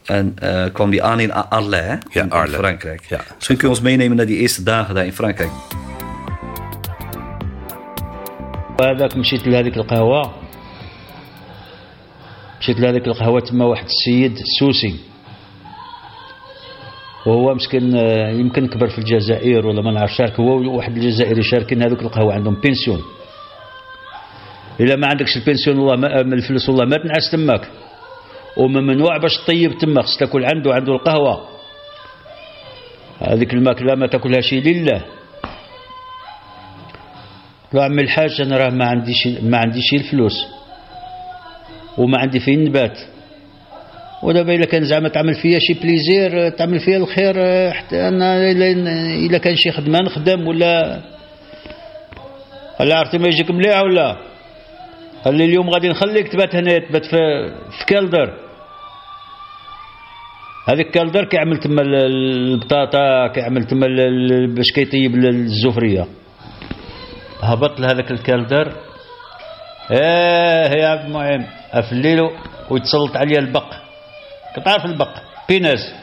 En 0.06 0.36
kwam 0.74 0.90
hij 0.90 1.02
aan 1.02 1.20
in 1.20 1.34
Arles, 1.34 1.80
hè? 1.80 1.96
Ja, 2.10 2.44
in. 2.46 2.50
Frankrijk. 2.50 3.02
Ja. 3.08 3.20
Misschien 3.36 3.58
kun 3.58 3.68
je 3.68 3.74
ons 3.74 3.84
meenemen 3.84 4.18
naar 4.18 4.26
die 4.26 4.38
eerste 4.38 4.64
dagen 4.64 4.96
daar 4.96 5.06
in 5.06 5.14
Frankrijk. 5.14 5.50
وهذاك 8.82 9.18
مشيت 9.18 9.48
لهذيك 9.48 9.78
القهوة. 9.78 10.34
مشيت 12.60 12.80
لهذيك 12.80 13.08
القهوة 13.08 13.40
تما 13.40 13.66
واحد 13.66 13.86
السيد 13.86 14.38
سوسي. 14.60 14.96
وهو 17.26 17.54
مسكين 17.54 17.96
آه، 17.96 18.30
يمكن 18.30 18.68
كبر 18.68 18.88
في 18.88 18.98
الجزائر 18.98 19.68
ولا 19.68 19.82
ما 19.82 19.92
نعرف 19.92 20.12
شارك 20.12 20.40
هو 20.40 20.46
وواحد 20.46 20.98
الجزائري 20.98 21.44
شاركين 21.44 21.84
هذوك 21.84 22.02
القهوة 22.02 22.34
عندهم 22.34 22.62
بنسيون. 22.64 23.02
إلا 24.80 24.96
ما 24.96 25.08
عندكش 25.08 25.38
البنسيون 25.38 25.78
والله 25.78 25.96
ما 25.96 26.24
من 26.24 26.34
الفلوس 26.34 26.70
والله 26.70 26.86
ما 26.86 26.98
تنعس 26.98 27.32
تماك. 27.32 27.70
وممنوع 28.58 29.18
باش 29.18 29.38
تطيب 29.38 29.78
تما 29.78 30.02
خص 30.02 30.18
تاكل 30.18 30.46
عنده 30.46 30.74
عنده 30.74 30.94
القهوة. 30.94 31.48
هذيك 33.20 33.54
الماكلة 33.54 33.96
ما 33.96 34.08
تاكلها 34.08 34.42
شي 34.42 34.60
لله. 34.60 35.21
له 37.74 37.84
عمي 37.84 38.02
الحاج 38.02 38.42
أنا 38.42 38.58
راه 38.58 38.70
ما 38.70 38.86
عنديش 38.86 39.28
ما 39.42 39.58
عنديش 39.58 39.94
الفلوس 39.94 40.34
وما 41.98 42.18
عندي 42.18 42.40
فين 42.40 42.64
نبات. 42.64 43.00
ودابا 44.24 44.56
إلا 44.56 44.66
كان 44.66 44.84
زعما 44.84 45.10
تعمل 45.10 45.34
فيا 45.34 45.60
شي 45.60 45.74
بليزير 45.74 46.50
تعمل 46.50 46.80
فيا 46.80 46.98
الخير 46.98 47.36
حتى 47.72 48.08
أنا 48.08 48.52
إلا 49.26 49.38
كان 49.38 49.56
شي 49.56 49.72
خدمة 49.72 50.00
نخدم 50.00 50.48
ولا 50.48 51.00
هلا 52.80 52.96
عرفتي 52.98 53.18
ما 53.18 53.28
يجيك 53.28 53.52
مليح 53.52 53.82
ولا؟ 53.82 54.18
قال 55.26 55.42
اليوم 55.42 55.70
غادي 55.70 55.90
نخليك 55.90 56.28
تبات 56.28 56.56
هنا 56.56 56.78
تبات 56.78 57.06
في, 57.06 57.18
في 57.80 57.86
كالدر. 57.88 58.34
هذيك 60.68 60.92
كالدر 60.92 61.26
كيعمل 61.26 61.58
تما 61.58 61.82
البطاطا 61.82 63.28
كيعمل 63.28 63.64
تما 63.64 63.88
باش 64.56 64.72
كيطيب 64.72 65.16
الزفرية. 65.16 66.08
هبط 67.42 67.80
لهذاك 67.80 68.12
الكالدر 68.12 68.74
إيه 69.92 70.82
يا 70.82 70.88
عبد 70.88 71.06
المعين 71.06 71.48
أفليلو 71.74 72.32
ويتسلط 72.70 73.18
عليا 73.18 73.40
البق. 73.40 73.74
كتعرف 74.56 74.86
البق 74.86 75.10
بيناز 75.50 75.94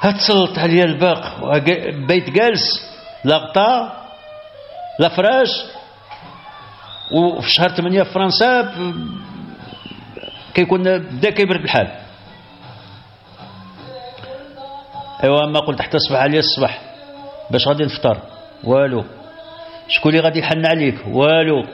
هتسلط 0.00 0.58
عليا 0.58 0.84
البق 0.84 1.56
بيت 2.08 2.30
جالس 2.30 2.90
لا 3.24 3.36
غطا 3.36 3.92
لا 4.98 5.08
فراش. 5.08 5.48
وفي 7.12 7.50
شهر 7.50 7.68
8 7.68 8.02
في 8.02 8.10
فرنسا 8.10 8.74
كيكون 10.54 10.98
بدا 10.98 11.30
كيبرد 11.30 11.60
الحال. 11.64 11.88
أيوا 15.24 15.46
ما 15.46 15.60
قلت 15.60 15.82
حتى 15.82 15.98
صبح 15.98 16.18
عليا 16.18 16.38
الصباح 16.38 16.80
باش 17.50 17.68
غادي 17.68 17.84
نفطر. 17.84 18.18
والو. 18.64 19.04
شكون 19.88 20.12
اللي 20.12 20.24
غادي 20.24 20.38
يحن 20.38 20.66
عليك؟ 20.66 21.06
والو. 21.06 21.66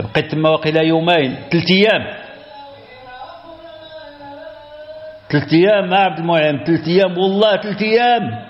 بقيت 0.00 0.30
تما 0.32 0.48
واقيلا 0.48 0.82
يومين 0.82 1.34
ثلاث 1.52 1.70
أيام. 1.70 2.24
ثلاث 5.30 5.52
أيام 5.52 5.94
عبد 5.94 6.18
المنعم 6.18 6.64
ثلاث 6.66 6.88
أيام. 6.88 7.18
والله 7.18 7.56
ثلاث 7.56 7.82
أيام. 7.82 8.44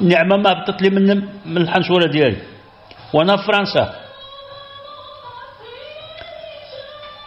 النعمه 0.00 0.36
ما 0.36 0.52
هبطت 0.52 0.82
لي 0.82 0.90
من 0.90 1.28
من 1.46 1.56
الحنشورة 1.56 2.06
ديالي. 2.06 2.36
وأنا 3.12 3.36
في 3.36 3.42
فرنسا. 3.42 3.94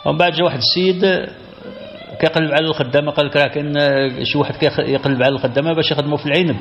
ومن 0.06 0.18
بعد 0.18 0.32
جا 0.32 0.44
واحد 0.44 0.58
السيد 0.58 1.30
كيقلب 2.21 2.53
على 2.53 2.67
الخدامه 2.67 3.13
قال 3.13 3.27
لك 3.27 3.37
راه 3.37 3.47
كاين 3.47 3.75
شي 4.25 4.39
واحد 4.39 4.55
كيقلب 4.55 5.23
على 5.23 5.35
الخدامه 5.35 5.73
باش 5.73 5.91
يخدموا 5.91 6.19
في 6.19 6.27
العنب 6.27 6.57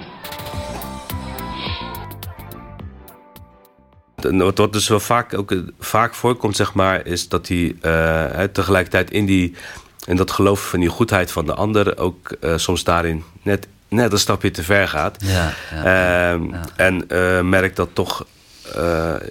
Wat 4.25 4.73
dus 4.73 4.87
wel 4.87 4.99
vaak, 4.99 5.37
ook, 5.37 5.53
vaak 5.79 6.13
voorkomt, 6.13 6.55
zeg 6.55 6.73
maar, 6.73 7.05
is 7.05 7.29
dat 7.29 7.47
hij 7.47 7.75
uh, 7.81 8.43
tegelijkertijd 8.43 9.11
in, 9.11 9.25
die, 9.25 9.55
in 10.05 10.15
dat 10.15 10.31
geloof 10.31 10.69
van 10.69 10.79
die 10.79 10.89
goedheid 10.89 11.31
van 11.31 11.45
de 11.45 11.53
ander 11.53 11.97
ook 11.97 12.35
uh, 12.41 12.57
soms 12.57 12.83
daarin 12.83 13.23
net, 13.41 13.67
net 13.87 14.11
een 14.11 14.19
stapje 14.19 14.51
te 14.51 14.63
ver 14.63 14.87
gaat. 14.87 15.17
Ja, 15.19 15.53
ja, 15.71 16.33
uh, 16.33 16.41
ja. 16.51 16.61
En 16.75 17.05
uh, 17.07 17.41
merkt 17.41 17.75
dat 17.75 17.89
toch, 17.93 18.25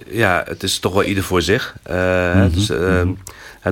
ja, 0.06 0.42
het 0.46 0.62
is 0.62 0.78
toch 0.78 0.92
wel 0.92 1.04
ieder 1.04 1.24
voor 1.24 1.42
zich. 1.42 1.74
Mm 1.88 1.96
-hmm, 1.96 2.50
dus, 2.50 2.68
mm 2.68 2.76
-hmm. 2.76 3.18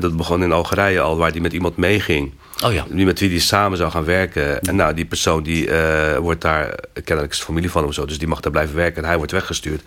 dat 0.01 0.17
begon 0.17 0.43
in 0.43 0.53
Algerije 0.53 1.01
al, 1.01 1.17
waar 1.17 1.31
hij 1.31 1.41
met 1.41 1.53
iemand 1.53 1.77
meeging. 1.77 2.33
Oh 2.65 2.73
ja. 2.73 2.85
Die 2.89 3.05
met 3.05 3.21
wie 3.21 3.29
die 3.29 3.41
samen 3.41 3.79
zou 3.79 3.91
gaan 3.91 4.05
werken. 4.05 4.61
En 4.61 4.77
nou, 4.77 4.95
die 4.95 5.05
persoon 5.05 5.43
die 5.43 5.69
wordt 6.21 6.41
daar, 6.41 6.75
kennelijk 7.05 7.35
is 7.35 7.41
familie 7.41 7.71
van 7.71 7.81
hem 7.81 7.91
of 7.91 7.95
zo, 7.95 8.07
dus 8.07 8.19
die 8.19 8.29
mag 8.29 8.41
daar 8.41 8.53
blijven 8.53 8.77
werken 8.77 9.03
en 9.03 9.09
hij 9.09 9.17
wordt 9.17 9.33
weggestuurd. 9.33 9.83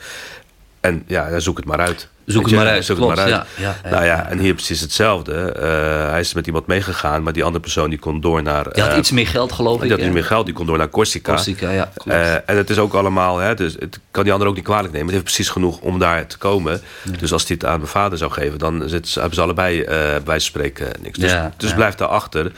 En 0.80 1.04
ja, 1.08 1.40
zoek 1.40 1.58
het 1.58 1.66
maar 1.66 1.80
uit. 1.80 2.10
Zoek 2.26 2.46
het 2.46 2.56
maar 2.56 2.68
uit. 2.68 2.86
Zoek 2.86 2.98
Klopt, 2.98 3.18
het 3.18 3.28
maar 3.28 3.38
uit. 3.38 3.48
Ja, 3.58 3.76
ja, 3.84 3.90
nou 3.90 4.06
ja, 4.06 4.30
en 4.30 4.40
hier 4.40 4.54
precies 4.54 4.80
hetzelfde. 4.80 5.56
Uh, 5.58 6.10
hij 6.10 6.20
is 6.20 6.34
met 6.34 6.46
iemand 6.48 6.68
meegegaan, 6.68 7.24
maar 7.24 7.34
die 7.34 7.44
andere 7.44 7.62
persoon 7.64 7.90
die 7.90 8.00
kon 8.00 8.22
door 8.22 8.44
naar. 8.44 8.74
Die 8.74 8.84
had 8.84 8.92
uh, 8.92 8.98
iets 8.98 9.12
meer 9.12 9.28
geld, 9.28 9.52
geloof 9.52 9.76
ik. 9.76 9.82
Die 9.82 9.92
had 9.92 10.00
iets 10.00 10.14
meer 10.14 10.24
geld, 10.24 10.46
die 10.46 10.54
kon 10.54 10.66
door 10.66 10.78
naar 10.78 10.90
Corsica. 10.90 11.32
Corsica, 11.32 11.70
ja. 11.70 11.92
Uh, 12.06 12.34
en 12.34 12.58
het 12.58 12.70
is 12.70 12.78
ook 12.78 12.94
allemaal, 12.94 13.38
hè, 13.38 13.56
dus 13.56 13.76
het 13.80 14.00
kan 14.12 14.24
die 14.24 14.34
ander 14.34 14.48
ook 14.48 14.56
niet 14.56 14.64
kwalijk 14.64 14.94
nemen. 14.94 15.06
Het 15.06 15.14
heeft 15.14 15.26
precies 15.26 15.50
genoeg 15.50 15.80
om 15.80 16.00
daar 16.00 16.28
te 16.28 16.38
komen. 16.38 16.82
Ja. 17.04 17.18
Dus 17.18 17.34
als 17.34 17.48
hij 17.48 17.56
het 17.60 17.70
aan 17.70 17.78
mijn 17.78 17.92
vader 17.92 18.18
zou 18.18 18.32
geven, 18.32 18.60
dan 18.60 18.84
zit, 18.86 19.14
hebben 19.14 19.34
ze 19.34 19.42
allebei 19.42 19.86
bij 20.24 20.40
spreken 20.40 20.88
niks. 21.02 21.20
Dus, 21.20 21.34
dus 21.58 21.74
blijft 21.74 21.98
daarachter 21.98 22.52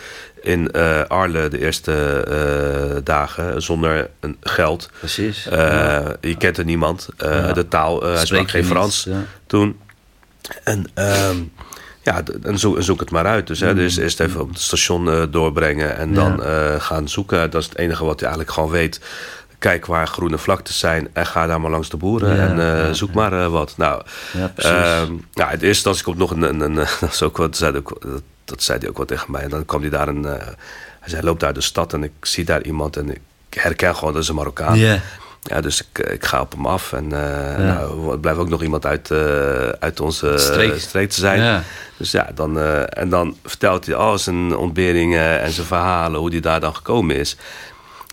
in 0.43 0.69
uh, 0.75 1.01
Arle 1.01 1.47
de 1.47 1.60
eerste 1.60 2.25
uh, 2.95 2.97
dagen 3.03 3.62
zonder 3.62 4.10
een 4.19 4.38
geld. 4.41 4.89
Precies. 4.99 5.47
Uh, 5.47 5.53
ja. 5.53 6.15
Je 6.21 6.38
kent 6.38 6.58
er 6.58 6.65
niemand. 6.65 7.10
Ja. 7.17 7.53
De 7.53 7.67
taal, 7.67 8.03
hij 8.03 8.25
sprak 8.25 8.49
geen 8.49 8.65
Frans 8.65 9.03
ja. 9.03 9.23
toen. 9.47 9.79
En 10.63 10.86
um, 11.29 11.51
ja, 12.01 12.23
en 12.43 12.60
zoek, 12.60 12.82
zoek, 12.82 12.99
het 12.99 13.12
maar 13.12 13.25
uit. 13.25 13.47
Dus, 13.47 13.60
hè, 13.60 13.75
dus 13.75 13.97
eerst 13.97 14.19
even 14.19 14.41
op 14.41 14.49
het 14.49 14.60
station 14.60 15.27
doorbrengen 15.32 15.97
en 15.97 16.13
dan 16.13 16.41
gaan 16.82 17.10
zoeken. 17.10 17.51
Dat 17.51 17.62
is 17.62 17.69
het 17.69 17.77
enige 17.77 18.06
wat 18.06 18.19
je 18.19 18.25
eigenlijk 18.25 18.53
gewoon 18.53 18.71
weet. 18.71 19.01
Kijk 19.58 19.86
waar 19.86 20.08
groene 20.08 20.38
vlaktes 20.38 20.79
zijn 20.79 21.10
en 21.13 21.25
ga 21.25 21.47
daar 21.47 21.62
maar 21.62 21.71
langs 21.71 21.89
de 21.89 21.97
boeren 21.97 22.60
en 22.60 22.95
zoek 22.95 23.13
maar 23.13 23.49
wat. 23.49 23.73
Nou, 23.77 24.01
ja, 24.34 24.53
uh, 24.58 25.10
ja, 25.32 25.47
het 25.49 25.62
eerste 25.62 25.89
als 25.89 25.99
ik 25.99 26.08
op 26.08 26.17
nog 26.17 26.32
een, 26.32 26.41
een, 26.41 26.60
een 26.60 26.75
dat 26.99 27.13
is 27.13 27.21
ook 27.21 27.38
wat 27.38 27.58
dat, 27.58 27.93
dat 28.45 28.63
zei 28.63 28.79
hij 28.79 28.89
ook 28.89 28.97
wel 28.97 29.06
tegen 29.06 29.32
mij. 29.32 29.41
En 29.41 29.49
dan 29.49 29.65
kwam 29.65 29.82
hij 29.82 29.89
daar 29.89 30.08
een, 30.08 30.23
hij 30.23 30.56
zei, 31.06 31.15
hij 31.15 31.23
loopt 31.23 31.39
daar 31.39 31.53
de 31.53 31.62
stad 31.62 31.93
en 31.93 32.03
ik 32.03 32.12
zie 32.21 32.45
daar 32.45 32.62
iemand 32.62 32.97
en 32.97 33.10
ik 33.10 33.21
herken 33.49 33.95
gewoon 33.95 34.13
dat 34.13 34.21
is 34.21 34.27
een 34.27 34.36
Marokkaan. 34.36 34.77
Yeah. 34.77 34.99
Ja, 35.41 35.62
dus 35.62 35.82
ik, 35.82 35.99
ik 36.08 36.25
ga 36.25 36.41
op 36.41 36.51
hem 36.51 36.65
af 36.65 36.93
en 36.93 37.10
ja. 37.10 37.58
nou, 37.58 38.12
er 38.12 38.19
blijft 38.19 38.39
ook 38.39 38.49
nog 38.49 38.62
iemand 38.62 38.86
uit, 38.86 39.12
uit 39.79 39.99
onze 39.99 40.38
streek. 40.38 40.79
streek 40.79 41.10
te 41.10 41.19
zijn. 41.19 41.41
Ja. 41.41 41.63
Dus 41.97 42.12
ja, 42.12 42.29
dan, 42.36 42.60
en 42.89 43.10
dan 43.10 43.38
vertelt 43.43 43.86
hij 43.86 43.95
al 43.95 44.17
zijn 44.17 44.56
ontberingen 44.56 45.41
en 45.41 45.51
zijn 45.51 45.67
verhalen, 45.67 46.19
hoe 46.19 46.32
hij 46.32 46.39
daar 46.39 46.60
dan 46.60 46.75
gekomen 46.75 47.15
is. 47.15 47.38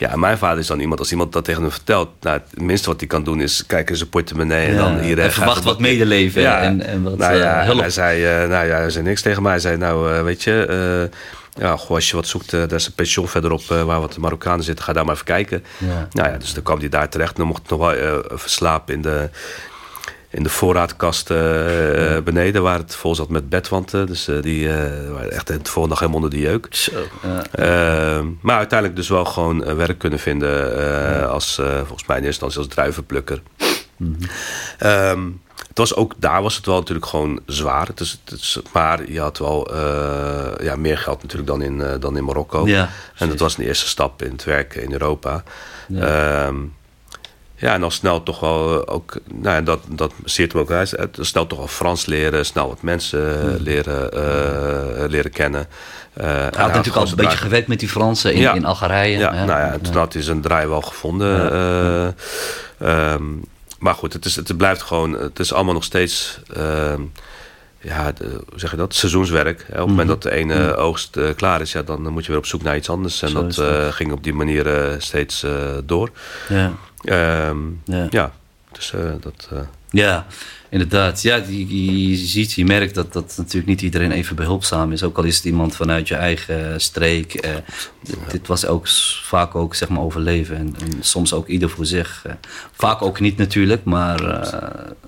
Ja, 0.01 0.17
mijn 0.17 0.39
vader 0.39 0.59
is 0.59 0.67
dan 0.67 0.81
iemand, 0.81 1.01
als 1.01 1.11
iemand 1.11 1.33
dat 1.33 1.45
tegen 1.45 1.63
hem 1.63 1.71
vertelt, 1.71 2.09
nou, 2.21 2.41
het 2.51 2.61
minste 2.61 2.89
wat 2.89 3.01
hij 3.01 3.09
kan 3.09 3.25
doen 3.25 3.41
is 3.41 3.67
kijken 3.67 3.91
in 3.91 3.97
zijn 3.97 4.09
portemonnee 4.09 4.67
en 4.67 4.75
ja, 4.75 4.79
dan 4.79 4.99
hier 4.99 5.19
en 5.19 5.33
verwacht 5.33 5.65
wat 5.65 5.79
medeleven 5.79 6.43
ja, 6.43 6.61
en, 6.61 6.87
en 6.87 7.03
wat 7.03 7.19
nou 7.19 7.37
ja, 7.37 7.61
uh, 7.61 7.67
hulp. 7.67 7.81
Hij 7.81 7.91
zei, 7.91 8.43
uh, 8.43 8.49
nou 8.49 8.67
ja, 8.67 8.77
hij 8.77 8.91
zei 8.91 9.05
niks 9.05 9.23
tegen 9.23 9.43
mij. 9.43 9.53
Hij 9.53 9.61
zei, 9.61 9.77
nou, 9.77 10.13
uh, 10.13 10.23
weet 10.23 10.43
je, 10.43 11.11
ja, 11.55 11.77
goh, 11.77 11.91
als 11.91 12.11
je 12.11 12.17
wat 12.17 12.27
zoekt, 12.27 12.51
daar 12.51 12.73
is 12.73 12.87
een 12.87 12.93
pension 12.93 13.29
verderop 13.29 13.65
waar 13.65 14.01
wat 14.01 14.17
Marokkanen 14.17 14.65
zitten, 14.65 14.85
ga 14.85 14.93
daar 14.93 15.05
maar 15.05 15.15
even 15.15 15.27
kijken. 15.27 15.65
Ja. 15.79 16.09
Nou 16.13 16.29
ja, 16.29 16.39
dus 16.39 16.55
dan 16.55 16.63
kwam 16.63 16.79
hij 16.79 16.89
daar 16.89 17.09
terecht. 17.09 17.37
Dan 17.37 17.47
mocht 17.47 17.69
hij 17.69 17.79
nog 17.79 17.91
wel 17.91 18.23
verslapen 18.39 18.95
in 18.95 19.03
de, 19.03 19.29
in 20.31 20.43
de 20.43 20.49
voorraadkast 20.49 21.31
uh, 21.31 22.15
ja. 22.15 22.21
beneden, 22.21 22.63
waar 22.63 22.79
het 22.79 22.95
vol 22.95 23.15
zat 23.15 23.29
met 23.29 23.49
bedwanten. 23.49 24.07
Dus 24.07 24.29
uh, 24.29 24.43
die 24.43 24.65
uh, 24.65 24.75
waren 25.13 25.33
echt 25.33 25.47
de 25.47 25.59
volgende 25.63 25.89
dag 25.89 25.99
helemaal 25.99 26.23
onder 26.23 26.31
de 26.31 26.47
jeuk. 26.47 26.67
Zo, 26.71 26.93
ja. 27.23 27.45
Ehm, 27.51 28.27
maar 28.41 28.57
uiteindelijk 28.57 28.99
dus 28.99 29.09
wel 29.09 29.25
gewoon 29.25 29.77
werk 29.77 29.99
kunnen 29.99 30.19
vinden 30.19 30.81
ja. 30.81 31.25
als, 31.25 31.55
volgens 31.55 32.07
mij 32.07 32.17
in 32.19 32.25
eerste 32.25 32.45
instantie 32.45 32.59
als 32.59 32.69
druivenplukker. 32.69 33.43
Mm 33.97 34.17
-hmm. 34.79 34.91
um, 34.91 35.41
het 35.69 35.79
was 35.79 35.95
ook, 35.95 36.15
daar 36.17 36.43
was 36.43 36.57
het 36.57 36.67
wel 36.67 36.79
natuurlijk 36.79 37.07
gewoon 37.07 37.41
zwaar. 37.47 37.87
Het 37.87 38.01
is, 38.01 38.21
het 38.25 38.41
is, 38.41 38.59
maar 38.73 39.11
je 39.11 39.21
had 39.21 39.39
wel 39.39 39.75
ja, 40.63 40.77
meer 40.77 40.99
geld 40.99 41.23
natuurlijk 41.23 41.51
dan 41.51 41.63
in, 41.63 42.01
dan 42.01 42.17
in 42.17 42.25
Marokko. 42.25 42.67
Ja, 42.67 42.91
en 43.17 43.29
dat 43.29 43.39
was 43.39 43.59
een 43.59 43.65
eerste 43.65 43.89
stap 43.89 44.23
in 44.23 44.33
het 44.33 44.45
werken 44.45 44.83
in 44.83 44.93
Europa. 44.93 45.43
Um, 45.93 46.75
ja, 47.61 47.75
en 47.75 47.83
al 47.83 47.91
snel 47.91 48.23
toch 48.23 48.41
wel 48.41 48.89
ook, 48.89 49.17
nou 49.33 49.55
ja, 49.55 49.61
dat, 49.61 49.81
dat 49.89 50.13
zeert 50.25 50.53
hem 50.53 50.61
ook 50.61 50.71
uit. 50.71 50.97
Snel 51.13 51.47
toch 51.47 51.59
wel 51.59 51.67
Frans 51.67 52.07
leren, 52.07 52.47
snel 52.47 52.69
wat 52.69 52.83
mensen 52.83 53.41
Hmm. 53.41 53.57
leren, 53.63 54.11
uh, 54.15 55.09
leren 55.09 55.31
kennen. 55.31 55.67
Uh, 56.21 56.25
hij 56.25 56.43
had 56.43 56.55
natuurlijk 56.57 56.97
al 56.97 57.07
een 57.07 57.15
beetje 57.15 57.39
gewerkt 57.39 57.69
met 57.69 57.81
die 57.81 57.89
Fransen 57.89 58.35
in, 58.35 58.41
ja. 58.41 58.55
in 58.55 58.65
Algerije. 58.65 59.19
Ja, 59.19 59.35
ja, 59.35 59.45
nou 59.45 59.61
ja, 59.61 59.79
toen 59.83 59.95
had 59.95 60.13
hij 60.13 60.23
zijn 60.23 60.41
draai 60.41 60.67
wel 60.67 60.81
gevonden. 60.81 61.53
Uh, 62.83 63.13
um, 63.13 63.45
maar 63.79 63.95
goed, 63.95 64.13
het, 64.13 64.25
is, 64.25 64.37
het 64.37 64.57
blijft 64.57 64.83
gewoon, 64.83 65.13
het 65.13 65.39
is 65.39 65.53
allemaal 65.53 65.75
nog 65.75 65.85
steeds. 65.85 66.41
ja, 67.81 68.13
de, 68.13 68.25
hoe 68.49 68.59
zeg 68.59 68.71
je 68.71 68.77
dat? 68.77 68.95
Seizoenswerk. 68.95 69.65
Hè? 69.67 69.73
Op 69.73 69.79
het 69.79 69.89
moment 69.89 70.09
dat 70.09 70.23
de 70.23 70.31
ene 70.31 70.55
mm. 70.55 70.71
oogst 70.71 71.17
uh, 71.17 71.29
klaar 71.37 71.61
is, 71.61 71.73
ja, 71.73 71.83
dan 71.83 72.09
moet 72.09 72.23
je 72.25 72.31
weer 72.31 72.41
op 72.41 72.47
zoek 72.47 72.63
naar 72.63 72.77
iets 72.77 72.91
anders. 72.91 73.23
En 73.23 73.29
Zo 73.29 73.43
dat 73.43 73.59
uh, 73.59 73.93
ging 73.93 74.13
op 74.13 74.25
die 74.25 74.35
manier 74.35 74.67
uh, 74.67 74.95
steeds 74.99 75.47
door. 75.85 76.11
Ja. 76.49 76.73
Um, 77.05 77.81
ja. 77.85 78.07
ja. 78.11 78.33
dus 78.73 78.93
dat. 79.21 79.49
Ja, 79.91 80.27
inderdaad. 80.69 81.23
Ja, 81.23 81.37
je, 81.37 82.09
je, 82.09 82.17
ziet, 82.17 82.53
je 82.53 82.65
merkt 82.65 82.95
dat, 82.95 83.13
dat 83.13 83.35
natuurlijk 83.37 83.67
niet 83.67 83.83
iedereen 83.83 84.13
even 84.13 84.37
behulpzaam 84.37 84.93
is. 84.93 85.03
Ook 85.03 85.19
al 85.19 85.25
is 85.25 85.37
het 85.37 85.45
iemand 85.45 85.77
vanuit 85.77 86.09
je 86.09 86.15
eigen 86.15 86.81
streek. 86.81 87.47
Ja. 87.47 87.63
Dit 88.31 88.47
was 88.47 88.67
ook 88.67 88.89
vaak 89.23 89.55
ook 89.55 89.75
zeg 89.75 89.89
maar 89.89 90.03
overleven. 90.03 90.57
En, 90.57 90.75
en 90.81 90.93
soms 91.01 91.33
ook 91.33 91.47
ieder 91.47 91.71
voor 91.71 91.87
zich. 91.87 92.27
vaak 92.73 93.03
ook 93.03 93.21
niet 93.21 93.37
natuurlijk, 93.37 93.85
maar 93.85 94.21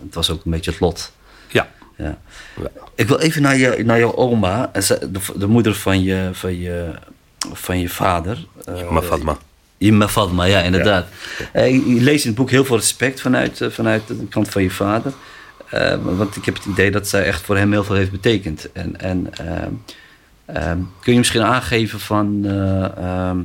het 0.05 0.15
was 0.15 0.31
ook 0.31 0.45
een 0.45 0.51
beetje 0.51 0.71
het 0.71 0.81
lot. 0.81 1.13
Ja. 1.49 1.69
Ja. 1.97 2.19
Ik 2.95 3.09
wil 3.09 3.19
even 3.19 3.43
naar, 3.43 3.57
je, 3.57 3.85
naar 3.85 3.99
jouw 3.99 4.15
oma, 4.15 4.71
de, 4.73 5.21
de 5.37 5.47
moeder 5.47 5.75
van 5.75 6.03
je, 6.03 6.29
van 6.33 6.59
je, 6.59 6.91
van 7.53 7.79
je 7.79 7.89
vader. 7.89 8.47
Uh, 8.69 8.99
Fatma. 9.03 9.39
Imma 9.83 10.09
Fatma, 10.09 10.45
ja, 10.45 10.61
inderdaad. 10.61 11.07
Eh, 11.53 11.71
je, 11.71 11.95
je 11.95 12.01
leest 12.01 12.25
in 12.25 12.31
het 12.31 12.39
boek 12.39 12.51
heel 12.51 12.65
veel 12.65 12.77
respect 12.77 13.21
vanuit, 13.21 13.61
eh, 13.61 13.71
vanuit 13.71 14.07
de 14.07 14.27
kant 14.31 14.49
van 14.49 14.63
je 14.63 14.71
vader. 14.71 15.13
Eh, 15.71 15.97
want 16.03 16.37
ik 16.37 16.45
heb 16.45 16.55
het 16.55 16.65
idee 16.65 16.91
dat 16.91 17.09
zij 17.09 17.25
echt 17.25 17.43
voor 17.43 17.57
hem 17.57 17.73
heel 17.73 17.85
veel 17.85 17.95
heeft 17.97 18.11
betekend. 18.11 18.73
En, 18.73 19.01
en 19.01 19.31
ehm, 20.47 20.79
kun 21.01 21.13
je 21.13 21.19
misschien 21.19 21.43
aangeven 21.43 22.01
van... 22.01 22.41
eh, 22.45 22.97
ehm, 22.97 23.39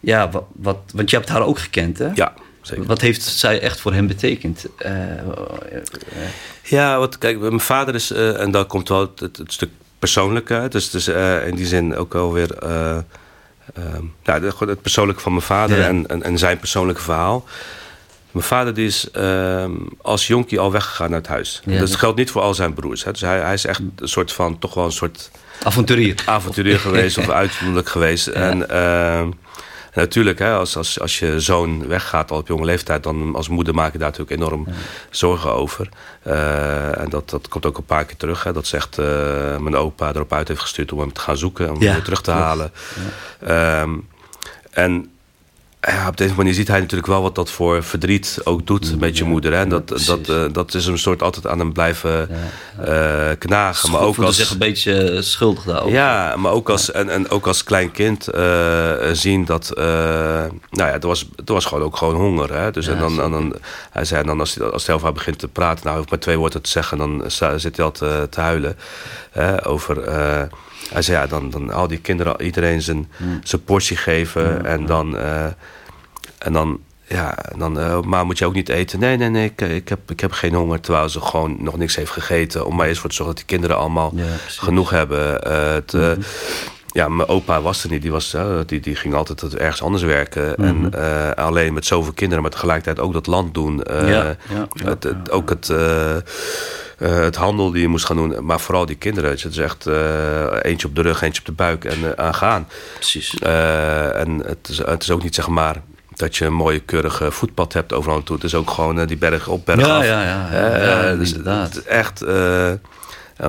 ja, 0.00 0.30
wat, 0.30 0.44
wat, 0.52 0.78
want 0.94 1.10
je 1.10 1.16
hebt 1.16 1.28
haar 1.28 1.42
ook 1.42 1.58
gekend, 1.58 1.98
hè? 1.98 2.08
Ja, 2.14 2.32
zeker. 2.60 2.84
Wat 2.84 3.00
heeft 3.00 3.22
zij 3.22 3.60
echt 3.60 3.80
voor 3.80 3.92
hem 3.92 4.06
betekend? 4.06 4.66
Eh, 4.76 4.92
Ja, 6.62 6.98
wat, 6.98 7.18
kijk, 7.18 7.40
mijn 7.40 7.60
vader 7.60 7.94
is, 7.94 8.10
eh, 8.10 8.40
en 8.40 8.50
daar 8.50 8.64
komt 8.64 8.88
wel 8.88 9.00
het, 9.00 9.20
het, 9.20 9.36
het 9.36 9.52
stuk 9.52 9.70
persoonlijke 9.98 10.54
uit. 10.54 10.72
Dus, 10.72 10.90
dus 10.90 11.06
eh, 11.06 11.46
in 11.46 11.54
die 11.54 11.66
zin 11.66 11.96
ook 11.96 12.12
wel 12.12 12.32
weer 12.32 12.58
ehm, 13.74 14.04
nou, 14.24 14.40
de- 14.40 14.50
gewoon 14.52 14.68
het 14.68 14.82
persoonlijke 14.82 15.22
van 15.22 15.32
mijn 15.32 15.44
vader 15.44 15.78
Ja. 15.78 15.86
en, 15.86 16.06
en, 16.06 16.22
en 16.22 16.38
zijn 16.38 16.58
persoonlijke 16.58 17.02
verhaal. 17.02 17.44
Mijn 18.30 18.44
vader 18.46 18.74
die 18.74 18.86
is 18.86 19.10
ehm, 19.10 19.72
als 20.02 20.26
jonkie 20.26 20.58
al 20.60 20.72
weggegaan 20.72 21.14
uit 21.14 21.26
huis. 21.26 21.62
Ja, 21.64 21.78
dat 21.78 21.94
geldt 21.96 22.18
niet 22.18 22.30
voor 22.30 22.42
al 22.42 22.54
zijn 22.54 22.74
broers. 22.74 23.04
Hè. 23.04 23.10
Dus 23.12 23.20
hij, 23.20 23.38
hij 23.40 23.54
is 23.54 23.64
echt 23.66 23.80
een 23.96 24.08
soort 24.08 24.32
van, 24.32 24.58
toch 24.58 24.74
wel 24.74 24.84
een 24.84 24.92
soort 24.92 25.30
avonturier. 25.62 26.14
avonturier 26.26 26.78
geweest 26.78 27.18
of 27.18 27.28
uitzonderlijk 27.30 27.88
geweest. 27.88 28.26
En 28.26 28.70
natuurlijk, 29.94 30.38
hè, 30.38 30.52
als, 30.54 30.76
als, 30.76 31.00
als 31.00 31.18
je 31.18 31.40
zoon 31.40 31.86
weggaat 31.88 32.30
al 32.30 32.38
op 32.38 32.46
jonge 32.48 32.64
leeftijd, 32.64 33.02
dan 33.02 33.34
als 33.34 33.48
moeder 33.48 33.74
maak 33.74 33.92
je 33.92 33.98
daar 33.98 34.10
natuurlijk 34.10 34.40
enorm 34.40 34.66
zorgen 35.10 35.52
over. 35.52 35.88
Eh, 36.22 36.98
en 37.00 37.08
dat, 37.08 37.30
dat 37.30 37.48
komt 37.48 37.66
ook 37.66 37.78
een 37.78 37.84
paar 37.84 38.04
keer 38.04 38.16
terug. 38.16 38.42
Hè, 38.44 38.52
dat 38.52 38.66
zegt 38.66 38.98
eh, 38.98 39.04
mijn 39.56 39.76
opa 39.76 40.08
erop 40.14 40.32
uit 40.32 40.48
heeft 40.48 40.60
gestuurd 40.60 40.92
om 40.92 40.98
hem 40.98 41.12
te 41.12 41.20
gaan 41.20 41.36
zoeken, 41.36 41.68
om 41.68 41.74
hem 41.74 41.82
Ja, 41.82 41.92
weer 41.92 42.02
terug 42.02 42.20
te 42.22 42.30
klopt. 42.30 42.44
halen. 42.44 42.72
Ehm, 43.40 43.98
en 44.70 45.10
ja, 45.80 46.08
op 46.08 46.16
deze 46.16 46.34
manier 46.34 46.54
ziet 46.54 46.68
hij 46.68 46.80
natuurlijk 46.80 47.08
wel 47.08 47.22
wat 47.22 47.34
dat 47.34 47.50
voor 47.50 47.82
verdriet 47.82 48.40
ook 48.44 48.66
doet 48.66 48.98
met 48.98 49.18
je 49.18 49.24
moeder. 49.24 49.52
Hè? 49.52 49.58
En 49.58 49.68
dat, 49.68 49.88
dat, 49.88 50.28
eh, 50.28 50.44
dat 50.52 50.74
is 50.74 50.86
een 50.86 50.98
soort 50.98 51.22
altijd 51.22 51.46
aan 51.46 51.58
hem 51.58 51.72
blijven 51.72 52.28
eh, 52.84 53.30
knagen. 53.38 53.90
Maar 53.90 54.00
ook 54.00 54.18
als, 54.18 54.36
zich 54.36 54.50
een 54.50 54.58
beetje 54.58 55.10
eh, 55.10 55.22
schuldig 55.22 55.64
daarover. 55.64 55.92
ja, 55.92 56.36
maar 56.36 56.52
ook 56.52 56.68
als, 56.68 56.92
en, 56.92 57.08
en 57.08 57.30
ook 57.30 57.46
als 57.46 57.64
klein 57.64 57.92
kind 57.92 58.28
zien 59.12 59.44
dat... 59.44 59.72
nou 59.74 60.50
ja, 60.70 60.92
er 60.92 61.06
was, 61.06 61.26
er 61.44 61.52
was 61.52 61.64
gewoon 61.64 61.84
ook 61.84 61.96
gewoon 61.96 62.16
honger. 62.16 62.54
Hè? 62.54 62.70
Dus 62.70 62.86
en 62.86 62.98
dan, 62.98 63.22
en 63.22 63.30
dan, 63.30 63.54
hij 63.90 64.04
zei 64.04 64.24
dan 64.24 64.40
als 64.40 64.54
hij, 64.54 64.70
als 64.70 64.86
hij 64.86 64.94
over 64.94 65.12
begint 65.12 65.38
te 65.38 65.48
praten... 65.48 65.76
nou, 65.76 65.88
hij 65.88 65.96
hoeft 65.96 66.10
maar 66.10 66.18
twee 66.18 66.38
woorden 66.38 66.62
te 66.62 66.70
zeggen... 66.70 66.98
dan 66.98 67.24
zit 67.56 67.76
hij 67.76 67.84
al 67.84 67.92
te, 67.92 68.26
te 68.30 68.40
huilen. 68.40 68.76
Hè? 69.30 69.66
Over... 69.66 69.98
eh, 70.90 70.94
hij 70.94 71.02
zei, 71.02 71.18
ja, 71.18 71.26
dan, 71.26 71.50
dan 71.50 71.70
al 71.72 71.88
die 71.88 71.98
kinderen 72.00 72.42
iedereen 72.42 72.82
zijn, 72.82 73.08
zijn 73.42 73.64
portie 73.64 73.96
geven. 73.96 74.64
En 74.66 74.86
dan... 74.86 75.16
eh, 75.16 75.44
en 76.38 76.52
dan 76.52 76.80
ja, 77.06 77.38
dan, 77.58 77.78
eh, 77.80 78.00
maar 78.02 78.26
moet 78.26 78.38
je 78.38 78.44
ook 78.46 78.54
niet 78.54 78.68
eten? 78.68 78.98
Nee, 79.00 79.16
nee, 79.16 79.28
nee, 79.28 79.44
ik, 79.44 79.60
ik, 79.60 79.88
heb, 79.88 80.10
ik 80.10 80.20
heb 80.20 80.32
geen 80.32 80.54
honger. 80.54 80.80
Terwijl 80.80 81.08
ze 81.08 81.20
gewoon 81.20 81.56
nog 81.58 81.76
niks 81.76 81.96
heeft 81.96 82.10
gegeten. 82.10 82.66
Om 82.66 82.76
maar 82.76 82.86
eens 82.86 82.98
voor 82.98 83.08
te 83.10 83.14
zorgen 83.16 83.34
dat 83.36 83.46
die 83.46 83.56
kinderen 83.56 83.76
allemaal 83.82 84.12
Ja, 84.14 84.24
genoeg 84.46 84.90
hebben. 84.90 85.42
Eh, 85.42 85.72
het, 85.72 85.94
eh, 85.94 86.10
Ja, 86.92 87.08
mijn 87.08 87.28
opa 87.28 87.60
was 87.60 87.84
er 87.84 87.90
niet. 87.90 88.02
Die, 88.02 88.10
was, 88.10 88.34
eh, 88.34 88.58
die, 88.66 88.80
die 88.80 88.94
ging 88.96 89.14
altijd 89.14 89.54
ergens 89.56 89.82
anders 89.82 90.02
werken. 90.02 90.56
En 90.56 90.94
eh, 90.94 91.30
alleen 91.44 91.72
met 91.74 91.86
zoveel 91.86 92.12
kinderen, 92.12 92.42
maar 92.42 92.52
tegelijkertijd 92.52 93.00
ook 93.00 93.12
dat 93.12 93.26
land 93.26 93.54
doen. 93.54 93.82
Eh, 93.82 94.08
het, 94.84 95.02
het- 95.02 95.30
ook 95.30 95.48
het, 95.48 95.68
eh, 95.70 96.16
eh, 96.16 96.22
het 97.08 97.36
handel 97.36 97.70
die 97.70 97.80
je 97.82 97.88
moest 97.88 98.04
gaan 98.06 98.16
doen. 98.16 98.44
Maar 98.44 98.60
vooral 98.60 98.86
die 98.86 98.96
kinderen. 98.96 99.30
Het 99.30 99.44
is 99.44 99.58
echt 99.58 99.86
eh, 99.86 100.44
eentje 100.62 100.86
op 100.88 100.94
de 100.94 101.02
rug, 101.02 101.22
eentje 101.22 101.40
op 101.40 101.46
de 101.46 101.52
buik 101.52 101.84
en 101.84 102.16
eh, 102.16 102.24
aangaan. 102.26 102.68
Precies. 102.94 103.34
Eh, 103.38 104.20
en 104.20 104.42
het 104.46 104.68
is, 104.68 104.78
het 104.78 105.02
is 105.02 105.10
ook 105.10 105.22
niet 105.22 105.34
zeg 105.34 105.48
maar 105.48 105.76
dat 106.14 106.36
je 106.36 106.44
een 106.44 106.52
mooie 106.54 106.80
keurige 106.80 107.30
voetpad 107.30 107.72
hebt 107.72 107.92
overal 107.92 108.16
naartoe. 108.16 108.36
Het 108.36 108.44
is 108.44 108.54
ook 108.54 108.70
gewoon 108.70 109.00
eh, 109.00 109.06
die 109.06 109.16
berg 109.18 109.48
op, 109.48 109.64
berg 109.66 109.86
Ja, 109.86 109.96
af. 109.96 110.04
ja, 110.04 110.22
ja, 110.22 110.48
ja, 110.52 110.68
Eh, 110.70 110.86
ja, 111.10 111.14
dus 111.16 111.28
inderdaad. 111.30 111.76
echt... 111.76 112.22
eh, 112.22 112.68
en 112.68 112.78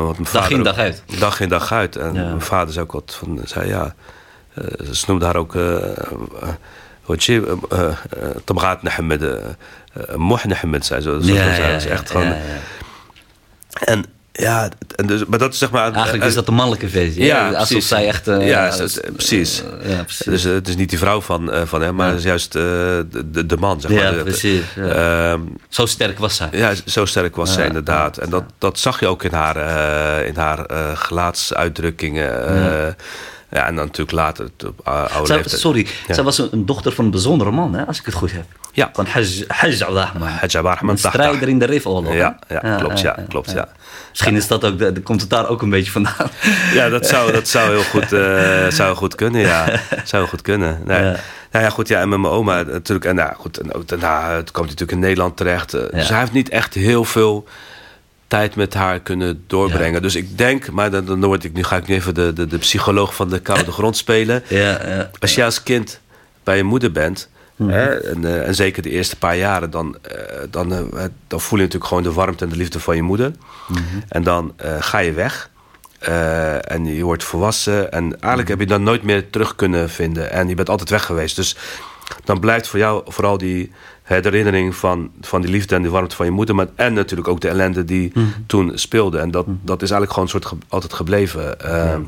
wat 0.06 0.18
mijn 0.18 0.24
Dag 0.32 0.41
vader 0.43 0.52
in, 0.58 0.64
dag 0.64 0.78
uit. 0.78 1.04
Dag 1.20 1.39
in, 1.39 1.49
dag 1.49 1.72
uit. 1.72 1.95
En 1.95 2.14
Ja. 2.14 2.24
mijn 2.24 2.41
vader 2.41 2.74
zei 2.74 2.86
ook 2.86 2.91
wat 2.91 3.16
van... 3.20 3.39
Zei, 3.43 3.68
ja, 3.68 3.95
eh, 4.54 4.64
ze 4.91 5.04
noemde 5.08 5.26
haar 5.26 5.36
ook... 5.36 5.56
eh, 5.56 5.76
eh, 5.84 5.93
Wat 7.06 7.24
je... 7.24 7.58
eh, 7.70 7.82
eh, 7.88 7.95
Tamraat 8.43 8.84
Nahammed. 8.84 9.22
eh, 9.24 9.30
eh, 9.93 10.16
Moh 10.16 10.43
Nahammed, 10.43 10.86
zei 10.86 11.02
ze. 11.02 11.10
Ja, 11.10 11.18
dat 11.18 11.76
is 11.76 11.84
ja, 11.84 11.89
echt 11.89 12.12
gewoon... 12.12 12.28
ja, 12.28 12.34
ja. 12.34 12.60
En 13.80 14.05
ja, 14.34 14.69
en 14.95 15.07
dus, 15.07 15.26
maar 15.26 15.39
dat 15.39 15.53
is 15.53 15.59
zeg 15.59 15.72
maar... 15.72 15.93
Eigenlijk 15.93 16.24
is 16.24 16.34
dat 16.34 16.45
de 16.45 16.51
mannelijke 16.51 16.89
versie. 16.89 17.24
ja, 17.24 17.38
hè? 17.49 17.57
Alsof 17.57 17.67
precies. 17.67 17.88
zij 17.88 18.07
echt... 18.07 18.28
eh, 18.28 18.47
Ja, 18.47 18.67
eh, 18.78 18.86
precies. 19.15 19.63
eh, 19.82 19.91
ja, 19.91 20.03
precies. 20.03 20.26
Dus 20.26 20.45
eh, 20.45 20.51
het 20.53 20.67
is 20.67 20.76
niet 20.76 20.89
die 20.89 20.97
vrouw 20.99 21.22
van, 21.22 21.51
eh, 21.51 21.61
van 21.65 21.82
hem, 21.82 21.95
maar 21.95 22.07
het 22.09 22.17
is 22.17 22.24
juist 22.24 22.51
de, 22.51 23.05
de, 23.45 23.57
man, 23.57 23.82
zeg 23.82 23.91
maar. 23.91 24.15
Ja, 24.15 24.24
precies, 24.24 24.61
ja. 24.76 25.32
Ehm, 25.32 25.39
Zo 25.69 25.86
sterk 25.86 26.19
was 26.19 26.36
zij. 26.36 26.47
ja, 26.51 26.74
zo 26.86 27.05
sterk 27.05 27.36
was 27.36 27.53
zij 27.53 27.61
Ja, 27.61 27.67
inderdaad. 27.67 28.17
En 28.17 28.30
dat, 28.30 28.43
dat 28.57 28.80
zag 28.80 28.99
je 28.99 29.07
ook 29.07 29.24
in 29.24 29.34
haar, 29.34 29.55
in 30.26 30.36
haar 30.36 30.65
gelaatsuitdrukkingen. 30.97 32.95
Eh. 33.52 33.60
ja. 33.60 33.68
en 33.68 33.76
dan 33.76 33.86
natuurlijk 33.86 34.18
later, 34.18 34.49
op 34.68 34.80
ou- 34.84 35.08
oude 35.10 35.28
Zij- 35.28 35.36
leeftijd. 35.36 35.62
sorry, 35.62 35.88
Ja. 36.08 36.14
zij 36.14 36.24
was 36.24 36.38
een, 36.38 36.66
dochter 36.66 36.91
van 36.91 37.06
een 37.06 37.12
bijzondere 37.12 37.52
man, 37.52 37.74
hè, 37.74 37.86
als 37.86 37.99
ik 37.99 38.06
het 38.06 38.14
goed 38.14 38.32
heb. 38.32 38.45
Ja. 38.74 38.89
Van 38.93 39.06
Hajj 39.06 39.43
Hajj 39.47 39.82
Abdurrahman. 39.84 40.28
Hajj 40.28 40.43
Abdurrahman 40.58 40.89
Een 40.89 40.97
strijder 40.97 41.47
in 41.47 41.60
de 41.60 41.66
hè? 41.66 42.18
Ja, 42.18 42.39
ja, 42.47 42.76
klopt, 42.76 42.99
ja, 43.02 43.18
klopt, 43.28 43.52
ja. 43.52 43.68
Misschien 44.10 44.36
is 44.36 44.47
dat 44.47 44.66
ook, 44.66 44.78
de, 44.80 44.91
de- 44.91 45.02
komt 45.02 45.22
het 45.22 45.30
daar 45.30 45.47
ook 45.47 45.62
een 45.62 45.70
beetje 45.70 45.91
vandaan. 45.91 46.30
Ja, 46.74 46.89
dat 46.89 47.08
zou, 47.08 47.32
dat 47.32 47.47
zou 47.47 47.70
heel 47.70 47.84
goed, 47.84 48.14
eh, 48.14 48.68
zou 48.68 48.95
goed 48.95 49.16
kunnen, 49.16 49.41
ja. 49.41 49.66
Zou 50.04 50.28
goed 50.28 50.41
kunnen. 50.41 50.82
Nee. 50.86 51.04
Ja. 51.04 51.16
Nou 51.52 51.64
ja, 51.66 51.70
goed, 51.70 51.88
ja, 51.88 51.99
en 52.02 52.10
met 52.10 52.20
mijn 52.20 52.34
oma 52.34 52.62
natuurlijk. 52.64 53.06
En 53.06 53.16
nou, 53.16 53.34
goed, 53.36 53.58
en 53.60 53.72
daarna 53.86 54.32
het 54.36 54.52
kwam 54.52 54.66
hij 54.66 54.74
natuurlijk 54.74 54.91
in 54.91 54.99
Nederland 54.99 55.38
terecht. 55.38 55.74
eh, 55.74 55.82
Dus 55.91 56.10
hij 56.10 56.20
heeft 56.20 56.32
niet 56.32 56.49
echt 56.49 56.74
heel 56.74 57.04
veel 57.06 57.47
tijd 58.32 58.56
met 58.56 58.74
haar 58.74 59.00
kunnen 59.00 59.44
doorbrengen. 59.48 60.02
Dus 60.02 60.16
ik 60.16 60.38
denk, 60.38 60.72
maar 60.72 60.92
dan, 60.92 61.06
dan 61.06 61.26
word 61.26 61.44
ik, 61.44 61.54
nu 61.54 61.64
ga 61.64 61.76
ik 61.76 61.88
nu 61.88 61.96
even 61.96 62.14
de, 62.14 62.34
de, 62.34 62.48
de 62.48 62.58
psycholoog 62.58 63.16
van 63.16 63.30
de 63.30 63.40
koude 63.40 63.72
grond 63.80 63.98
spelen. 63.98 64.44
ja, 64.48 64.88
ja. 64.88 65.10
Als 65.20 65.36
je 65.36 65.44
als 65.44 65.64
kind 65.64 66.00
bij 66.44 66.58
je 66.58 66.64
moeder 66.64 66.92
bent, 66.92 67.30
hè, 67.56 68.00
en, 68.00 68.26
eh, 68.26 68.48
en 68.48 68.56
zeker 68.56 68.84
de 68.84 68.90
eerste 68.90 69.18
paar 69.18 69.38
jaren, 69.38 69.70
dan, 69.70 69.98
eh, 70.02 70.16
dan, 70.50 70.72
eh, 70.72 71.04
dan 71.28 71.42
voel 71.42 71.60
je 71.60 71.66
natuurlijk 71.66 71.90
gewoon 71.90 72.04
de 72.04 72.14
warmte 72.14 72.44
en 72.44 72.50
de 72.50 72.58
liefde 72.58 72.80
van 72.80 72.96
je 72.96 73.02
moeder. 73.02 73.32
En 74.08 74.24
dan 74.24 74.54
ga 74.80 74.98
je 74.98 75.14
weg. 75.14 75.50
en 76.62 76.86
je 76.86 77.04
wordt 77.04 77.24
volwassen. 77.24 77.92
En 77.92 78.04
eigenlijk 78.20 78.48
heb 78.48 78.60
je 78.60 78.66
dan 78.66 78.84
nooit 78.84 79.04
meer 79.04 79.30
terug 79.30 79.56
kunnen 79.56 79.90
vinden. 79.90 80.32
En 80.32 80.48
je 80.48 80.56
bent 80.56 80.70
altijd 80.70 80.90
weg 80.90 81.06
geweest. 81.06 81.36
Dus 81.36 81.56
dan 82.24 82.40
blijft 82.40 82.68
voor 82.68 82.80
jou 82.80 83.04
vooral 83.06 83.38
die 83.38 83.72
herinnering 84.12 84.76
van, 84.76 85.12
van 85.22 85.41
die 85.41 85.51
liefde 85.51 85.76
en 85.76 85.82
die 85.82 85.91
warmte 85.91 86.16
van 86.16 86.26
je 86.26 86.32
moeder. 86.32 86.55
Maar, 86.55 86.68
en 86.76 86.93
natuurlijk 86.93 87.30
ook 87.30 87.41
de 87.41 87.47
ellende 87.49 87.86
die 87.86 88.14
toen 88.47 88.72
speelde. 88.76 89.20
En 89.20 89.32
dat, 89.32 89.45
dat 89.47 89.82
is 89.82 89.91
eigenlijk 89.91 90.12
gewoon 90.12 90.24
een 90.24 90.41
soort 90.41 90.45
ge- 90.45 90.66
altijd 90.68 90.93
gebleven. 90.93 91.59
Ehm, 91.59 92.01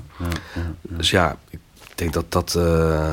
Dus 0.81 1.09
ja, 1.11 1.35
ik 1.49 1.59
denk 1.95 2.13
dat 2.13 2.25
dat. 2.29 2.55
eh, 2.55 3.11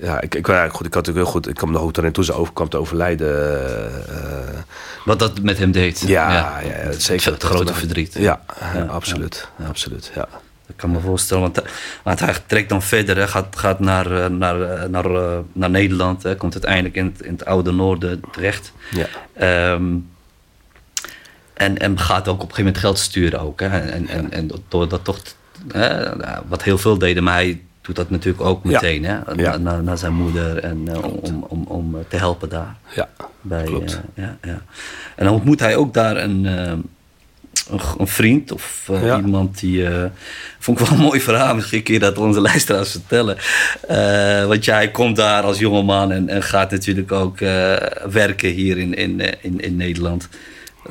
ja, 0.00 0.20
ik, 0.20 0.34
ik, 0.34 0.46
ja, 0.46 0.68
goed, 0.68 0.86
ik 0.86 0.94
had 0.94 1.06
natuurlijk 1.06 1.16
heel 1.24 1.34
goed. 1.34 1.48
Ik 1.48 1.54
kwam 1.54 1.70
nog 1.70 1.82
ook 1.82 1.96
erin 1.96 2.12
toen 2.12 2.24
ze 2.24 2.32
overkwam 2.32 2.68
te 2.68 2.76
overlijden. 2.76 3.66
eh, 4.08 4.58
Wat 5.04 5.18
dat 5.18 5.40
met 5.42 5.58
hem 5.58 5.72
deed. 5.72 6.00
ja, 6.06 6.60
ja, 6.60 6.92
zeker. 6.92 7.32
Het 7.32 7.42
grote 7.42 7.74
verdriet. 7.74 8.14
Ja, 8.18 8.40
Ja, 8.74 8.82
absoluut. 8.84 9.48
absoluut 9.68 10.10
ja. 10.14 10.28
Ik 10.72 10.78
kan 10.78 10.90
me 10.90 11.00
voorstellen, 11.00 11.42
want, 11.42 11.62
want 12.02 12.20
hij 12.20 12.34
trekt 12.46 12.68
dan 12.68 12.82
verder, 12.82 13.16
hè, 13.16 13.28
gaat, 13.28 13.56
gaat 13.56 13.80
naar, 13.80 14.22
eh, 14.24 14.30
naar, 14.30 14.60
eh, 14.62 14.88
naar, 14.88 15.14
eh, 15.14 15.38
naar 15.52 15.70
Nederland, 15.70 16.22
hè, 16.22 16.36
komt 16.36 16.52
uiteindelijk 16.52 16.94
in 16.94 17.04
het, 17.04 17.22
in 17.22 17.32
het 17.32 17.44
oude 17.44 17.72
noorden 17.72 18.20
terecht. 18.32 18.72
Ja. 18.90 19.06
Ehm, 19.34 19.84
en, 21.54 21.78
en 21.78 21.98
gaat 21.98 22.28
ook 22.28 22.34
op 22.34 22.48
een 22.48 22.54
gegeven 22.54 22.64
moment 22.64 22.78
geld 22.78 22.98
sturen 22.98 23.40
ook. 23.40 23.60
Hè, 23.60 23.78
en, 23.78 24.08
en, 24.08 24.30
en 24.32 24.50
door 24.68 24.88
dat 24.88 25.04
toch, 25.04 25.18
hè, 25.72 26.10
wat 26.48 26.62
heel 26.62 26.78
veel 26.78 26.98
deden, 26.98 27.22
maar 27.22 27.34
hij 27.34 27.60
doet 27.80 27.96
dat 27.96 28.10
natuurlijk 28.10 28.44
ook 28.44 28.64
Ja. 28.64 28.70
meteen, 28.70 29.04
hè, 29.04 29.18
Ja. 29.36 29.56
naar, 29.56 29.82
naar, 29.82 29.98
zijn 29.98 30.12
moeder 30.12 30.58
en 30.58 31.04
om, 31.04 31.44
om, 31.48 31.64
om 31.64 31.96
te 32.08 32.16
helpen 32.16 32.48
daar. 32.48 32.76
Ja, 32.94 33.08
Bij, 33.40 33.64
klopt. 33.64 34.00
ja, 34.14 34.36
ja. 34.42 34.62
En 35.16 35.24
dan 35.24 35.34
ontmoet 35.34 35.60
hij 35.60 35.76
ook 35.76 35.94
daar 35.94 36.16
een, 36.16 36.46
eh, 36.46 36.72
een, 37.98 38.06
vriend 38.06 38.52
of 38.52 38.88
eh, 38.92 39.04
Ja. 39.04 39.16
iemand 39.16 39.60
die. 39.60 39.86
eh, 39.86 40.04
vond 40.58 40.80
ik 40.80 40.86
wel 40.86 40.98
een 40.98 41.04
mooi 41.04 41.20
verhaal. 41.20 41.54
Misschien 41.54 41.82
kun 41.82 41.94
je 41.94 42.00
dat 42.00 42.18
onze 42.18 42.40
luisteraars 42.40 42.90
vertellen. 42.90 43.36
Eh, 43.88 44.46
want 44.46 44.64
ja, 44.64 44.74
hij 44.74 44.90
komt 44.90 45.16
daar 45.16 45.42
als 45.42 45.58
jongeman 45.58 46.12
en, 46.12 46.28
en 46.28 46.42
gaat 46.42 46.70
natuurlijk 46.70 47.12
ook 47.12 47.38
werken 48.10 48.50
hier 48.50 48.78
in, 48.78 48.94
in, 48.94 49.20
in, 49.40 49.60
in 49.60 49.76
Nederland. 49.76 50.28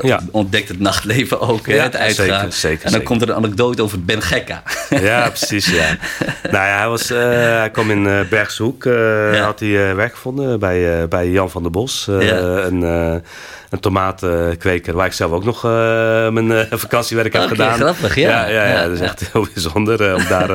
Ja. 0.02 0.20
Ontdekt 0.32 0.68
het 0.68 0.80
nachtleven 0.80 1.39
ook, 1.39 1.66
hè, 1.66 1.74
Ja, 1.74 1.84
het 1.84 1.96
uitgaan. 1.96 2.26
zeker, 2.26 2.54
zeker, 2.54 2.78
en 2.78 2.82
dan 2.82 2.92
zeker. 2.92 3.08
komt 3.08 3.22
er 3.22 3.30
een 3.30 3.36
anekdote 3.36 3.82
over 3.82 4.04
Ben 4.04 4.22
Gekka. 4.22 4.64
ja, 4.89 5.28
precies, 5.28 5.66
ja. 5.66 5.98
nou 6.52 6.66
ja, 6.66 6.78
hij, 6.78 6.88
was, 6.88 7.12
uh, 7.12 7.18
hij 7.58 7.70
kwam 7.72 7.92
in 7.92 8.06
uh, 8.06 8.20
Bergshoek, 8.30 8.86
uh, 8.86 9.34
ja. 9.34 9.44
had 9.44 9.60
hij 9.60 9.96
werk 9.96 10.14
gevonden 10.14 10.60
bij, 10.60 11.08
bij 11.08 11.30
Jan 11.30 11.50
van 11.50 11.62
der 11.62 11.72
Bos. 11.72 12.08
Een, 12.08 12.82
een 12.82 13.80
tomatenkweker 13.80 14.94
waar 14.94 15.06
ik 15.06 15.14
zelf 15.14 15.32
ook 15.32 15.44
nog 15.44 15.64
mijn 16.34 16.68
vakantiewerk 16.70 17.34
heb 17.34 17.42
okay, 17.44 17.56
gedaan. 17.56 17.74
grappig, 17.74 18.16
ja. 18.16 18.30
Ja, 18.30 18.48
ja, 18.48 18.68
ja, 18.68 18.84
dat 18.84 18.92
is 18.92 19.00
echt 19.00 19.30
heel 19.32 19.48
bijzonder 19.54 20.16
om 20.16 20.28
daar 20.28 20.48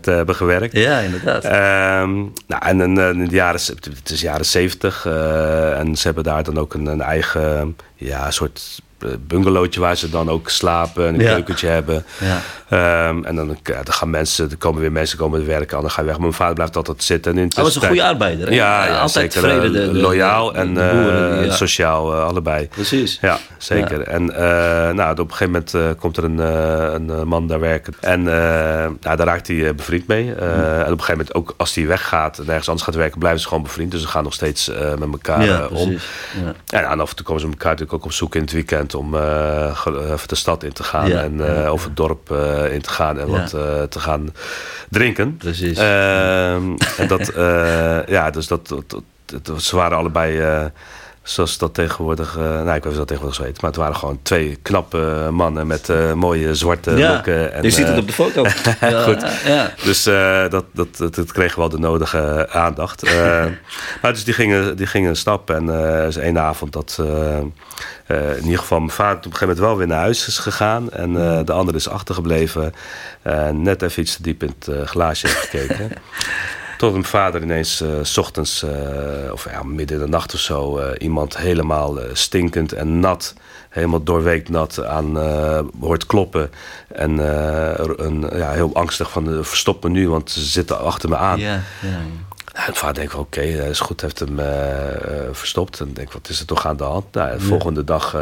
te 0.00 0.10
hebben 0.10 0.34
gewerkt. 0.34 0.76
Ja, 0.76 0.98
inderdaad. 0.98 1.44
Um, 1.44 2.32
nou, 2.46 2.62
en 2.64 2.80
in 2.80 2.94
de 3.28 3.34
jaren, 3.34 3.60
het 4.00 4.10
is 4.10 4.20
jaren 4.20 4.46
zeventig 4.46 5.06
en 5.76 5.96
ze 5.96 6.02
hebben 6.06 6.24
daar 6.24 6.42
dan 6.42 6.58
ook 6.58 6.74
een, 6.74 6.86
een 6.86 7.02
eigen 7.02 7.76
ja, 8.00 8.30
soort 8.32 8.82
bungalowtje 9.26 9.80
waar 9.80 9.96
ze 9.96 10.10
dan 10.10 10.30
ook 10.30 10.48
slapen 10.50 11.06
en 11.06 11.14
een 11.14 11.20
Ja. 11.20 11.32
keukentje 11.32 11.66
hebben. 11.66 12.04
Ja. 12.20 12.40
Ehm, 12.68 13.24
en 13.24 13.36
dan, 13.36 13.48
ja, 13.62 13.82
dan 13.82 13.94
gaan 13.94 14.10
mensen, 14.10 14.50
er 14.50 14.56
komen 14.56 14.80
weer 14.80 14.92
mensen 14.92 15.18
komen 15.18 15.46
werken, 15.46 15.80
dan 15.80 15.90
ga 15.90 16.00
je 16.00 16.06
weg. 16.06 16.14
Maar 16.16 16.22
mijn 16.26 16.32
vader 16.38 16.54
blijft 16.54 16.76
altijd 16.76 17.02
zitten. 17.02 17.32
En 17.32 17.38
in 17.38 17.50
Hij 17.54 17.64
was 17.64 17.74
een 17.76 17.82
goede 17.86 18.04
arbeider. 18.04 18.48
Hè? 18.48 18.54
Ja, 18.54 18.86
altijd 18.98 19.32
zeker. 19.32 19.48
tevreden. 19.50 19.72
De, 19.72 19.92
de- 19.92 19.98
loyaal 20.00 20.52
de- 20.52 20.58
en 20.58 20.74
boeren, 20.74 21.44
eh, 21.44 21.52
sociaal, 21.52 22.12
eh, 22.14 22.24
allebei. 22.24 22.68
Precies. 22.68 23.18
Ja, 23.20 23.38
zeker. 23.58 24.00
En 24.00 24.34
eh, 24.36 24.94
nou, 24.94 25.10
op 25.10 25.18
een 25.18 25.36
gegeven 25.36 25.46
moment 25.52 25.74
eh, 25.74 25.82
komt 25.98 26.16
er 26.16 26.24
een, 26.24 26.40
eh, 26.40 26.92
een 26.94 27.10
eh, 27.10 27.22
man 27.22 27.46
daar 27.46 27.60
werken. 27.60 27.94
En 28.00 28.20
eh, 28.20 28.34
nou, 29.00 29.16
daar 29.16 29.26
raakt 29.26 29.46
hij 29.46 29.66
eh, 29.68 29.74
bevriend 29.74 30.06
mee. 30.06 30.34
Eh, 30.34 30.52
En 30.74 30.92
op 30.92 30.98
een 30.98 31.04
gegeven 31.04 31.10
moment, 31.10 31.34
ook 31.34 31.54
als 31.56 31.74
hij 31.74 31.86
weggaat 31.86 32.38
en 32.38 32.48
ergens 32.48 32.66
anders 32.68 32.86
gaat 32.86 32.94
werken, 32.94 33.18
blijven 33.18 33.40
ze 33.40 33.48
gewoon 33.48 33.62
bevriend. 33.62 33.90
Dus 33.90 34.00
ze 34.02 34.08
gaan 34.08 34.22
nog 34.24 34.34
steeds 34.34 34.68
eh, 34.68 34.88
met 34.94 35.08
elkaar 35.12 35.44
Ja, 35.44 35.60
eh, 35.60 35.72
om. 35.80 35.90
Ja. 36.70 36.80
En 36.90 37.00
af 37.00 37.10
en 37.10 37.16
toe 37.16 37.24
komen 37.26 37.40
ze 37.42 37.46
elkaar 37.48 37.70
natuurlijk 37.70 37.92
ook 37.98 38.04
op 38.04 38.12
zoek 38.12 38.34
in 38.34 38.40
het 38.40 38.52
weekend 38.52 38.93
om 38.94 39.14
eh, 39.14 39.76
ge- 39.76 40.12
even 40.12 40.28
de 40.28 40.34
stad 40.34 40.62
in 40.62 40.72
te 40.72 40.82
gaan. 40.82 41.08
Ja, 41.08 41.22
en 41.22 41.36
ja, 41.38 41.44
eh, 41.44 41.62
ja. 41.62 41.72
of 41.72 41.84
het 41.84 41.96
dorp 41.96 42.30
eh, 42.30 42.72
in 42.72 42.80
te 42.82 42.88
gaan 42.90 43.18
en 43.18 43.28
wat 43.28 43.52
eh, 43.52 43.82
te 43.82 44.00
gaan 44.00 44.28
drinken. 44.90 45.36
Precies. 45.36 45.78
Ehm, 45.78 46.62
en 46.96 47.08
dat, 47.08 47.28
eh, 47.28 48.06
ja, 48.06 48.30
dus 48.30 48.46
dat, 48.46 48.68
dat, 48.68 49.62
ze 49.62 49.76
waren 49.76 49.96
allebei, 49.98 50.38
eh, 50.38 50.64
zoals 51.24 51.58
dat 51.58 51.74
tegenwoordig, 51.74 52.36
eh, 52.36 52.42
nou 52.42 52.60
ik 52.60 52.66
weet 52.66 52.84
niet 52.84 52.86
of 52.86 52.96
dat 52.96 53.06
tegenwoordig 53.06 53.40
zo 53.40 53.44
heet, 53.44 53.60
maar 53.60 53.70
het 53.70 53.80
waren 53.80 53.96
gewoon 53.96 54.18
twee 54.22 54.58
knappe 54.62 55.28
mannen 55.30 55.66
met 55.66 55.88
eh, 55.88 56.12
mooie 56.12 56.54
zwarte 56.54 56.90
ja. 56.96 57.12
lokken. 57.12 57.52
En, 57.52 57.62
je 57.62 57.70
ziet 57.70 57.86
het 57.86 57.94
eh, 57.94 58.00
op 58.00 58.06
de 58.06 58.12
foto. 58.12 58.42
ja, 58.80 59.02
goed. 59.02 59.26
Ja. 59.44 59.70
dus 59.84 60.06
eh, 60.06 60.48
dat, 60.48 60.64
dat, 60.72 60.96
dat, 60.96 61.14
dat 61.14 61.32
kreeg 61.32 61.54
wel 61.54 61.68
de 61.68 61.78
nodige 61.78 62.48
aandacht. 62.50 63.02
Eh, 63.02 63.44
maar 64.02 64.12
dus 64.12 64.24
die 64.24 64.34
gingen, 64.34 64.76
die 64.76 64.86
gingen 64.86 65.16
stappen. 65.16 65.56
En 65.56 65.68
eh 65.68 66.06
is 66.06 66.16
één 66.16 66.38
avond 66.38 66.72
dat 66.72 66.98
eh, 67.00 67.38
eh, 68.06 68.36
in 68.36 68.44
ieder 68.44 68.58
geval 68.58 68.78
mijn 68.78 68.90
vader 68.90 69.16
op 69.16 69.24
een 69.24 69.32
gegeven 69.32 69.46
moment 69.46 69.66
wel 69.66 69.76
weer 69.76 69.86
naar 69.86 70.00
huis 70.00 70.26
is 70.26 70.38
gegaan. 70.38 70.90
En 70.90 71.16
eh, 71.16 71.44
de 71.44 71.52
andere 71.52 71.76
is 71.76 71.88
achtergebleven. 71.88 72.72
Eh, 73.22 73.48
net 73.48 73.82
even 73.82 74.02
iets 74.02 74.16
te 74.16 74.22
diep 74.22 74.42
in 74.42 74.54
het 74.58 74.68
eh, 74.68 74.86
glaasje 74.86 75.26
gekeken. 75.26 75.90
Tot 76.76 76.92
mijn 76.92 77.04
vader 77.04 77.42
ineens 77.42 77.80
eh, 77.80 77.88
s 78.02 78.18
ochtends, 78.18 78.62
eh, 78.62 79.32
of 79.32 79.50
ja, 79.50 79.62
midden 79.62 79.96
in 79.96 80.02
de 80.02 80.08
nacht 80.08 80.34
of 80.34 80.40
zo, 80.40 80.78
eh, 80.78 80.90
iemand 80.98 81.36
helemaal 81.36 81.98
stinkend 82.12 82.72
en 82.72 83.00
nat, 83.00 83.34
helemaal 83.68 84.02
doorweekt 84.02 84.48
nat 84.48 84.84
aan 84.84 85.16
hoort 85.80 86.06
kloppen. 86.06 86.50
En 86.88 87.18
een, 88.04 88.26
ja, 88.32 88.50
heel 88.50 88.74
angstig 88.74 89.10
van 89.10 89.44
verstop 89.44 89.82
me 89.82 89.90
nu, 89.90 90.08
want 90.08 90.30
ze 90.30 90.40
zitten 90.44 90.80
achter 90.80 91.08
me 91.08 91.16
aan. 91.16 91.38
En 92.54 92.60
mijn 92.60 92.74
vader 92.74 92.94
denkt 92.94 93.14
oké, 93.14 93.40
eh, 93.40 93.68
is 93.68 93.80
goed, 93.80 94.00
heeft 94.00 94.18
hem 94.18 94.38
verstopt. 95.32 95.80
En 95.80 95.92
denk 95.92 96.12
wat 96.12 96.28
is 96.28 96.40
er 96.40 96.46
toch 96.46 96.66
aan 96.66 96.76
de 96.76 96.84
hand? 96.84 97.14
Nou, 97.14 97.38
de 97.38 97.44
volgende 97.44 97.84
dag 97.84 98.16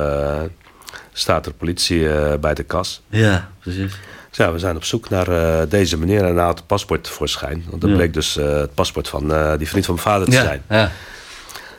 staat 1.12 1.46
er 1.46 1.52
politie 1.52 2.08
bij 2.38 2.54
de 2.54 2.62
kas. 2.62 3.02
ja, 3.08 3.50
precies. 3.60 3.94
Ja, 4.34 4.52
we 4.52 4.58
zijn 4.58 4.76
op 4.76 4.84
zoek 4.84 5.08
naar 5.08 5.28
eh, 5.28 5.62
deze 5.68 5.98
meneer 5.98 6.24
en 6.24 6.36
had 6.38 6.58
het 6.58 6.66
paspoort 6.66 7.08
voorschijn. 7.08 7.64
Want 7.68 7.80
dat 7.80 7.90
Ja. 7.90 7.96
bleek 7.96 8.14
dus 8.14 8.36
eh, 8.36 8.46
het 8.56 8.74
paspoort 8.74 9.08
van 9.08 9.32
eh, 9.34 9.52
die 9.58 9.68
vriend 9.68 9.84
van 9.84 9.94
mijn 9.94 10.06
vader 10.06 10.28
te 10.28 10.34
Ja, 10.34 10.42
zijn. 10.42 10.62
ja. 10.68 10.90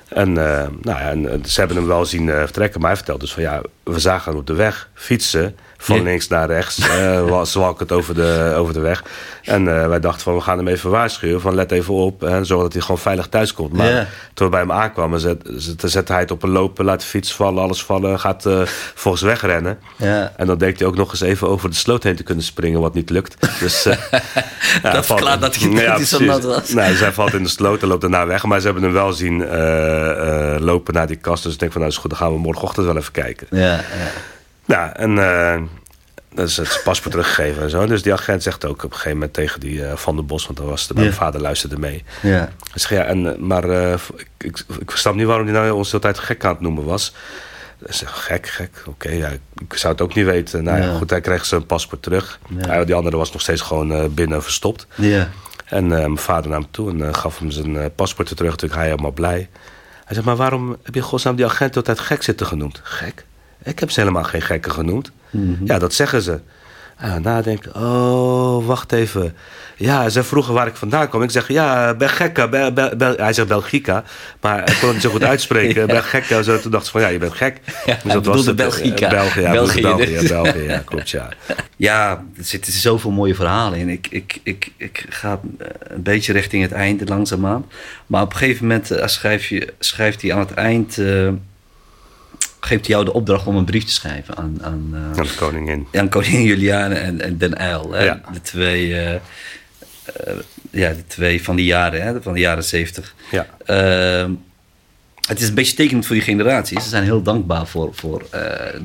En, 0.08 0.34
nou 0.34 0.72
ja, 0.84 1.10
en, 1.10 1.44
ze 1.46 1.60
hebben 1.60 1.78
hem 1.78 1.88
wel 1.88 2.06
zien 2.06 2.28
vertrekken, 2.30 2.80
maar 2.80 2.88
hij 2.90 2.98
vertelt 2.98 3.20
dus 3.20 3.34
van 3.34 3.44
ja, 3.44 3.62
we 3.84 4.00
zagen 4.00 4.32
hem 4.32 4.40
op 4.40 4.48
de 4.48 4.54
weg 4.54 4.90
fietsen. 4.94 5.56
Van 5.84 5.96
Ja. 5.96 6.02
links 6.04 6.28
naar 6.28 6.48
rechts, 6.48 6.80
eh 6.90 7.22
was 7.30 7.52
zwalkend 7.52 7.92
over 7.92 8.14
de, 8.16 8.54
over 8.58 8.74
de 8.74 8.80
weg. 8.80 9.04
En 9.44 9.68
eh, 9.82 9.88
wij 9.88 10.00
dachten 10.00 10.22
van, 10.24 10.36
we 10.36 10.42
gaan 10.42 10.58
hem 10.58 10.68
even 10.68 10.90
waarschuwen. 10.90 11.42
Van 11.42 11.56
let 11.56 11.72
even 11.72 11.94
op, 11.94 12.24
en 12.24 12.46
zorg 12.46 12.62
dat 12.62 12.74
hij 12.74 12.82
gewoon 12.82 12.98
veilig 12.98 13.28
thuis 13.28 13.54
komt. 13.54 13.74
Maar 13.74 13.90
Ja. 13.92 14.08
toen 14.34 14.46
we 14.46 14.52
bij 14.52 14.62
hem 14.62 14.72
aankwamen, 14.72 15.20
zet, 15.20 15.42
zet, 15.56 15.82
zette 15.86 16.12
hij 16.12 16.22
het 16.22 16.32
op 16.32 16.44
een 16.44 16.50
lopen, 16.50 16.86
laat 16.86 17.00
de 17.00 17.06
fiets 17.06 17.34
vallen, 17.34 17.64
alles 17.64 17.84
vallen. 17.84 18.20
Gaat 18.20 18.46
eh, 18.46 18.62
volgens 18.96 19.24
wegrennen. 19.24 19.80
Ja. 19.96 20.34
En 20.38 20.48
dan 20.48 20.58
denkt 20.58 20.80
hij 20.80 20.88
ook 20.88 20.96
nog 20.96 21.12
eens 21.12 21.22
even 21.22 21.48
over 21.48 21.70
de 21.70 21.76
sloot 21.76 22.04
heen 22.04 22.16
te 22.16 22.24
kunnen 22.24 22.44
springen, 22.44 22.80
wat 22.82 22.94
niet 22.94 23.10
lukt. 23.10 23.60
Dus, 23.60 23.84
ja, 24.84 24.92
Dat 24.92 25.06
verklaart 25.06 25.42
dat 25.42 25.56
hij- 25.56 25.70
dat 25.70 25.96
hij 25.98 26.06
zo 26.06 26.20
nat 26.24 26.44
was. 26.44 26.70
Nee, 26.70 26.90
dus 26.90 27.00
hij 27.00 27.12
valt 27.12 27.34
in 27.34 27.44
de 27.44 27.50
sloot 27.50 27.82
en 27.82 27.88
loopt 27.88 28.02
daarna 28.02 28.26
weg. 28.28 28.44
Maar 28.44 28.60
ze 28.60 28.66
hebben 28.66 28.84
hem 28.84 28.94
wel 28.94 29.14
zien 29.14 29.38
lopen 30.60 30.94
naar 30.94 31.08
die 31.08 31.16
kast. 31.18 31.44
Dus 31.44 31.54
ik 31.54 31.60
denk 31.60 31.72
van, 31.72 31.82
nou 31.82 31.94
is 31.94 32.00
goed, 32.00 32.10
dan 32.10 32.20
gaan 32.20 32.32
we 32.34 32.40
morgenochtend 32.40 32.86
wel 32.86 32.98
even 32.98 33.12
kijken. 33.12 33.48
Ja, 33.52 33.60
ja. 33.72 33.82
Nou, 34.66 34.92
en 34.94 35.18
eh 35.18 35.62
dat 36.36 36.48
is 36.48 36.58
het 36.58 36.82
paspoort 36.84 37.12
teruggegeven 37.12 37.64
en 37.64 37.70
zo. 37.70 37.86
Dus 37.86 38.02
die 38.04 38.14
agent 38.14 38.44
zegt 38.44 38.66
ook 38.66 38.84
op 38.84 38.84
een 38.84 38.92
gegeven 38.98 39.12
moment 39.18 39.34
tegen 39.34 39.60
die 39.60 39.86
eh, 39.86 39.96
Van 39.96 40.16
der 40.16 40.26
Bos... 40.26 40.46
want 40.46 40.58
dan 40.58 40.68
was 40.68 40.88
de, 40.88 40.94
mijn 40.94 41.14
vader 41.14 41.42
luisterde 41.42 41.80
mee. 41.80 42.04
ja. 42.22 42.30
Hij 42.30 42.50
zegt, 42.74 42.90
ja, 42.94 43.04
en, 43.04 43.34
eh, 43.34 43.40
maar 43.40 43.64
ik, 43.70 44.00
ik, 44.38 44.64
ik 44.80 44.90
snap 44.92 45.16
niet 45.16 45.26
waarom 45.26 45.46
hij 45.48 45.54
nou 45.56 45.72
ons 45.72 45.90
de 45.92 46.00
tijd 46.00 46.20
gek 46.20 46.46
aan 46.46 46.52
het 46.52 46.60
noemen 46.60 46.84
was. 46.84 47.14
Hij 47.84 47.94
zegt, 47.94 48.14
gek, 48.14 48.48
gek, 48.48 48.84
oké, 48.88 49.10
ja, 49.10 49.30
ik 49.68 49.74
zou 49.78 49.94
het 49.94 50.02
ook 50.02 50.14
niet 50.16 50.26
weten. 50.26 50.64
Nou 50.64 50.82
ja, 50.82 50.98
goed, 50.98 51.10
hij 51.10 51.22
kreeg 51.22 51.46
zijn 51.46 51.66
paspoort 51.66 52.02
terug. 52.02 52.40
Ja. 52.58 52.68
Hij- 52.68 52.86
die 52.86 52.96
andere 52.96 53.18
was 53.18 53.32
nog 53.32 53.42
steeds 53.42 53.62
gewoon 53.62 54.14
binnen 54.14 54.44
verstopt. 54.44 54.88
Ja. 54.96 55.30
En 55.66 55.88
mijn 55.88 56.18
vader 56.18 56.50
nam 56.52 56.62
hem 56.62 56.72
toe 56.72 56.90
en 56.92 57.16
gaf 57.16 57.40
hem 57.40 57.52
zijn 57.52 57.96
paspoort 57.96 58.28
terug. 58.28 58.52
Natuurlijk 58.52 58.80
hij 58.80 58.90
helemaal 58.90 59.12
blij. 59.12 59.50
Hij 60.06 60.14
zegt, 60.16 60.26
maar 60.26 60.36
waarom 60.36 60.78
heb 60.84 60.96
je 60.96 61.02
godsnaam 61.02 61.36
die 61.36 61.46
agent 61.46 61.76
altijd 61.76 62.00
gek 62.00 62.24
zitten 62.24 62.46
genoemd? 62.48 62.80
Gek? 62.84 63.26
Ik 63.64 63.80
heb 63.80 63.92
ze 63.92 64.00
helemaal 64.00 64.24
geen 64.24 64.42
gekken 64.42 64.72
genoemd. 64.72 65.12
Ja, 65.64 65.80
dat 65.80 65.94
zeggen 65.94 66.22
ze. 66.22 66.40
En 66.98 67.22
nadenken, 67.22 67.76
oh, 67.76 68.66
wacht 68.66 68.92
even. 68.92 69.36
Ja, 69.76 70.10
ze 70.10 70.24
vroegen 70.24 70.54
waar 70.54 70.68
ik 70.68 70.76
vandaan 70.76 71.10
kwam. 71.10 71.22
Ik 71.22 71.32
zeg, 71.32 71.48
ja, 71.48 71.94
Belgica. 71.94 72.48
Bel, 72.48 72.74
Bel- 72.74 72.96
Bel- 72.96 73.16
hij 73.16 73.34
zegt 73.34 73.48
Belgica, 73.48 74.04
maar 74.42 74.56
hij 74.64 74.74
kon 74.74 74.84
het 74.84 74.92
niet 74.94 75.02
zo 75.02 75.10
goed 75.10 75.24
uitspreken. 75.34 75.82
Ja. 75.82 75.88
Belgica, 75.88 76.42
zo. 76.42 76.60
Toen 76.60 76.72
dacht 76.72 76.86
ze 76.86 76.92
van, 76.92 77.02
ja, 77.02 77.08
je 77.08 77.18
bent 77.18 77.34
gek. 77.34 77.60
Ja, 77.86 77.98
hij 78.04 78.14
bedoelde 78.16 78.48
het. 78.48 78.56
Belgica. 78.56 79.06
Eh, 79.06 79.12
België, 79.12 79.42
ja, 79.42 79.52
België, 79.52 79.82
België, 79.82 80.20
dus. 80.20 80.30
Ja, 80.68 80.82
klopt, 80.86 81.10
ja. 81.10 81.30
Ja, 81.78 82.24
er 82.38 82.44
zitten 82.44 82.74
zoveel 82.74 83.12
mooie 83.12 83.36
verhalen 83.36 83.80
in. 83.80 83.90
Ik, 83.90 84.08
ik, 84.10 84.40
ik, 84.44 84.72
ik 84.78 85.06
ga 85.10 85.40
eh, 85.60 85.68
een 85.88 86.04
beetje 86.04 86.34
richting 86.34 86.64
het 86.64 86.72
einde 86.72 87.06
langzaamaan. 87.06 87.66
Maar 88.08 88.22
op 88.22 88.32
een 88.32 88.38
gegeven 88.38 88.68
moment 88.68 88.92
eh, 88.92 89.08
schrijf 89.08 89.48
je, 89.48 89.74
schrijft 89.80 90.22
hij 90.22 90.34
aan 90.34 90.40
het 90.40 90.54
eind... 90.54 90.98
geeft 92.66 92.86
hij 92.86 92.96
jou 92.96 93.06
de 93.06 93.14
opdracht 93.14 93.48
om 93.48 93.56
een 93.56 93.66
brief 93.66 93.84
te 93.84 93.92
schrijven 93.92 94.38
aan, 94.38 94.58
aan, 94.62 94.90
eh, 94.94 95.20
Aan 95.20 95.26
de 95.26 95.36
koningin. 95.36 95.88
aan 95.94 96.10
koningin 96.10 96.44
Juliane 96.44 96.96
en, 96.96 97.22
en 97.22 97.38
Den 97.38 97.62
Uyl. 97.62 97.92
Hè? 97.92 98.04
Ja. 98.04 98.22
De, 98.34 98.42
twee, 98.42 98.94
eh, 98.94 99.14
eh, 99.14 99.20
ja, 100.72 100.90
de 100.90 101.06
twee 101.08 101.44
van 101.44 101.56
die 101.56 101.66
jaren, 101.66 102.02
hè? 102.04 102.22
van 102.22 102.34
de 102.34 102.40
jaren 102.40 102.64
zeventig. 102.64 103.16
Ja. 103.32 103.48
Ehm, 103.66 104.32
het 105.28 105.40
is 105.42 105.48
een 105.48 105.54
beetje 105.54 105.76
tekenend 105.76 106.06
voor 106.06 106.16
die 106.16 106.24
generatie. 106.24 106.82
Ze 106.82 106.90
zijn 106.90 107.04
heel 107.04 107.22
dankbaar 107.22 107.68
voor, 107.68 107.90
voor 107.94 108.26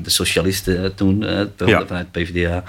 de 0.03 0.09
socialisten 0.09 0.95
toen, 0.95 1.19
Ja. 1.65 1.85
vanuit 1.85 2.11
PvdA. 2.11 2.63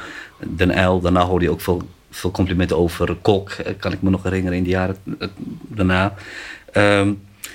Den 0.47 0.79
Uyl, 0.79 1.01
daarna 1.01 1.25
hoorde 1.25 1.45
je 1.45 1.51
ook 1.51 1.61
veel, 1.61 1.89
veel 2.11 2.31
complimenten 2.31 2.77
over 2.77 3.15
Kok, 3.15 3.57
kan 3.79 3.93
ik 3.93 4.03
me 4.03 4.11
nog 4.11 4.23
herinneren 4.23 4.59
in 4.59 4.65
de 4.65 4.71
jaren 4.71 4.97
daarna. 5.69 6.15
Ehm, 6.73 7.13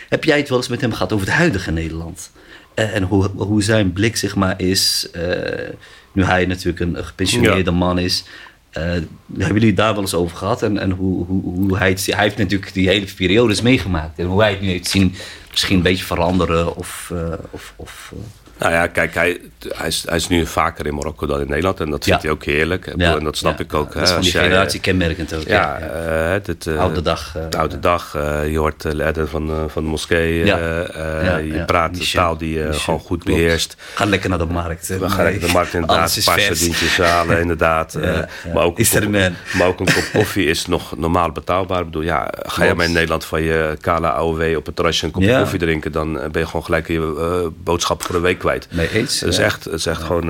heb 0.10 0.24
jij 0.24 0.38
het 0.38 0.50
wel 0.50 0.58
eens 0.58 0.68
met 0.68 0.82
hem 0.82 0.92
gehad 0.94 1.14
over 1.14 1.26
het 1.28 1.36
huidige 1.36 1.72
Nederland? 1.72 2.32
Eh, 2.76 2.96
en 2.96 3.04
hoe, 3.04 3.30
hoe 3.36 3.64
zijn 3.64 3.94
blik 3.94 4.18
zeg 4.18 4.36
maar 4.36 4.62
is, 4.62 5.08
eh, 5.12 5.70
nu 6.12 6.24
hij 6.24 6.46
natuurlijk 6.46 6.80
een 6.80 7.06
gepensioneerde 7.06 7.72
man 7.72 8.00
is. 8.00 8.24
Eh, 8.70 8.84
hebben 8.84 9.54
jullie 9.54 9.68
het 9.68 9.78
daar 9.78 9.94
wel 9.94 10.02
eens 10.02 10.14
over 10.14 10.38
gehad? 10.38 10.64
En, 10.64 10.78
en 10.78 10.92
hoe, 10.92 11.26
hoe, 11.26 11.44
hoe 11.44 11.78
hij 11.78 11.90
het 11.90 12.06
Hij 12.06 12.24
heeft 12.24 12.38
natuurlijk 12.38 12.74
die 12.74 12.88
hele 12.88 13.06
periodes 13.16 13.62
meegemaakt. 13.62 14.20
En 14.20 14.26
hoe 14.26 14.42
hij 14.42 14.52
het 14.52 14.62
nu 14.62 14.68
heeft 14.68 14.90
zien 14.90 15.16
misschien 15.52 15.78
een 15.78 15.84
beetje 15.84 16.06
veranderen 16.06 16.76
of... 16.76 17.14
of, 17.52 17.74
of 17.76 18.14
Nou 18.60 18.72
ja, 18.74 18.88
kijk, 18.88 19.14
hij, 19.14 19.42
hij, 19.68 19.88
is, 19.88 20.04
hij 20.08 20.16
is 20.18 20.28
nu 20.28 20.46
vaker 20.46 20.86
in 20.86 20.94
Marokko 20.96 21.26
dan 21.28 21.42
in 21.42 21.48
Nederland. 21.48 21.80
En 21.80 21.90
dat 21.90 22.04
vindt 22.04 22.22
Ja. 22.22 22.28
hij 22.28 22.38
ook 22.38 22.44
heerlijk. 22.46 22.88
En, 22.88 23.00
ja, 23.00 23.16
en 23.18 23.24
dat 23.24 23.38
snap 23.38 23.58
ja, 23.58 23.64
ik 23.64 23.74
ook. 23.74 23.94
Dat 23.94 24.02
is 24.04 24.10
van 24.10 24.22
die 24.22 24.32
jij, 24.32 24.42
generatie 24.44 24.80
kenmerkend 24.80 25.34
ook. 25.36 25.48
Ja, 25.48 25.78
eh, 25.80 26.44
dit, 26.44 26.68
eh, 26.68 26.80
Oude 26.80 27.02
dag, 27.02 27.36
eh, 27.36 27.42
de 27.50 27.58
oude 27.58 27.80
dag. 27.80 28.16
eh, 28.16 28.52
je 28.52 28.58
hoort 28.58 28.82
de 28.82 28.96
leider 28.96 29.28
van, 29.28 29.50
eh, 29.50 29.56
van 29.68 29.84
de 29.84 29.90
moskee. 29.90 30.52
Eh, 30.54 31.38
eh, 31.38 31.46
je 31.54 31.64
praat 31.66 31.96
de 31.98 32.10
taal 32.12 32.38
die 32.38 32.54
je 32.58 32.64
Michel, 32.64 32.80
gewoon 32.80 33.00
goed 33.00 33.24
klopt. 33.24 33.40
beheerst. 33.40 33.76
Ga 33.94 34.06
lekker 34.06 34.30
naar 34.30 34.38
de 34.40 34.46
markt. 34.46 34.88
We 34.88 35.10
gaan 35.10 35.26
even 35.26 35.48
de 35.48 35.54
markt 35.54 35.74
inderdaad, 35.80 35.98
Alles 36.00 36.12
een 36.14 36.20
is 36.20 36.26
paar 36.26 36.40
vers. 36.40 36.48
sardientjes 36.60 36.98
halen 36.98 37.40
inderdaad. 37.46 37.96
Eh. 37.96 38.20
Maar, 38.54 38.64
ook 38.64 38.78
een 38.78 38.84
Is 38.84 38.96
er 38.96 39.10
man. 39.10 39.34
maar 39.58 39.68
ook 39.68 39.80
een 39.80 39.86
kop 39.94 40.10
koffie 40.14 40.46
is 40.46 40.66
nog 40.66 40.98
normaal 40.98 41.32
betaalbaar. 41.32 41.80
Ik 41.80 41.86
bedoel, 41.86 42.02
ja, 42.02 42.28
ga 42.32 42.64
je 42.64 42.74
maar 42.74 42.86
in 42.86 42.92
Nederland 42.92 43.26
van 43.26 43.42
je 43.42 43.78
kale 43.82 44.08
AOW 44.12 44.56
op 44.58 44.66
het 44.66 44.76
terrasje 44.76 45.06
een 45.06 45.12
kopje 45.12 45.38
koffie 45.40 45.60
drinken... 45.60 45.92
dan 45.92 46.20
eh, 46.20 46.30
ben 46.30 46.42
je 46.42 46.48
gewoon 46.48 46.64
gelijk 46.66 46.88
je 46.88 47.16
eh, 47.44 47.48
boodschap 47.64 48.04
voor 48.04 48.16
een 48.16 48.22
week 48.22 48.44
kwijt. 48.46 48.68
Mee 48.72 48.90
eens, 48.92 49.20
Het 49.20 49.30
is 49.30 49.38
echt, 49.38 49.64
het 49.64 49.74
is 49.74 49.86
echt 49.86 50.02
gewoon... 50.04 50.28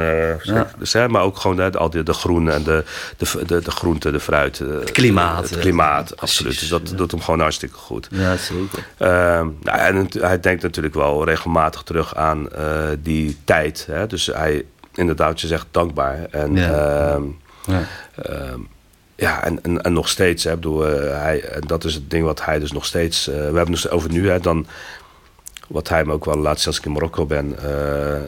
dus, 0.77 0.93
hè, 0.93 1.07
maar 1.09 1.21
ook 1.21 1.37
gewoon 1.37 1.57
hè, 1.57 1.71
al 1.71 1.89
die, 1.89 2.03
de 2.03 2.13
groen 2.13 2.49
en 2.49 2.63
de, 2.63 2.83
de, 3.17 3.45
de, 3.45 3.59
de 3.61 3.71
groente, 3.71 4.11
de 4.11 4.19
fruit. 4.19 4.59
eh, 4.59 4.67
Het 4.67 4.91
klimaat, 4.91 5.43
Het 5.43 5.55
eh, 5.55 5.59
klimaat, 5.61 6.17
absoluut. 6.21 6.59
Dus 6.59 6.69
dat 6.69 6.93
doet 6.95 7.11
hem 7.11 7.21
gewoon 7.21 7.39
hartstikke 7.39 7.75
goed. 7.75 8.07
Ja, 8.11 8.37
zeker. 8.37 8.87
Ehm, 8.97 9.47
nou, 9.61 9.79
en 9.79 10.07
hij 10.19 10.39
denkt 10.39 10.63
natuurlijk 10.63 10.93
wel 10.95 11.25
regelmatig 11.25 11.81
terug 11.81 12.15
aan 12.15 12.47
die 13.01 13.37
tijd. 13.43 13.87
Hè? 13.91 14.07
Dus 14.07 14.25
hij, 14.25 14.65
inderdaad, 14.93 15.41
je 15.41 15.47
zegt, 15.47 15.65
dankbaar. 15.71 16.17
En 16.31 16.55
Ja. 16.55 16.69
ehm, 17.13 17.23
Ja. 17.65 17.83
Ehm, 18.21 18.59
ja, 19.15 19.43
en, 19.43 19.59
en, 19.63 19.81
en 19.81 19.93
nog 19.93 20.09
steeds, 20.09 20.43
hè, 20.43 20.53
bedoel, 20.55 20.81
hij, 21.11 21.41
en 21.43 21.61
dat 21.61 21.83
is 21.83 21.93
het 21.93 22.09
ding 22.09 22.25
wat 22.25 22.45
hij 22.45 22.59
dus 22.59 22.71
nog 22.71 22.85
steeds. 22.85 23.25
we 23.25 23.31
hebben 23.55 23.71
het 23.71 23.89
over 23.89 24.11
nu, 24.11 24.29
hè, 24.29 24.39
dan. 24.39 24.67
Wat 25.67 25.89
hij 25.89 26.05
me 26.05 26.11
ook 26.13 26.25
wel 26.25 26.37
laat 26.37 26.57
zien 26.57 26.67
als 26.67 26.77
ik 26.77 26.85
in 26.85 26.91
Marokko 26.91 27.25
ben. 27.25 27.57
eh, 27.57 28.21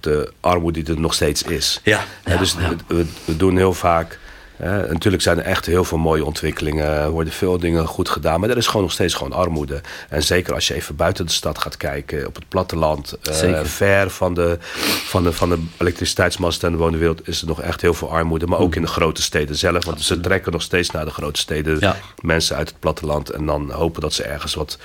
de 0.00 0.32
armoede 0.40 0.82
die 0.82 0.94
er 0.94 1.00
nog 1.00 1.14
steeds 1.14 1.42
is. 1.42 1.80
Ja, 1.84 2.04
dus 2.38 2.52
ja. 2.52 2.68
We, 2.86 2.94
we, 2.94 3.06
we 3.24 3.36
doen 3.36 3.56
heel 3.56 3.72
vaak. 3.74 4.18
Natuurlijk 4.58 5.22
zijn 5.22 5.38
er 5.38 5.44
echt 5.44 5.66
heel 5.66 5.84
veel 5.84 5.98
mooie 5.98 6.24
ontwikkelingen. 6.24 7.10
Worden 7.10 7.32
veel 7.32 7.58
dingen 7.58 7.86
goed 7.86 8.08
gedaan. 8.08 8.40
Maar 8.40 8.50
er 8.50 8.56
is 8.56 8.66
gewoon 8.66 8.82
nog 8.82 8.92
steeds 8.92 9.14
gewoon 9.14 9.32
armoede. 9.32 9.80
En 10.08 10.22
zeker 10.22 10.54
als 10.54 10.68
je 10.68 10.74
even 10.74 10.96
buiten 10.96 11.26
de 11.26 11.32
stad 11.32 11.58
gaat 11.58 11.76
kijken. 11.76 12.26
Op 12.26 12.34
het 12.34 12.48
platteland. 12.48 13.16
eh, 13.54 13.64
ver 13.64 14.10
van 14.10 14.34
de, 14.34 14.58
van, 15.04 15.22
de, 15.22 15.32
van 15.32 15.48
de 15.48 15.58
elektriciteitsmasten 15.78 16.68
en 16.68 16.74
de 16.74 16.82
woningwereld. 16.82 17.28
Is 17.28 17.40
er 17.40 17.46
nog 17.46 17.60
echt 17.60 17.80
heel 17.80 17.94
veel 17.94 18.10
armoede. 18.10 18.46
Maar 18.46 18.58
ook 18.58 18.74
in 18.74 18.82
de 18.82 18.88
grote 18.88 19.22
steden 19.22 19.56
zelf. 19.56 19.84
Want 19.84 20.00
ze 20.00 20.20
trekken 20.20 20.52
nog 20.52 20.62
steeds 20.62 20.90
naar 20.90 21.04
de 21.04 21.10
grote 21.10 21.40
steden. 21.40 21.76
Ja. 21.80 21.96
Mensen 22.20 22.56
uit 22.56 22.68
het 22.68 22.78
platteland. 22.78 23.30
En 23.30 23.46
dan 23.46 23.70
hopen 23.70 24.00
dat 24.00 24.12
ze 24.12 24.22
ergens 24.22 24.54
wat 24.54 24.78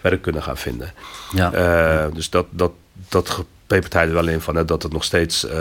werk 0.00 0.22
kunnen 0.22 0.42
gaan 0.42 0.56
vinden. 0.56 0.92
Ja. 1.34 1.52
Eh, 1.52 2.14
dus 2.14 2.30
dat, 2.30 2.46
dat, 2.50 2.72
dat 3.08 3.44
pepert 3.66 3.92
hij 3.92 4.06
er 4.06 4.12
wel 4.12 4.28
in 4.28 4.40
van 4.40 4.56
hè, 4.56 4.64
dat 4.64 4.82
het 4.82 4.92
nog 4.92 5.04
steeds 5.04 5.46
eh, 5.46 5.52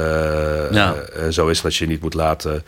Ja. 0.71 0.93
eh, 1.15 1.27
zo 1.29 1.47
is 1.47 1.61
dat 1.61 1.75
je 1.75 1.87
niet 1.87 2.01
moet 2.01 2.13
laten, 2.13 2.63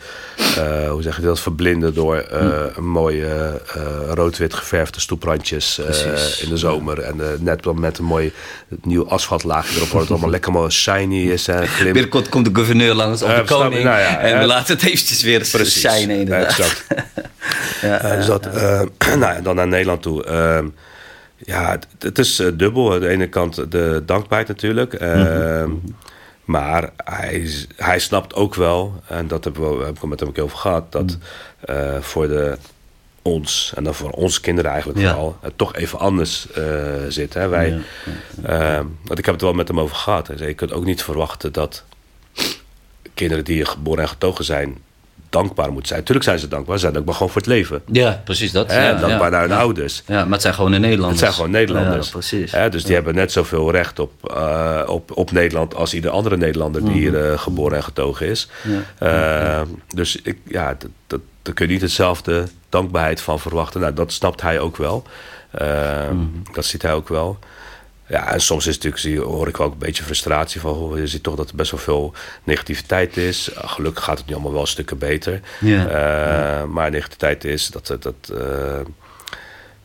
eh, 0.56 0.90
hoe 0.90 1.02
zeg 1.02 1.16
je 1.16 1.22
dat, 1.22 1.40
verblinden 1.40 1.94
door 1.94 2.16
eh, 2.16 2.48
een 2.76 2.88
mooie 2.88 3.60
eh, 3.74 3.82
rood-wit 4.14 4.54
geverfde 4.54 5.00
stoeprandjes 5.00 5.78
eh, 5.78 6.42
in 6.42 6.48
de 6.48 6.56
zomer. 6.56 6.98
En 7.00 7.20
eh, 7.20 7.26
net 7.38 7.64
wel 7.64 7.74
met 7.74 7.98
een 7.98 8.04
mooi 8.04 8.32
nieuw 8.82 9.08
asfaltlaagje 9.08 9.76
erop, 9.76 9.88
wordt 9.88 10.02
het 10.02 10.10
allemaal 10.10 10.30
lekker 10.36 10.52
mooi 10.52 10.70
shiny 10.70 11.30
is 11.30 11.48
en 11.48 11.68
glim. 11.68 11.92
Binnenkort 11.92 12.28
komt 12.28 12.44
de 12.44 12.50
gouverneur 12.54 12.94
langs 12.94 13.22
of 13.22 13.28
Eh, 13.30 13.36
de 13.36 13.44
koning. 13.44 13.84
Nou 13.84 13.98
ja, 13.98 14.18
en 14.20 14.34
eh, 14.34 14.40
we 14.40 14.46
laten 14.46 14.74
het 14.76 14.84
eventjes 14.86 15.22
weer 15.22 15.38
Precies. 15.50 15.80
shinen 15.80 16.16
inderdaad. 16.18 16.48
Exact. 16.58 16.84
Ja, 17.82 18.00
Eh, 18.00 18.16
dus 18.16 18.26
dat, 18.26 18.46
eh, 18.46 18.80
nou 19.20 19.34
ja, 19.34 19.40
dan 19.40 19.54
naar 19.56 19.68
Nederland 19.68 20.02
toe. 20.02 20.24
Ja, 21.44 21.70
het, 21.70 21.86
het 21.98 22.18
is 22.18 22.38
eh, 22.38 22.46
dubbel. 22.54 22.92
Aan 22.94 23.00
de 23.00 23.08
ene 23.08 23.28
kant 23.28 23.70
de 23.72 24.02
dankbaarheid 24.06 24.48
natuurlijk. 24.48 24.94
Ehm, 24.94 25.70
Maar 26.44 26.90
hij, 26.96 27.48
hij 27.76 27.98
snapt 27.98 28.34
ook 28.34 28.54
wel, 28.54 29.02
en 29.06 29.28
dat 29.28 29.44
hebben 29.44 29.78
we, 29.78 29.84
heb 29.84 29.96
ik 29.96 30.02
met 30.02 30.20
hem 30.20 30.28
ook 30.28 30.36
heel 30.36 30.48
veel 30.48 30.58
gehad, 30.58 30.92
dat 30.92 31.18
eh, 31.60 32.00
voor 32.00 32.28
de, 32.28 32.56
ons, 33.22 33.72
en 33.76 33.84
dan 33.84 33.94
voor 33.94 34.10
onze 34.10 34.40
kinderen 34.40 34.70
eigenlijk 34.70 35.00
Ja. 35.00 35.10
vooral, 35.10 35.36
het 35.40 35.58
toch 35.58 35.74
even 35.74 35.98
anders 35.98 36.50
eh, 36.50 36.64
zit. 37.08 37.34
Hè? 37.34 37.48
Wij, 37.48 37.78
ehm, 38.42 38.84
want 39.04 39.18
ik 39.18 39.24
heb 39.24 39.34
het 39.34 39.42
wel 39.42 39.52
met 39.52 39.68
hem 39.68 39.80
over 39.80 39.96
gehad. 39.96 40.26
Hij 40.26 40.36
zei, 40.36 40.48
je 40.48 40.54
kunt 40.54 40.72
ook 40.72 40.84
niet 40.84 41.02
verwachten 41.02 41.52
dat 41.52 41.84
kinderen 43.14 43.44
die 43.44 43.64
geboren 43.64 44.02
en 44.02 44.08
getogen 44.08 44.44
zijn, 44.44 44.78
dankbaar 45.30 45.68
moeten 45.72 45.88
zijn. 45.88 46.02
Tuurlijk 46.02 46.26
zijn 46.26 46.38
ze 46.38 46.48
dankbaar, 46.48 46.74
ze 46.74 46.80
zijn 46.80 46.92
dankbaar 46.92 47.14
gewoon 47.14 47.32
voor 47.32 47.40
het 47.40 47.50
leven. 47.50 47.82
Ja, 47.86 48.20
precies 48.24 48.52
dat. 48.52 48.70
Ja, 48.72 48.90
dankbaar 48.94 49.10
ja, 49.24 49.28
naar 49.28 49.40
hun 49.40 49.50
ja. 49.50 49.58
ouders. 49.58 50.02
Ja, 50.06 50.22
maar 50.24 50.32
het 50.32 50.42
zijn 50.42 50.54
gewoon 50.54 50.70
de 50.70 50.78
Nederlanders. 50.78 51.10
Het 51.20 51.20
zijn 51.20 51.32
gewoon 51.32 51.50
Nederlanders. 51.50 52.06
Ja, 52.06 52.12
precies. 52.12 52.52
Hè, 52.52 52.68
dus 52.68 52.84
die 52.84 52.94
hebben 52.94 53.14
net 53.14 53.32
zoveel 53.32 53.70
recht 53.70 53.98
op, 53.98 54.12
eh, 54.34 54.82
op, 54.86 55.16
op 55.16 55.30
Nederland 55.32 55.74
als 55.74 55.94
ieder 55.94 56.10
andere 56.10 56.36
Nederlander 56.36 56.84
die 56.84 56.92
hier 56.92 57.12
Mhm. 57.12 57.32
eh, 57.32 57.38
geboren 57.38 57.76
en 57.76 57.82
getogen 57.84 58.26
is. 58.26 58.48
Eh, 58.98 59.60
Dus 59.94 60.16
ik, 60.22 60.38
ja, 60.44 60.68
dat, 60.78 60.90
dat, 61.06 61.20
daar 61.42 61.54
kun 61.54 61.66
je 61.66 61.72
niet 61.72 61.82
hetzelfde 61.82 62.44
dankbaarheid 62.68 63.20
van 63.20 63.40
verwachten. 63.40 63.80
Nou, 63.80 63.94
dat 63.94 64.12
snapt 64.12 64.42
hij 64.42 64.60
ook 64.60 64.76
wel. 64.76 65.02
Eh, 65.50 65.68
Mhm. 66.10 66.24
Dat 66.52 66.64
ziet 66.64 66.82
hij 66.82 66.92
ook 66.94 67.08
wel. 67.08 67.38
Ja, 68.10 68.32
en 68.32 68.40
soms 68.40 68.66
is 68.66 68.74
het 68.74 68.84
natuurlijk, 68.84 69.02
zie, 69.02 69.34
hoor 69.34 69.48
ik 69.48 69.60
ook 69.60 69.72
een 69.72 69.78
beetje 69.78 70.02
frustratie 70.02 70.60
van. 70.60 70.92
je 70.96 71.06
ziet 71.06 71.22
toch 71.22 71.34
dat 71.34 71.48
er 71.48 71.56
best 71.56 71.70
wel 71.70 71.80
veel 71.80 72.12
negativiteit 72.44 73.16
is. 73.16 73.50
Uh, 73.52 73.56
gelukkig 73.68 74.04
gaat 74.04 74.18
het 74.18 74.26
nu 74.26 74.34
allemaal 74.34 74.52
wel 74.52 74.66
stukken 74.66 74.98
beter. 74.98 75.40
Ja. 75.60 75.86
Uh, 75.86 76.64
maar 76.64 76.90
negativiteit 76.90 77.44
is 77.44 77.68
dat 77.68 77.88
het. 77.88 78.02
Dat, 78.02 78.30
uh, 78.32 78.80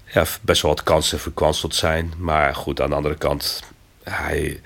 ja, 0.05 0.25
best 0.41 0.61
wel 0.61 0.71
wat 0.71 0.83
kansen 0.83 1.19
verkwanseld 1.19 1.75
zijn. 1.75 2.13
Maar 2.17 2.55
goed, 2.55 2.81
aan 2.81 2.89
de 2.89 2.95
andere 2.95 3.15
kant, 3.15 3.63
hij, 4.03 4.61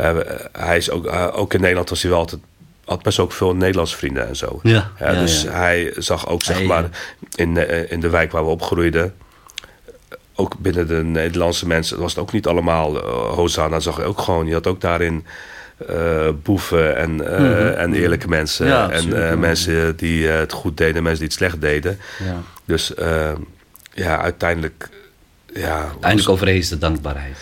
uh, 0.00 0.18
hij 0.52 0.76
is 0.76 0.90
ook, 0.90 1.06
ook 1.32 1.54
in 1.54 1.60
Nederland 1.60 1.88
was 1.88 2.02
hij 2.02 2.10
wel 2.10 2.20
altijd 2.20 2.40
had 2.84 3.02
best 3.02 3.18
ook 3.18 3.32
veel 3.32 3.54
Nederlandse 3.54 3.96
vrienden 3.96 4.28
en 4.28 4.36
zo. 4.36 4.60
Ja, 4.62 4.90
ja, 4.98 5.12
dus 5.12 5.42
ja. 5.42 5.50
hij 5.50 5.92
zag 5.96 6.28
ook, 6.28 6.42
zeg 6.42 6.62
maar, 6.62 6.88
in, 7.34 7.56
in 7.90 8.00
de 8.00 8.08
wijk 8.08 8.32
waar 8.32 8.44
we 8.44 8.50
opgroeiden. 8.50 9.14
Ook 10.38 10.58
binnen 10.58 10.86
de 10.86 11.02
Nederlandse 11.02 11.66
mensen 11.66 11.98
was 11.98 12.14
het 12.14 12.22
ook 12.22 12.32
niet 12.32 12.46
allemaal 12.46 12.96
uh, 12.96 13.02
Hosanna. 13.34 13.80
Zag 13.80 13.96
je 13.96 14.02
ook 14.02 14.20
gewoon, 14.20 14.46
je 14.46 14.52
had 14.52 14.66
ook 14.66 14.80
daarin 14.80 15.26
uh, 15.90 16.28
boeven 16.42 16.96
en, 16.96 17.10
uh, 17.10 17.38
mm 17.38 17.54
-hmm. 17.54 17.68
en 17.68 17.94
eerlijke 17.94 18.28
mensen. 18.28 18.66
Ja, 18.66 18.90
en 18.90 19.08
uh, 19.08 19.34
mensen 19.34 19.96
die 19.96 20.26
het 20.26 20.52
goed 20.52 20.76
deden, 20.76 21.02
mensen 21.02 21.18
die 21.18 21.28
het 21.28 21.36
slecht 21.36 21.60
deden. 21.60 21.98
Ja. 22.24 22.42
Dus 22.64 22.92
ja, 23.92 24.20
uiteindelijk. 24.20 24.88
Ja, 25.54 25.92
Eindelijk 26.00 26.30
overheerst 26.30 26.70
de 26.70 26.78
dankbaarheid. 26.78 27.36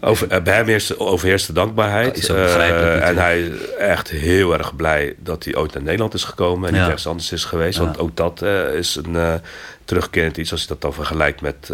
Over, 0.00 0.42
bij 0.42 0.54
hem 0.54 0.68
eerst, 0.68 0.98
overheerst 0.98 1.46
de 1.46 1.52
dankbaarheid. 1.52 2.16
Is 2.16 2.28
en 2.28 3.16
hij 3.16 3.40
is 3.40 3.74
echt 3.78 4.08
heel 4.08 4.52
erg 4.52 4.76
blij 4.76 5.14
dat 5.18 5.44
hij 5.44 5.56
ooit 5.56 5.74
naar 5.74 5.82
Nederland 5.82 6.14
is 6.14 6.24
gekomen 6.24 6.68
en 6.68 6.74
Ja. 6.74 6.80
niet 6.80 6.88
ergens 6.88 7.06
anders 7.06 7.32
is 7.32 7.44
geweest. 7.44 7.78
Want 7.78 7.98
ook 7.98 8.16
dat 8.16 8.42
is 8.74 8.96
een 8.96 9.40
terugkerend 9.84 10.36
iets 10.36 10.52
als 10.52 10.62
je 10.62 10.68
dat 10.68 10.80
dan 10.80 10.94
vergelijkt 10.94 11.40
met 11.40 11.70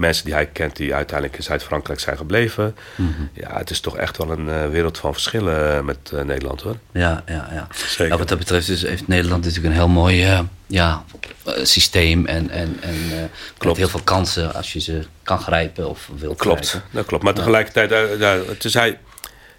mensen 0.00 0.24
die 0.24 0.34
hij 0.34 0.46
kent 0.46 0.76
die 0.76 0.94
uiteindelijk 0.94 1.38
in 1.38 1.44
Zuid-Frankrijk 1.44 2.00
zijn 2.00 2.16
gebleven. 2.16 2.76
Mhm. 2.94 3.08
Ja, 3.32 3.56
het 3.58 3.70
is 3.70 3.80
toch 3.80 3.96
echt 3.96 4.16
wel 4.16 4.30
een 4.30 4.46
uh, 4.46 4.68
wereld 4.68 4.98
van 4.98 5.12
verschillen 5.12 5.76
uh, 5.76 5.80
met 5.80 6.10
uh, 6.14 6.22
Nederland 6.22 6.60
hoor. 6.60 6.76
Ja, 6.92 7.22
ja, 7.26 7.48
ja. 7.52 7.66
Zeker. 7.74 8.06
Nou, 8.06 8.18
wat 8.18 8.28
dat 8.28 8.38
betreft 8.38 8.68
is, 8.68 8.82
heeft 8.82 9.08
Nederland 9.08 9.44
natuurlijk 9.44 9.74
een 9.74 9.80
heel 9.80 9.88
mooi 9.88 10.32
uh, 10.32 10.40
ja, 10.66 11.04
systeem 11.62 12.26
en, 12.26 12.50
en, 12.50 12.76
en 12.80 13.30
klopt. 13.58 13.76
heel 13.76 13.88
veel 13.88 14.02
kansen 14.04 14.54
als 14.54 14.72
je 14.72 14.80
ze 14.80 15.02
kan 15.22 15.38
grijpen 15.38 15.88
of 15.88 16.10
wilt 16.18 16.38
klopt. 16.38 16.68
grijpen. 16.68 16.90
Dat 16.92 17.06
klopt, 17.06 17.24
maar 17.24 17.34
tegelijkertijd, 17.34 17.90
het 18.48 18.64
is 18.64 18.74
hij... 18.74 18.98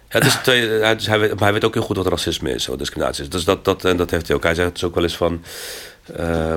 Het 0.08 0.26
is 0.26 0.34
twee, 0.34 0.68
hij, 0.68 0.98
hij, 1.02 1.18
weet, 1.18 1.40
hij 1.40 1.52
weet 1.52 1.64
ook 1.64 1.74
heel 1.74 1.82
goed 1.82 1.96
wat 1.96 2.06
racisme 2.06 2.54
is, 2.54 2.66
wat 2.66 2.78
discriminatie 2.78 3.22
is. 3.22 3.28
Dus 3.28 3.44
dat, 3.44 3.64
dat, 3.64 3.84
en 3.84 3.96
dat 3.96 4.10
heeft 4.10 4.26
hij 4.26 4.36
ook. 4.36 4.42
Hij 4.42 4.54
zegt 4.54 4.68
het 4.68 4.76
is 4.76 4.84
ook 4.84 4.94
wel 4.94 5.02
eens 5.02 5.16
van... 5.16 5.44
Uh, 6.20 6.54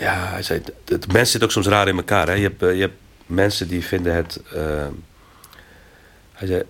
ja, 0.00 0.28
hij 0.28 0.42
zei, 0.42 0.62
het, 0.84 1.06
mensen 1.06 1.26
zitten 1.26 1.42
ook 1.42 1.50
soms 1.50 1.66
raar 1.66 1.88
in 1.88 1.96
elkaar. 1.96 2.26
Hè? 2.26 2.32
Je, 2.32 2.42
hebt, 2.42 2.60
je 2.60 2.80
hebt 2.80 2.98
mensen 3.26 3.68
die 3.68 3.84
vinden 3.84 4.14
het. 4.14 4.40
Uh, 4.54 4.86
hij 6.32 6.48
zei, 6.48 6.62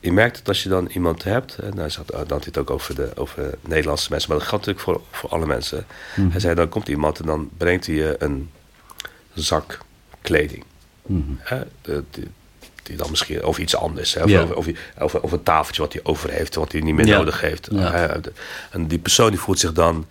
je 0.00 0.12
merkt 0.12 0.36
het 0.36 0.48
als 0.48 0.62
je 0.62 0.68
dan 0.68 0.86
iemand 0.86 1.24
hebt. 1.24 1.56
En 1.56 1.78
hij 1.78 1.88
zat, 1.88 2.06
dan 2.06 2.18
had 2.18 2.28
hij 2.28 2.40
het 2.44 2.58
ook 2.58 2.70
over 2.70 2.94
de 2.94 3.10
over 3.14 3.54
Nederlandse 3.60 4.10
mensen, 4.10 4.28
maar 4.30 4.38
dat 4.38 4.48
geldt 4.48 4.66
natuurlijk 4.66 4.98
voor, 4.98 5.18
voor 5.18 5.30
alle 5.30 5.46
mensen. 5.46 5.86
Mm. 6.16 6.30
Hij 6.30 6.40
zei, 6.40 6.54
dan 6.54 6.68
komt 6.68 6.88
iemand 6.88 7.20
en 7.20 7.26
dan 7.26 7.50
brengt 7.56 7.86
hij 7.86 7.94
je 7.94 8.16
een 8.18 8.50
zak 9.34 9.78
kleding. 10.20 10.64
Mm. 11.02 11.38
Hè? 11.40 11.60
De, 11.82 12.04
die, 12.10 12.28
die 12.82 12.96
dan 12.96 13.10
misschien 13.10 13.42
over 13.42 13.62
iets 13.62 13.76
anders. 13.76 14.14
Hè? 14.14 14.22
Of, 14.22 14.30
ja. 14.30 14.40
over, 14.40 14.74
over, 14.98 15.32
een 15.32 15.42
tafeltje 15.42 15.82
wat 15.82 15.92
hij 15.92 16.02
over 16.04 16.30
heeft, 16.30 16.54
wat 16.54 16.72
hij 16.72 16.80
niet 16.80 16.94
meer 16.94 17.06
ja. 17.06 17.18
nodig 17.18 17.40
heeft. 17.40 17.68
Ja. 17.70 18.20
En 18.70 18.86
die 18.86 18.98
persoon 18.98 19.30
die 19.30 19.40
voelt 19.40 19.58
zich 19.58 19.72
dan 19.72 20.06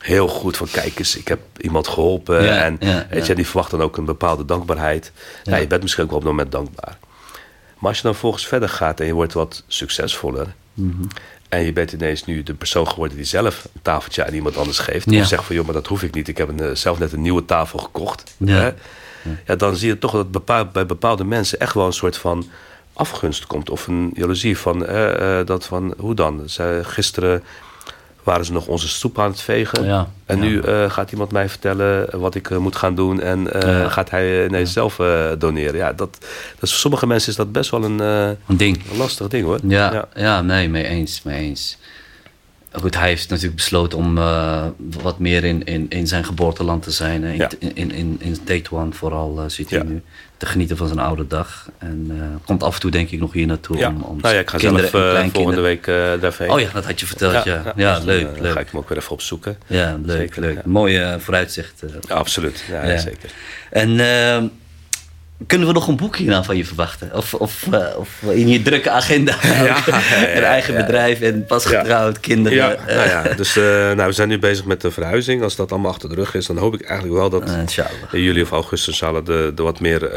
heel 0.00 0.28
goed 0.28 0.56
van 0.56 0.66
kijk 0.70 0.98
eens, 0.98 1.16
ik 1.16 1.28
heb 1.28 1.40
iemand 1.56 1.88
geholpen. 1.88 2.44
Ja, 2.44 2.62
en 2.62 2.76
ja, 2.80 3.06
weet 3.10 3.26
je, 3.26 3.34
die 3.34 3.46
verwacht 3.46 3.70
dan 3.70 3.82
ook 3.82 3.96
een 3.96 4.04
bepaalde 4.04 4.44
dankbaarheid. 4.44 5.12
Ja. 5.44 5.56
je 5.56 5.66
bent 5.66 5.82
misschien 5.82 6.04
ook 6.04 6.10
wel 6.10 6.18
op 6.18 6.24
het 6.24 6.32
moment 6.32 6.52
dankbaar. 6.52 6.98
Maar 7.78 7.88
als 7.88 7.96
je 7.96 8.02
dan 8.02 8.14
volgens 8.14 8.46
verder 8.46 8.68
gaat 8.68 9.00
en 9.00 9.06
je 9.06 9.12
wordt 9.12 9.32
wat 9.32 9.64
succesvoller. 9.66 10.54
Mm 10.74 10.90
-hmm. 10.90 11.08
En 11.48 11.64
je 11.64 11.72
bent 11.72 11.92
ineens 11.92 12.24
nu 12.24 12.42
de 12.42 12.54
persoon 12.54 12.88
geworden 12.88 13.16
die 13.16 13.26
zelf 13.26 13.64
een 13.64 13.82
tafeltje 13.82 14.26
aan 14.26 14.32
iemand 14.32 14.56
anders 14.56 14.78
geeft. 14.78 15.06
Of 15.06 15.26
zegt 15.26 15.44
van 15.44 15.56
joh, 15.56 15.64
maar 15.64 15.74
dat 15.74 15.86
hoef 15.86 16.02
ik 16.02 16.14
niet. 16.14 16.28
Ik 16.28 16.38
heb 16.38 16.58
een, 16.58 16.76
zelf 16.76 16.98
net 16.98 17.12
een 17.12 17.22
nieuwe 17.22 17.44
tafel 17.44 17.78
gekocht. 17.78 18.34
Ja. 18.36 18.54
Hè? 18.54 18.70
ja, 19.46 19.56
dan 19.56 19.76
zie 19.76 19.88
je 19.88 19.98
toch 19.98 20.12
dat 20.12 20.30
bepaald, 20.30 20.72
bij 20.72 20.86
bepaalde 20.86 21.24
mensen 21.24 21.60
echt 21.60 21.74
wel 21.74 21.86
een 21.86 21.92
soort 21.92 22.16
van 22.16 22.50
afgunst 22.92 23.46
komt. 23.46 23.70
Of 23.70 23.86
een 23.86 24.10
jaloezie 24.14 24.58
van, 24.58 24.82
uh, 24.82 25.20
uh, 25.20 25.46
dat 25.46 25.66
van 25.66 25.94
hoe 25.98 26.14
dan? 26.14 26.42
Zij, 26.46 26.84
gisteren 26.84 27.42
waren 28.24 28.44
ze 28.44 28.52
nog 28.52 28.66
onze 28.66 28.88
stoep 28.88 29.18
aan 29.18 29.30
het 29.30 29.40
vegen. 29.40 29.84
Ja, 29.84 30.08
en 30.26 30.36
ja. 30.36 30.42
nu 30.42 30.62
uh, 30.62 30.90
gaat 30.90 31.12
iemand 31.12 31.32
mij 31.32 31.48
vertellen 31.48 32.20
wat 32.20 32.34
ik 32.34 32.50
uh, 32.50 32.58
moet 32.58 32.76
gaan 32.76 32.94
doen. 32.94 33.20
En 33.20 33.46
uh, 33.56 33.62
ja. 33.62 33.88
gaat 33.88 34.10
hij 34.10 34.46
ineens 34.46 34.72
zelf 34.72 34.96
doneren. 35.38 35.76
Ja, 35.76 35.92
dat, 35.92 36.18
dat 36.20 36.62
is, 36.62 36.70
voor 36.70 36.80
sommige 36.80 37.06
mensen 37.06 37.30
is 37.30 37.36
dat 37.36 37.52
best 37.52 37.70
wel 37.70 37.84
een, 37.84 37.98
een 37.98 38.56
ding. 38.56 38.80
Een 38.90 38.96
lastig 38.96 39.28
ding 39.28 39.44
hoor. 39.44 39.58
Ja, 39.62 39.92
ja. 39.92 40.08
ja, 40.14 40.42
nee, 40.42 40.68
mee 40.68 40.84
eens, 40.84 41.22
mee 41.22 41.40
eens. 41.40 41.78
Goed, 42.72 42.94
hij 42.94 43.08
heeft 43.08 43.28
natuurlijk 43.28 43.56
besloten 43.56 43.98
om 43.98 44.18
uh, 44.18 44.64
wat 45.02 45.18
meer 45.18 45.44
in, 45.44 45.64
in, 45.64 45.86
in 45.88 46.06
zijn 46.06 46.24
geboorteland 46.24 46.82
te 46.82 46.90
zijn. 46.90 47.24
In, 47.24 47.36
Ja. 47.36 47.48
in, 47.58 47.74
in, 47.76 47.92
in, 47.92 48.16
in 48.20 48.44
Tetuan 48.44 48.94
vooral 48.94 49.38
uh, 49.38 49.44
zit 49.46 49.70
hij 49.70 49.78
Ja. 49.78 49.84
nu 49.84 50.02
te 50.36 50.46
genieten 50.46 50.76
van 50.76 50.86
zijn 50.86 50.98
oude 50.98 51.26
dag. 51.26 51.68
En 51.78 52.06
uh, 52.12 52.22
komt 52.44 52.62
af 52.62 52.74
en 52.74 52.80
toe 52.80 52.90
denk 52.90 53.10
ik 53.10 53.20
nog 53.20 53.32
hier 53.32 53.46
naartoe. 53.46 53.76
Ja. 53.76 53.88
Om, 53.88 54.00
om 54.02 54.18
nou 54.20 54.34
ja, 54.34 54.40
ik 54.40 54.50
ga 54.50 54.58
kinderen 54.58 54.90
zelf 54.90 55.14
eh, 55.16 55.26
volgende 55.32 55.60
week 55.60 55.86
eh 55.86 55.94
daarheen. 56.20 56.50
Oh 56.50 56.60
ja, 56.60 56.68
dat 56.72 56.84
had 56.84 57.00
je 57.00 57.06
verteld, 57.06 57.44
ja. 57.44 57.62
Ja, 57.76 57.94
dus 57.94 58.04
dan, 58.04 58.04
leuk, 58.04 58.34
eh, 58.34 58.40
leuk. 58.40 58.52
ga 58.52 58.60
ik 58.60 58.68
hem 58.70 58.80
ook 58.80 58.88
weer 58.88 58.98
even 58.98 59.10
opzoeken. 59.12 59.56
Ja, 59.66 59.98
leuk, 60.04 60.16
Zeker, 60.16 60.40
leuk. 60.40 60.64
Mooie 60.64 61.00
eh, 61.02 61.18
vooruitzicht. 61.20 61.82
eh. 61.82 61.90
Ja, 62.08 62.14
absoluut. 62.14 62.64
Ja, 62.70 62.98
zeker. 62.98 63.30
En 63.70 64.00
eh, 64.00 64.42
kunnen 65.46 65.66
we 65.66 65.72
nog 65.72 65.88
een 65.88 65.96
boek 65.96 66.16
hierna 66.16 66.42
van 66.42 66.56
je 66.56 66.64
verwachten? 66.64 67.10
Of, 67.14 67.34
of, 67.34 67.66
eh, 67.70 67.96
of 67.96 68.22
in 68.22 68.48
je 68.48 68.62
drukke 68.62 68.90
agenda? 68.90 69.34
Ja, 69.60 69.76
een 70.36 70.42
eigen 70.42 70.74
bedrijf 70.74 71.20
en 71.20 71.46
pas 71.46 71.64
getrouwd, 71.66 72.20
kinderen. 72.20 72.58
Ja, 72.58 72.74
eh, 72.74 72.96
nou 72.96 73.08
ja, 73.08 73.34
dus 73.36 73.56
eh, 73.56 73.64
nou, 73.64 74.06
we 74.06 74.12
zijn 74.12 74.28
nu 74.28 74.38
bezig 74.38 74.64
met 74.64 74.80
de 74.80 74.90
verhuizing. 74.90 75.42
Als 75.42 75.56
dat 75.56 75.70
allemaal 75.70 75.90
achter 75.90 76.08
de 76.08 76.14
rug 76.14 76.34
is, 76.34 76.46
dan 76.46 76.56
hoop 76.56 76.74
ik 76.74 76.82
eigenlijk 76.82 77.18
wel 77.18 77.30
dat 77.30 77.50
in 78.12 78.22
juli 78.22 78.42
of 78.42 78.50
augustus 78.50 78.96
zal 78.96 79.14
er 79.14 79.24
de, 79.24 79.52
de 79.54 79.62
wat 79.62 79.80
meer 79.80 80.10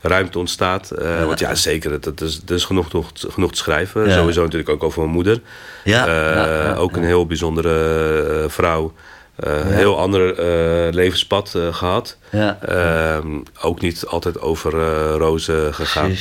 ruimte 0.00 0.38
ontstaat. 0.38 0.92
Want 1.24 1.38
ja, 1.38 1.54
zeker, 1.54 1.90
het, 1.90 2.04
het 2.04 2.20
is, 2.20 2.40
er 2.48 2.54
is 2.54 2.64
genoeg, 2.64 2.92
nog, 2.92 3.10
genoeg 3.14 3.50
te 3.50 3.58
schrijven. 3.58 4.06
Ja. 4.06 4.14
Sowieso 4.14 4.42
natuurlijk 4.42 4.70
ook 4.70 4.82
over 4.82 5.00
mijn 5.00 5.12
moeder. 5.12 5.40
Ja, 5.84 6.74
ook 6.74 6.96
een 6.96 7.04
heel 7.04 7.26
bijzondere 7.26 8.44
vrouw. 8.48 8.92
Eh, 9.38 9.52
Een 9.58 9.72
heel 9.72 9.98
ander 9.98 10.38
eh, 10.38 10.92
levenspad 10.92 11.54
eh, 11.54 11.74
gehad. 11.74 12.16
Ja. 12.30 12.58
Ehm, 12.62 13.38
ook 13.62 13.80
niet 13.80 14.06
altijd 14.06 14.40
over 14.40 14.72
rozen 15.16 15.74
gegaan. 15.74 16.14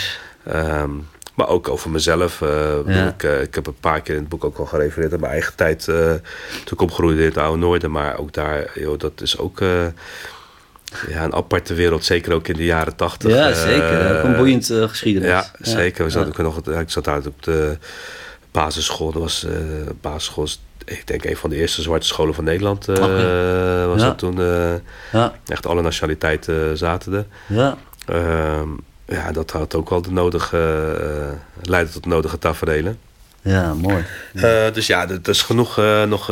Ehm, 0.44 0.90
maar 1.36 1.48
ook 1.48 1.68
over 1.70 1.90
mezelf. 1.90 2.42
Ik 2.42 2.48
Ja. 2.94 3.08
ik, 3.08 3.24
ik 3.24 3.56
heb 3.56 3.68
een 3.68 3.80
paar 3.80 4.02
keer 4.02 4.16
in 4.16 4.20
het 4.22 4.30
boek 4.30 4.44
ook 4.46 4.58
al 4.58 4.66
gerefereerd 4.66 5.14
aan 5.14 5.20
mijn 5.20 5.32
eigen 5.32 5.56
tijd. 5.56 5.84
toen 5.84 6.74
ik 6.74 6.82
opgroeide 6.82 7.22
in 7.22 7.28
het 7.28 7.38
Oude 7.38 7.58
Noorden. 7.58 7.92
Maar 7.92 8.18
ook 8.18 8.34
daar, 8.34 8.72
joh, 8.76 9.00
dat 9.00 9.22
is 9.22 9.38
ook 9.38 9.60
ja, 11.08 11.24
een 11.24 11.34
aparte 11.34 11.74
wereld. 11.74 12.06
Zeker 12.06 12.34
ook 12.34 12.48
in 12.48 12.56
de 12.56 12.66
jaren 12.66 12.96
tachtig. 12.96 13.32
Ja, 13.32 13.54
zeker. 13.54 14.18
Ook 14.18 14.24
een 14.24 14.36
boeiend 14.36 14.66
geschiedenis. 14.66 15.30
ja, 15.30 15.46
zeker. 15.62 16.04
We 16.04 16.10
zaten 16.10 16.34
Ja. 16.38 16.44
ook 16.50 16.56
nog, 16.66 16.74
ja, 16.76 16.80
ik 16.80 16.90
zat 16.90 17.04
daar 17.04 17.22
op 17.26 17.44
de 17.44 17.78
basisschool. 18.52 19.12
Dat 19.12 19.22
was 19.22 19.44
eh 19.46 19.52
basisschool. 20.02 20.44
is, 20.44 20.62
Ik 20.90 21.08
denk 21.08 21.24
een 21.26 21.38
van 21.38 21.50
de 21.50 21.56
eerste 21.56 21.82
zwarte 21.82 22.08
scholen 22.08 22.34
van 22.34 22.44
Nederland. 22.44 22.88
eh, 22.88 22.96
was 23.86 24.02
Ja. 24.02 24.08
dat 24.08 24.18
toen. 24.18 24.42
eh, 24.42 24.74
Ja, 25.12 25.34
echt 25.48 25.66
alle 25.66 25.82
nationaliteiten 25.82 26.70
eh, 26.72 26.76
zaten 26.78 27.14
er. 27.14 27.26
ja. 27.48 27.78
Ehm, 28.06 28.68
ja, 29.06 29.32
dat 29.32 29.52
had 29.52 29.76
ook 29.76 29.90
wel 29.90 30.02
de 30.02 30.12
nodige, 30.12 30.58
leidde 31.62 31.94
tot 31.94 32.04
de 32.04 32.10
nodige 32.10 32.40
tafereelen. 32.40 33.00
ja, 33.42 33.74
mooi. 33.74 34.04
Dus 34.74 34.88
ja, 34.88 35.10
er 35.10 35.20
is 35.30 35.42
genoeg, 35.42 35.78
nog, 36.08 36.26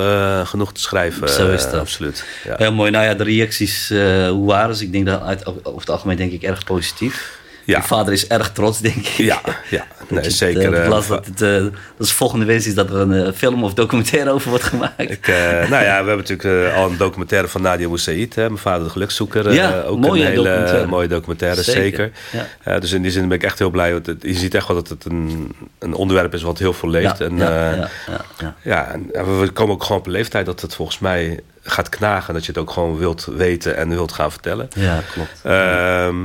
genoeg 0.43 0.73
te 0.73 0.81
schrijven. 0.81 1.29
Zo 1.29 1.51
is 1.51 1.63
dat. 1.63 1.73
absoluut. 1.73 2.25
Ja. 2.43 2.55
Heel 2.57 2.73
mooi. 2.73 2.91
Nou 2.91 3.05
ja, 3.05 3.13
de 3.13 3.23
reacties, 3.23 3.89
hoe 4.29 4.45
waren 4.45 4.75
ze? 4.75 4.83
Ik 4.83 4.91
denk 4.91 5.05
dat 5.05 5.21
uit, 5.21 5.45
over 5.45 5.79
het 5.79 5.89
algemeen 5.89 6.17
denk 6.17 6.31
ik 6.31 6.41
erg 6.43 6.63
positief. 6.63 7.39
Ja. 7.65 7.77
Je 7.77 7.83
vader 7.83 8.13
is 8.13 8.27
erg 8.27 8.51
trots, 8.51 8.79
denk 8.79 8.95
ik. 8.95 9.05
Ja, 9.07 9.41
ja. 9.69 9.85
Nee, 10.09 10.19
je 10.19 10.25
het, 10.27 10.35
zeker. 10.35 10.73
eh, 10.73 10.89
dat, 10.89 11.07
het, 11.07 11.41
eh, 11.41 11.49
dat 11.63 11.71
is 11.99 12.07
de 12.07 12.13
volgende 12.15 12.45
wens 12.45 12.67
is 12.67 12.73
dat 12.75 12.89
er 12.89 12.95
een 12.95 13.13
eh, 13.25 13.31
film 13.33 13.63
of 13.63 13.73
documentaire 13.73 14.31
over 14.31 14.49
wordt 14.49 14.63
gemaakt. 14.63 14.93
ik, 15.11 15.27
nou 15.69 15.83
ja, 15.83 16.01
we 16.03 16.07
hebben 16.07 16.17
natuurlijk 16.17 16.73
al 16.75 16.89
een 16.89 16.97
documentaire 16.97 17.47
van 17.47 17.61
Nadia 17.61 17.87
Moussaïd, 17.87 18.35
hè, 18.35 18.43
mijn 18.43 18.57
vader 18.57 18.83
de 18.83 18.89
gelukzoeker. 18.89 19.47
eh, 19.47 19.55
Ja, 19.55 19.81
ook 19.81 19.99
mooie 19.99 20.21
een 20.21 20.27
hele 20.27 20.43
documentaire. 20.43 20.87
mooie 20.87 21.07
documentaire, 21.07 21.63
Zeker, 21.63 22.11
zeker. 22.31 22.47
ja. 22.65 22.79
Dus 22.79 22.91
in 22.91 23.01
die 23.01 23.11
zin 23.11 23.27
ben 23.27 23.37
ik 23.37 23.43
echt 23.43 23.59
heel 23.59 23.69
blij. 23.69 23.91
Want 23.93 24.05
het- 24.05 24.21
je 24.23 24.33
ziet 24.33 24.53
echt 24.55 24.67
wel 24.67 24.75
dat 24.77 24.89
het 24.89 25.05
een, 25.05 25.51
een 25.79 25.93
onderwerp 25.93 26.33
is 26.33 26.41
wat 26.41 26.57
heel 26.59 26.73
veel 26.73 26.89
leeft. 26.89 27.17
ja, 27.17 27.25
en, 27.25 27.37
ja, 27.37 27.49
ja, 27.69 27.89
ja, 28.07 28.21
ja. 28.37 28.55
Ja, 28.61 28.87
en 28.91 29.09
en 29.13 29.39
we 29.39 29.49
komen 29.49 29.73
ook 29.73 29.83
gewoon 29.83 29.97
op 30.01 30.05
een 30.05 30.11
leeftijd 30.11 30.45
dat 30.45 30.61
het 30.61 30.75
volgens 30.75 30.99
mij 30.99 31.39
gaat 31.63 31.89
knagen. 31.89 32.33
Dat 32.33 32.45
je 32.45 32.51
het 32.51 32.61
ook 32.61 32.71
gewoon 32.71 32.97
wilt 32.97 33.27
weten 33.35 33.77
en 33.77 33.89
wilt 33.89 34.11
gaan 34.11 34.31
vertellen. 34.31 34.67
Ja, 34.75 35.01
klopt. 35.13 35.39
Ehm, 35.43 36.15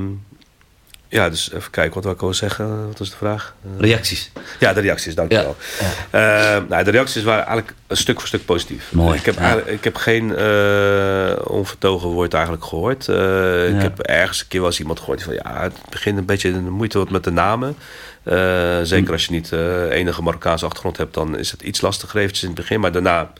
ja, 1.11 1.29
dus 1.31 1.53
even 1.53 1.71
kijken 1.71 1.95
wat 1.95 2.05
wil 2.05 2.13
ik 2.13 2.21
wil 2.21 2.35
zeggen. 2.35 2.87
Wat 2.87 2.99
was 2.99 3.11
de 3.11 3.17
vraag? 3.17 3.55
Eh, 3.65 3.81
Reacties. 3.81 4.31
ja, 4.59 4.73
de 4.73 4.81
reacties, 4.81 5.15
dankjewel. 5.15 5.57
Ehm, 6.11 6.63
nou, 6.69 6.85
de 6.85 6.91
reacties 6.91 7.23
waren 7.23 7.45
eigenlijk 7.47 7.75
een 7.87 7.97
stuk 7.97 8.19
voor 8.19 8.29
stuk 8.29 8.45
positief. 8.45 8.93
Mooi, 8.93 9.19
Ik 9.19 9.25
heb, 9.25 9.39
ja. 9.39 9.57
ik 9.67 9.85
heb 9.85 9.97
geen 9.97 10.37
eh, 10.37 11.33
onvertogen 11.45 12.09
woord 12.09 12.35
eigenlijk 12.35 12.65
gehoord. 12.65 13.09
Eh, 13.09 13.69
Ik 13.69 13.75
Ja. 13.75 13.81
heb 13.81 13.99
ergens 14.01 14.41
een 14.41 14.49
keer 14.49 14.61
wel 14.61 14.69
eens 14.69 14.79
iemand 14.81 14.99
gehoord 14.99 15.19
die 15.19 15.27
van... 15.27 15.35
ja, 15.53 15.63
het 15.63 15.75
begint 15.91 16.19
een 16.19 16.25
beetje 16.25 16.53
de 16.53 16.59
moeite 16.61 16.99
wat 16.99 17.11
met 17.11 17.25
de 17.25 17.31
namen. 17.31 17.77
Eh, 18.23 18.79
zeker 18.83 19.07
Hm. 19.07 19.13
als 19.13 19.25
je 19.25 19.33
niet 19.33 19.53
eh, 19.53 19.91
enige 19.91 20.23
Marokkaanse 20.23 20.65
achtergrond 20.65 20.97
hebt... 20.97 21.15
dan 21.15 21.39
is 21.39 21.51
het 21.51 21.63
iets 21.63 21.81
lastiger 21.81 22.19
eventjes 22.21 22.43
in 22.43 22.51
het 22.51 22.59
begin. 22.59 22.81
Maar 22.81 22.93
daarna 22.93 23.33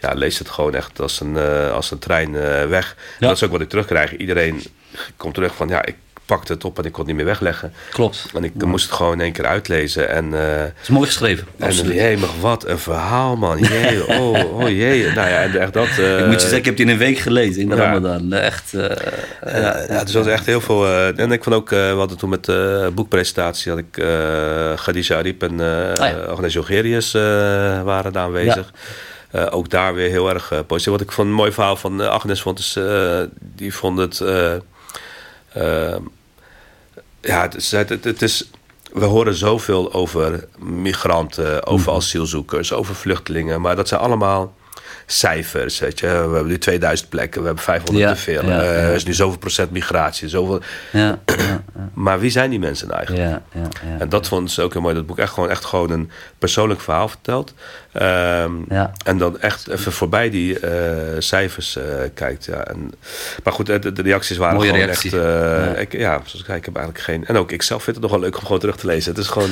ja, 0.00 0.12
leest 0.14 0.38
het 0.38 0.48
gewoon 0.48 0.74
echt 0.74 1.00
als 1.00 1.20
een, 1.20 1.36
eh, 1.36 1.72
als 1.72 1.90
een 1.90 1.98
trein 1.98 2.34
eh, 2.36 2.66
weg. 2.66 2.94
En 2.96 3.02
Ja. 3.18 3.26
dat 3.26 3.36
is 3.36 3.42
ook 3.42 3.50
wat 3.50 3.60
ik 3.60 3.68
terugkrijg. 3.68 4.16
Iedereen 4.16 4.62
komt 5.16 5.34
terug 5.34 5.54
van... 5.54 5.68
ja, 5.68 5.84
ik 5.84 5.94
pakte 6.26 6.52
het 6.52 6.64
op 6.64 6.78
en 6.78 6.84
ik 6.84 6.90
kon 6.92 6.98
het 7.00 7.06
niet 7.08 7.16
meer 7.16 7.24
wegleggen. 7.26 7.72
Klopt. 7.90 8.26
En 8.34 8.44
ik 8.44 8.64
moest 8.64 8.84
het 8.84 8.94
gewoon 8.94 9.12
in 9.12 9.20
één 9.20 9.32
keer 9.32 9.46
uitlezen. 9.46 10.08
En... 10.08 10.34
eh, 10.34 10.58
Het 10.60 10.72
is 10.82 10.88
mooi 10.88 11.06
geschreven. 11.06 11.46
en 11.58 11.66
Absoluut. 11.66 11.94
jee, 11.94 12.16
maar 12.16 12.28
wat 12.40 12.66
een 12.68 12.78
verhaal, 12.78 13.36
man. 13.36 13.58
Jee, 13.58 14.06
oh, 14.18 14.60
oh 14.60 14.68
jee. 14.68 15.06
Nou 15.06 15.28
ja, 15.28 15.42
en 15.42 15.56
echt 15.60 15.72
dat... 15.72 15.86
eh, 15.98 16.18
ik 16.20 16.24
moet 16.26 16.34
je 16.34 16.40
zeggen, 16.40 16.58
ik 16.58 16.64
heb 16.64 16.76
die 16.76 16.86
in 16.86 16.92
een 16.92 16.98
week 16.98 17.18
gelezen 17.18 17.62
in 17.62 17.68
de 17.68 17.76
ja. 17.76 17.82
Ramadan. 17.82 18.32
Echt. 18.32 18.74
eh, 18.74 18.96
ja, 19.60 19.84
ja, 19.88 20.04
dus 20.04 20.14
was 20.14 20.26
echt 20.26 20.46
heel 20.46 20.60
veel... 20.60 20.86
eh, 20.86 21.18
en 21.18 21.32
ik 21.32 21.42
vond 21.44 21.56
ook, 21.56 21.72
eh, 21.72 21.78
we 21.90 21.96
hadden 21.98 22.16
toen 22.18 22.30
met 22.30 22.44
de 22.44 22.90
boekpresentatie... 22.94 23.70
had 23.70 23.80
ik 23.80 23.96
uh, 23.96 24.06
Khadija 24.74 25.16
Arip 25.16 25.42
en 25.42 25.60
eh 25.60 25.92
Ah. 25.94 26.28
Agnes 26.28 26.52
Jongerius 26.52 27.14
eh, 27.14 27.22
waren 27.82 28.12
daar 28.12 28.22
aanwezig. 28.24 28.72
Eh, 29.30 29.46
ook 29.50 29.70
daar 29.70 29.94
weer 29.94 30.10
heel 30.10 30.28
erg 30.30 30.52
eh, 30.52 30.58
positief. 30.66 30.92
Wat 30.92 31.00
ik 31.00 31.12
van 31.12 31.26
een 31.26 31.32
mooi 31.32 31.52
verhaal 31.52 31.76
van 31.76 32.02
eh, 32.02 32.08
Agnes 32.08 32.40
vond... 32.42 32.58
is 32.58 32.76
eh, 32.76 33.20
die 33.40 33.74
vond 33.74 33.98
het... 33.98 34.22
eh, 35.54 35.92
eh, 35.94 36.00
ja, 37.20 37.42
het 37.42 37.54
is, 37.54 37.70
het, 37.70 37.88
het 37.88 38.22
is... 38.22 38.50
We 38.92 39.04
horen 39.04 39.34
zoveel 39.34 39.92
over 39.92 40.48
migranten, 40.58 41.66
over 41.66 41.86
Mhm. 41.88 41.96
asielzoekers, 41.96 42.72
over 42.72 42.94
vluchtelingen. 42.94 43.60
Maar 43.60 43.76
dat 43.76 43.88
zijn 43.88 44.00
allemaal 44.00 44.54
cijfers. 45.06 45.78
Weet 45.78 46.00
je. 46.00 46.06
We 46.06 46.12
hebben 46.12 46.46
nu 46.46 46.58
2000 46.58 47.08
plekken, 47.08 47.40
we 47.40 47.46
hebben 47.46 47.64
500 47.64 48.06
Ja, 48.06 48.12
te 48.14 48.20
veel. 48.20 48.44
ja, 48.44 48.60
Eh. 48.62 48.88
Er 48.88 48.94
is 48.94 49.04
nu 49.04 49.14
zoveel 49.14 49.38
procent 49.38 49.70
migratie. 49.70 50.28
Zoveel... 50.28 50.60
ja, 50.90 51.00
ja, 51.00 51.18
ja, 51.48 51.62
Maar 51.94 52.18
wie 52.20 52.30
zijn 52.30 52.50
die 52.50 52.58
mensen 52.58 52.86
nou 52.86 52.98
eigenlijk? 52.98 53.28
ja, 53.28 53.60
ja, 53.60 53.68
ja. 53.92 53.98
En 53.98 54.08
dat 54.08 54.28
vond 54.28 54.50
ze 54.50 54.62
ook 54.62 54.72
heel 54.72 54.82
mooi. 54.82 54.94
Dat 54.94 55.06
boek 55.06 55.18
echt 55.18 55.32
gewoon, 55.32 55.50
echt 55.50 55.64
gewoon 55.64 55.90
een 55.90 56.10
persoonlijk 56.38 56.80
verhaal 56.80 57.08
vertelt. 57.08 57.54
Ehm. 57.92 58.52
En 59.04 59.18
dan 59.18 59.40
echt 59.40 59.68
even 59.68 59.92
voorbij 59.92 60.30
die 60.30 60.58
eh, 60.58 60.70
cijfers 61.18 61.76
eh, 61.76 61.84
kijkt. 62.14 62.44
Ja. 62.44 62.64
En, 62.64 62.92
maar 63.42 63.52
goed, 63.52 63.66
de, 63.66 63.92
de 63.92 64.02
reacties 64.02 64.36
waren 64.36 64.56
Mooie 64.56 64.68
gewoon 64.68 64.84
reactie. 64.84 65.10
echt... 65.10 65.22
Ja. 65.22 65.74
Ik, 65.74 65.92
ja, 65.92 66.12
zoals 66.12 66.34
ik 66.40 66.44
zei, 66.46 66.58
ik 66.58 66.64
heb 66.64 66.76
eigenlijk 66.76 67.04
geen... 67.04 67.26
En 67.26 67.36
ook 67.36 67.52
ik 67.52 67.62
zelf 67.62 67.82
vind 67.82 67.96
het 67.96 68.04
nog 68.04 68.14
wel 68.14 68.20
leuk 68.20 68.36
om 68.38 68.42
gewoon 68.44 68.58
terug 68.58 68.76
te 68.76 68.86
lezen. 68.86 69.10
Het 69.10 69.20
is 69.20 69.28
gewoon... 69.28 69.50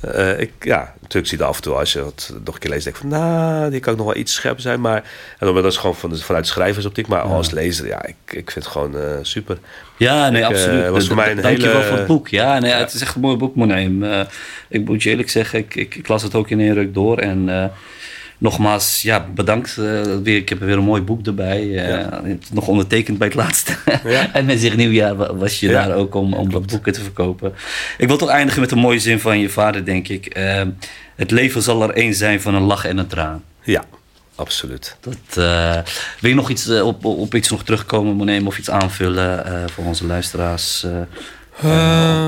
eh, 0.00 0.40
ik, 0.40 0.52
ja, 0.60 0.94
natuurlijk 1.00 1.26
zie 1.28 1.38
je 1.38 1.44
af 1.44 1.56
en 1.56 1.62
toe 1.62 1.74
als 1.74 1.92
je 1.92 2.04
het 2.04 2.30
nog 2.44 2.54
een 2.54 2.60
keer 2.60 2.70
leest, 2.70 2.84
denk 2.84 2.96
ik 2.96 3.02
van, 3.02 3.10
nou, 3.10 3.70
die 3.70 3.80
kan 3.80 3.92
ook 3.92 3.98
nog 3.98 4.06
wel 4.06 4.16
iets 4.16 4.34
scherper 4.34 4.62
zijn, 4.62 4.80
maar 4.80 4.96
en 5.38 5.46
dan, 5.46 5.54
dat 5.54 5.64
is 5.64 5.76
gewoon 5.76 5.96
van, 5.96 6.16
vanuit 6.16 6.46
schrijversoptiek, 6.46 7.06
maar 7.06 7.20
als 7.20 7.50
lezer, 7.50 7.86
ja, 7.86 8.04
ik, 8.06 8.14
ik 8.26 8.50
vind 8.50 8.64
het 8.64 8.66
gewoon 8.66 8.96
eh, 8.98 9.02
super. 9.22 9.58
Ja, 9.96 10.28
nee, 10.30 10.42
Ik, 10.42 10.48
eh, 10.48 10.54
absoluut. 10.54 10.88
was 10.88 11.06
voor 11.06 11.16
mij 11.16 11.30
een 11.30 11.40
Dank 11.42 11.56
je 11.56 11.62
wel 11.62 11.72
hele- 11.72 11.84
voor 11.88 11.96
het 11.98 12.06
boek. 12.06 12.28
Ja, 12.28 12.58
nee, 12.58 12.72
het 12.72 12.92
is 12.92 13.00
echt 13.00 13.14
een 13.14 13.20
mooi 13.20 13.36
boek, 13.36 13.54
Moneem. 13.54 14.02
Uh, 14.02 14.20
ik 14.68 14.84
moet 14.84 15.02
je 15.02 15.10
eerlijk 15.10 15.30
zeggen, 15.30 15.58
ik, 15.58 15.74
ik, 15.74 15.94
ik 15.94 16.08
las 16.08 16.22
het 16.22 16.34
ook 16.34 16.50
in 16.50 16.60
één 16.60 16.74
ruk 16.74 16.94
door. 16.94 17.18
En 17.18 17.48
uh, 17.48 17.64
nogmaals, 18.38 19.02
ja, 19.02 19.26
bedankt. 19.34 19.76
Uh, 19.78 20.02
weer, 20.22 20.36
ik 20.36 20.48
heb 20.48 20.58
weer 20.60 20.76
een 20.76 20.84
mooi 20.84 21.02
boek 21.02 21.26
erbij. 21.26 21.62
Uh, 21.62 21.88
ja. 21.88 22.22
Nog 22.52 22.68
ondertekend 22.68 23.18
bij 23.18 23.26
het 23.26 23.36
laatste. 23.36 23.76
Ja. 24.04 24.32
en 24.32 24.44
met 24.44 24.60
zich 24.60 24.76
nieuwjaar 24.76 25.36
was 25.36 25.60
je 25.60 25.68
ja. 25.68 25.86
daar 25.86 25.96
ook 25.96 26.14
om, 26.14 26.34
om 26.34 26.50
dat 26.50 26.66
boeken 26.66 26.92
te 26.92 27.00
verkopen. 27.00 27.54
Ik 27.98 28.08
wil 28.08 28.16
toch 28.16 28.28
eindigen 28.28 28.60
met 28.60 28.70
een 28.70 28.78
mooie 28.78 28.98
zin 28.98 29.20
van 29.20 29.38
je 29.38 29.48
vader, 29.48 29.84
denk 29.84 30.08
ik. 30.08 30.38
Uh, 30.38 30.62
het 31.16 31.30
leven 31.30 31.62
zal 31.62 31.82
er 31.82 31.90
één 31.90 32.14
zijn 32.14 32.40
van 32.40 32.54
een 32.54 32.62
lach 32.62 32.84
en 32.84 32.98
een 32.98 33.06
traan. 33.06 33.42
Ja. 33.62 33.84
Absoluut. 34.34 34.96
Dat, 35.00 35.44
wil 36.20 36.30
je 36.30 36.34
nog 36.34 36.50
iets 36.50 36.70
op, 36.70 37.04
op 37.04 37.34
iets 37.34 37.50
nog 37.50 37.64
terugkomen, 37.64 38.16
Moneem, 38.16 38.46
of 38.46 38.58
iets 38.58 38.70
aanvullen 38.70 39.70
voor 39.70 39.84
onze 39.84 40.06
luisteraars? 40.06 40.86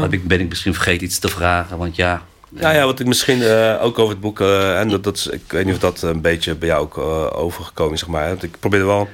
heb 0.01 0.13
ik, 0.13 0.29
ben 0.29 0.41
ik 0.41 0.49
misschien 0.49 0.75
vergeten 0.75 1.07
iets 1.07 1.19
te 1.19 1.29
vragen? 1.29 1.79
Want 1.79 1.97
ja. 1.97 2.23
Ja, 2.55 2.71
ja, 2.71 2.85
wat 2.85 3.01
ik 3.01 3.07
misschien 3.07 3.43
ook 3.81 3.99
over 3.99 4.11
het 4.11 4.21
boek, 4.21 4.41
en 4.41 4.89
dat, 4.89 5.05
dat 5.05 5.29
ik 5.33 5.43
weet 5.49 5.65
niet 5.65 5.75
of 5.75 5.81
dat 5.81 6.03
een 6.03 6.21
beetje 6.21 6.55
bij 6.55 6.69
jou 6.69 6.83
ook 6.83 6.99
overgekomen 7.37 7.95
is, 7.95 8.01
zeg 8.01 8.09
maar. 8.09 8.29
Want 8.29 8.43
ik 8.43 8.57
probeerde 8.61 8.87
wel. 8.87 9.09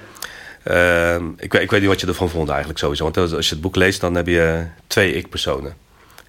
ik, 1.38 1.52
weet, 1.52 1.62
ik 1.62 1.70
weet 1.70 1.80
niet 1.80 1.88
wat 1.88 2.00
je 2.00 2.06
ervan 2.06 2.28
vond 2.28 2.48
eigenlijk 2.48 2.78
sowieso. 2.78 3.04
Want 3.04 3.16
als 3.16 3.48
je 3.48 3.54
het 3.54 3.62
boek 3.62 3.76
leest, 3.76 4.00
dan 4.00 4.14
heb 4.14 4.26
je 4.26 4.64
twee 4.86 5.12
ik-personen. 5.12 5.74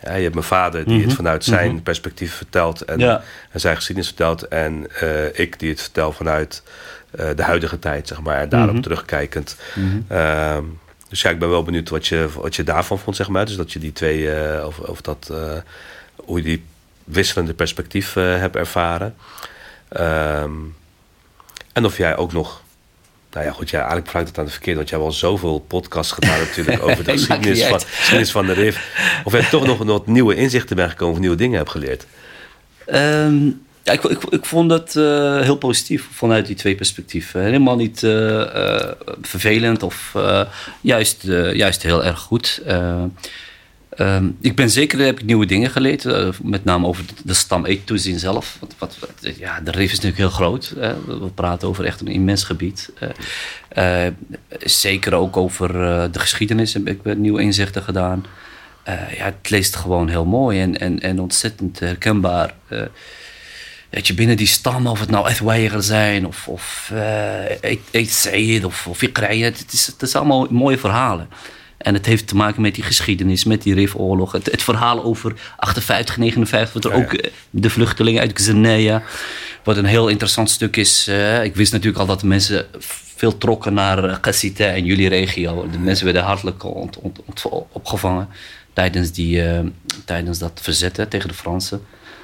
Ja, 0.03 0.13
je 0.13 0.21
hebt 0.21 0.33
mijn 0.33 0.45
vader 0.45 0.83
die 0.83 0.93
mm 0.93 0.99
-hmm. 0.99 1.07
het 1.07 1.17
vanuit 1.17 1.43
zijn 1.43 1.67
mm 1.67 1.73
-hmm. 1.73 1.83
perspectief 1.83 2.33
vertelt 2.33 2.81
en, 2.81 2.99
ja. 2.99 3.23
en, 3.51 3.59
zijn 3.59 3.75
geschiedenis 3.75 4.09
vertelt. 4.09 4.47
En 4.47 4.87
ik 5.33 5.59
die 5.59 5.69
het 5.69 5.81
vertel 5.81 6.11
vanuit 6.11 6.63
de 7.35 7.43
huidige 7.43 7.79
tijd, 7.79 8.07
zeg 8.07 8.21
maar. 8.21 8.39
En 8.39 8.49
daarop 8.49 8.69
mm 8.69 8.73
-hmm. 8.73 8.83
terugkijkend. 8.83 9.57
Uh, 10.11 10.57
dus 11.09 11.21
ja, 11.21 11.29
ik 11.29 11.39
ben 11.39 11.49
wel 11.49 11.63
benieuwd 11.63 11.89
wat 11.89 12.07
je, 12.07 12.27
wat 12.35 12.55
je 12.55 12.63
daarvan 12.63 12.99
vond, 12.99 13.15
zeg 13.15 13.27
maar. 13.27 13.45
Dus 13.45 13.55
dat 13.55 13.71
je 13.71 13.79
die 13.79 13.93
twee, 13.93 14.29
of, 14.65 14.79
of 14.79 15.01
dat, 15.01 15.33
hoe 16.15 16.37
je 16.37 16.43
die 16.43 16.63
wisselende 17.07 17.53
perspectief 17.53 18.15
uh, 18.15 18.23
hebt 18.23 18.55
ervaren. 18.55 19.15
Ehm, 19.89 20.51
en 21.73 21.85
of 21.85 21.97
jij 21.97 22.17
ook 22.17 22.33
nog 22.33 22.61
nou 23.31 23.45
ja, 23.45 23.51
goed, 23.51 23.69
ja, 23.69 23.77
eigenlijk 23.77 24.09
vraag 24.09 24.25
het 24.25 24.37
aan 24.37 24.45
de 24.45 24.51
verkeerde, 24.51 24.77
want 24.77 24.89
jij 24.89 24.99
hebt 24.99 25.11
al 25.11 25.17
zoveel 25.17 25.59
podcasts 25.59 26.11
gedaan 26.11 26.39
natuurlijk 26.39 26.83
over 26.87 27.03
de 27.03 27.11
geschiedenis 27.11 27.63
van, 27.63 27.79
geschiedenis 27.79 28.31
van 28.31 28.45
de 28.45 28.53
RIF. 28.53 28.91
Of 29.23 29.33
je 29.33 29.47
toch 29.49 29.65
nog 29.65 29.77
wat 29.77 30.07
nieuwe 30.07 30.35
inzichten 30.35 30.75
bent 30.75 30.89
gekomen 30.89 31.13
of 31.13 31.19
nieuwe 31.19 31.35
dingen 31.35 31.57
hebt 31.57 31.69
geleerd? 31.69 32.05
Ehm, 32.85 33.45
ja, 33.83 33.93
ik, 33.93 34.03
ik, 34.03 34.23
ik, 34.23 34.45
vond 34.45 34.71
het 34.71 34.95
uh, 34.95 35.41
heel 35.41 35.55
positief 35.55 36.07
vanuit 36.11 36.45
die 36.45 36.55
twee 36.55 36.75
perspectieven. 36.75 37.41
Helemaal 37.41 37.75
niet 37.75 38.01
uh, 38.01 38.11
uh, 38.11 38.91
vervelend 39.21 39.83
of 39.83 40.15
juist, 40.81 41.23
juist 41.53 41.83
heel 41.83 42.05
erg 42.05 42.19
goed. 42.19 42.61
Um, 43.99 44.37
ik 44.41 44.55
ben 44.55 44.69
zeker, 44.69 44.99
heb 44.99 45.19
ik 45.19 45.25
nieuwe 45.25 45.45
dingen 45.45 45.69
geleerd. 45.69 46.03
Uh, 46.03 46.29
met 46.41 46.63
name 46.63 46.87
over 46.87 47.05
de 47.23 47.33
stam 47.33 47.65
Etouzin 47.65 48.19
zelf. 48.19 48.57
Wat, 48.77 48.99
wat, 48.99 49.35
ja, 49.37 49.59
de 49.61 49.71
Rif 49.71 49.91
is 49.91 49.99
natuurlijk 49.99 50.17
heel 50.17 50.29
groot. 50.29 50.73
Hè? 50.79 51.05
We 51.05 51.29
praten 51.35 51.67
over 51.67 51.85
echt 51.85 52.01
een 52.01 52.07
immens 52.07 52.43
gebied. 52.43 52.91
Uh, 53.77 54.07
zeker 54.59 55.13
ook 55.13 55.37
over 55.37 55.71
de 56.11 56.19
geschiedenis 56.19 56.73
heb 56.73 56.87
ik 56.87 57.15
nieuwe 57.15 57.41
inzichten 57.41 57.83
gedaan. 57.83 58.25
ja, 58.85 59.25
het 59.25 59.49
leest 59.49 59.75
gewoon 59.75 60.07
heel 60.07 60.25
mooi 60.25 60.61
en, 60.61 60.79
en, 60.79 60.99
en 60.99 61.19
ontzettend 61.19 61.79
herkenbaar. 61.79 62.53
dat 63.89 64.07
je 64.07 64.13
binnen 64.13 64.37
die 64.37 64.47
stam, 64.47 64.87
of 64.87 64.99
het 64.99 65.09
nou 65.09 65.29
Ethweiger 65.29 65.83
zijn 65.83 66.27
of, 66.27 66.47
of 66.47 66.91
Eet 67.91 68.11
Said 68.11 68.63
of, 68.63 68.87
of 68.87 68.99
het 68.99 69.73
is, 69.73 69.87
het 69.87 70.01
is 70.01 70.15
allemaal 70.15 70.47
mooie 70.49 70.77
verhalen. 70.77 71.27
En 71.77 71.93
het 71.93 72.05
heeft 72.05 72.27
te 72.27 72.35
maken 72.35 72.61
met 72.61 72.75
die 72.75 72.83
geschiedenis, 72.83 73.43
met 73.43 73.61
die 73.61 73.73
Rifoorlog. 73.73 74.31
Het, 74.31 74.51
het 74.51 74.63
verhaal 74.63 75.03
over 75.03 75.33
58, 75.57 76.17
59, 76.17 76.73
wat 76.73 76.85
er 76.85 76.93
ook 76.93 77.13
eh, 77.13 77.31
de 77.49 77.69
vluchtelingen 77.69 78.21
uit 78.21 78.33
Xenia. 78.33 79.03
Wat 79.63 79.77
een 79.77 79.85
heel 79.85 80.07
interessant 80.07 80.49
stuk 80.49 80.75
is. 80.75 81.07
Uh, 81.09 81.43
ik 81.43 81.55
wist 81.55 81.71
natuurlijk 81.71 81.99
al 81.99 82.05
dat 82.05 82.19
de 82.19 82.27
mensen 82.27 82.65
veel 83.15 83.37
trokken 83.37 83.73
naar 83.73 84.19
Qassita 84.19 84.65
en 84.65 84.85
jullie 84.85 85.09
regio. 85.09 85.69
De 85.71 85.79
mensen 85.79 86.05
werden 86.05 86.23
hartelijk 86.23 86.63
ont, 86.63 86.97
ont, 86.97 87.19
ont, 87.25 87.45
opgevangen 87.71 88.29
tijdens, 88.73 89.11
die, 89.11 89.43
uh, 89.43 89.59
tijdens 90.05 90.39
dat 90.39 90.59
verzetten 90.61 91.09
tegen 91.09 91.27
de 91.27 91.33
Fransen. 91.33 91.81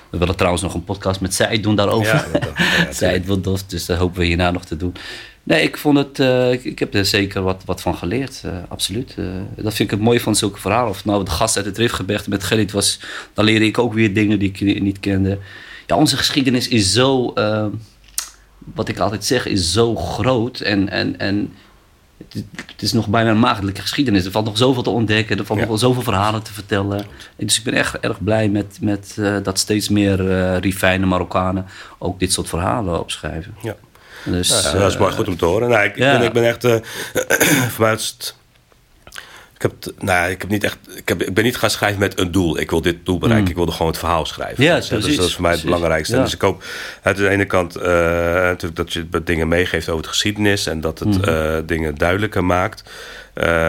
We 0.09 0.17
willen 0.17 0.35
trouwens 0.35 0.63
nog 0.63 0.73
een 0.73 0.83
podcast 0.83 1.19
met 1.19 1.33
Said 1.33 1.63
doen 1.63 1.75
daarover. 1.75 2.25
Ja, 2.33 2.53
ja, 2.77 2.91
Said 2.99 3.25
Wildof, 3.25 3.63
dus 3.63 3.85
dat 3.85 3.97
hopen 3.97 4.19
we 4.19 4.25
hierna 4.25 4.51
nog 4.51 4.65
te 4.65 4.77
doen. 4.77 4.95
Nee, 5.43 5.63
ik 5.63 5.77
vond 5.77 5.97
het. 5.97 6.19
Uh, 6.19 6.51
ik, 6.51 6.63
ik, 6.63 6.79
heb 6.79 6.93
er 6.93 7.05
zeker 7.05 7.41
wat, 7.41 7.63
wat 7.65 7.81
van 7.81 7.95
geleerd. 7.95 8.41
Uh, 8.45 8.51
absoluut. 8.67 9.15
Uh, 9.19 9.25
dat 9.55 9.73
vind 9.73 9.91
ik 9.91 9.97
het 9.97 10.05
mooie 10.05 10.19
van 10.19 10.35
zulke 10.35 10.59
verhalen. 10.59 10.89
Of 10.89 11.05
nou 11.05 11.25
de 11.25 11.31
gast 11.31 11.57
uit 11.57 11.65
het 11.65 11.77
Rifgebergte 11.77 12.29
met 12.29 12.43
Gerrit 12.43 12.71
was. 12.71 12.99
Dan 13.33 13.45
leerde 13.45 13.65
ik 13.65 13.77
ook 13.77 13.93
weer 13.93 14.13
dingen 14.13 14.39
die 14.39 14.49
ik 14.49 14.81
niet 14.81 14.99
kende. 14.99 15.39
Ja, 15.87 15.95
onze 15.95 16.17
geschiedenis 16.17 16.67
is 16.67 16.93
zo. 16.93 17.33
wat 18.75 18.87
ik 18.87 18.99
altijd 18.99 19.25
zeg, 19.25 19.45
is 19.45 19.71
zo 19.71 19.95
groot. 19.95 20.59
En, 20.59 20.89
en, 20.89 21.19
en 21.19 21.53
het, 22.17 22.43
het 22.65 22.81
is 22.81 22.93
nog 22.93 23.07
bijna 23.07 23.29
een 23.29 23.39
maagdelijke 23.39 23.81
geschiedenis. 23.81 24.25
Er 24.25 24.31
valt 24.31 24.45
nog 24.45 24.57
zoveel 24.57 24.83
te 24.83 24.89
ontdekken. 24.89 25.37
Er 25.37 25.45
valt 25.45 25.59
ja. 25.59 25.65
nog 25.65 25.79
zoveel 25.79 26.01
verhalen 26.03 26.43
te 26.43 26.53
vertellen. 26.53 27.05
Dus 27.35 27.57
ik 27.57 27.63
ben 27.63 27.73
echt 27.73 27.99
erg 27.99 28.23
blij 28.23 28.49
met, 28.49 28.77
met 28.81 29.15
dat 29.43 29.59
steeds 29.59 29.89
meer 29.89 30.15
Rifijnen, 30.59 31.07
Marokkanen 31.07 31.65
ook 31.97 32.19
dit 32.19 32.33
soort 32.33 32.49
verhalen 32.49 32.99
opschrijven. 32.99 33.55
Ja. 33.61 33.75
Dus, 34.23 34.63
ja, 34.63 34.71
dat 34.71 34.91
is 34.91 34.97
maar 34.97 35.11
goed 35.11 35.27
om 35.27 35.37
te 35.37 35.45
horen. 35.45 35.69
Nou, 35.69 35.83
ik, 35.83 35.97
ja. 35.97 36.17
ben, 36.17 36.27
ik 36.27 36.33
ben 36.33 36.43
echt. 36.43 36.63
Uh, 36.63 36.75
voor 37.73 37.85
mij 37.85 37.97
ik 39.63 39.71
heb, 39.71 39.93
nou, 40.03 40.31
ik 40.31 40.41
heb 40.41 40.49
niet 40.49 40.63
echt. 40.63 40.77
Ik, 40.95 41.09
heb, 41.09 41.21
ik 41.21 41.33
ben 41.33 41.43
niet 41.43 41.57
gaan 41.57 41.69
schrijven 41.69 41.99
met 41.99 42.19
een 42.19 42.31
doel. 42.31 42.59
Ik 42.59 42.69
wil 42.69 42.81
dit 42.81 43.05
doel 43.05 43.17
bereiken. 43.17 43.43
Mm. 43.43 43.49
Ik 43.49 43.55
wilde 43.55 43.71
gewoon 43.71 43.87
het 43.87 43.97
verhaal 43.99 44.25
schrijven. 44.25 44.63
Ja, 44.63 44.75
dus, 44.75 44.87
dat 44.87 45.05
is 45.05 45.33
voor 45.33 45.41
mij 45.41 45.51
het 45.51 45.63
belangrijkste. 45.63 46.15
Dus 46.15 46.33
ik 46.33 46.41
hoop 46.41 46.63
aan 47.03 47.13
de 47.13 47.29
ene 47.29 47.45
kant 47.45 47.77
uh, 47.77 47.83
natuurlijk 47.83 48.75
dat 48.75 48.93
je 48.93 49.07
dingen 49.23 49.47
meegeeft 49.47 49.89
over 49.89 50.03
de 50.03 50.09
geschiedenis 50.09 50.67
en 50.67 50.81
dat 50.81 50.99
het 50.99 51.17
mm. 51.17 51.33
uh, 51.33 51.57
dingen 51.65 51.95
duidelijker 51.95 52.45
maakt. 52.45 52.83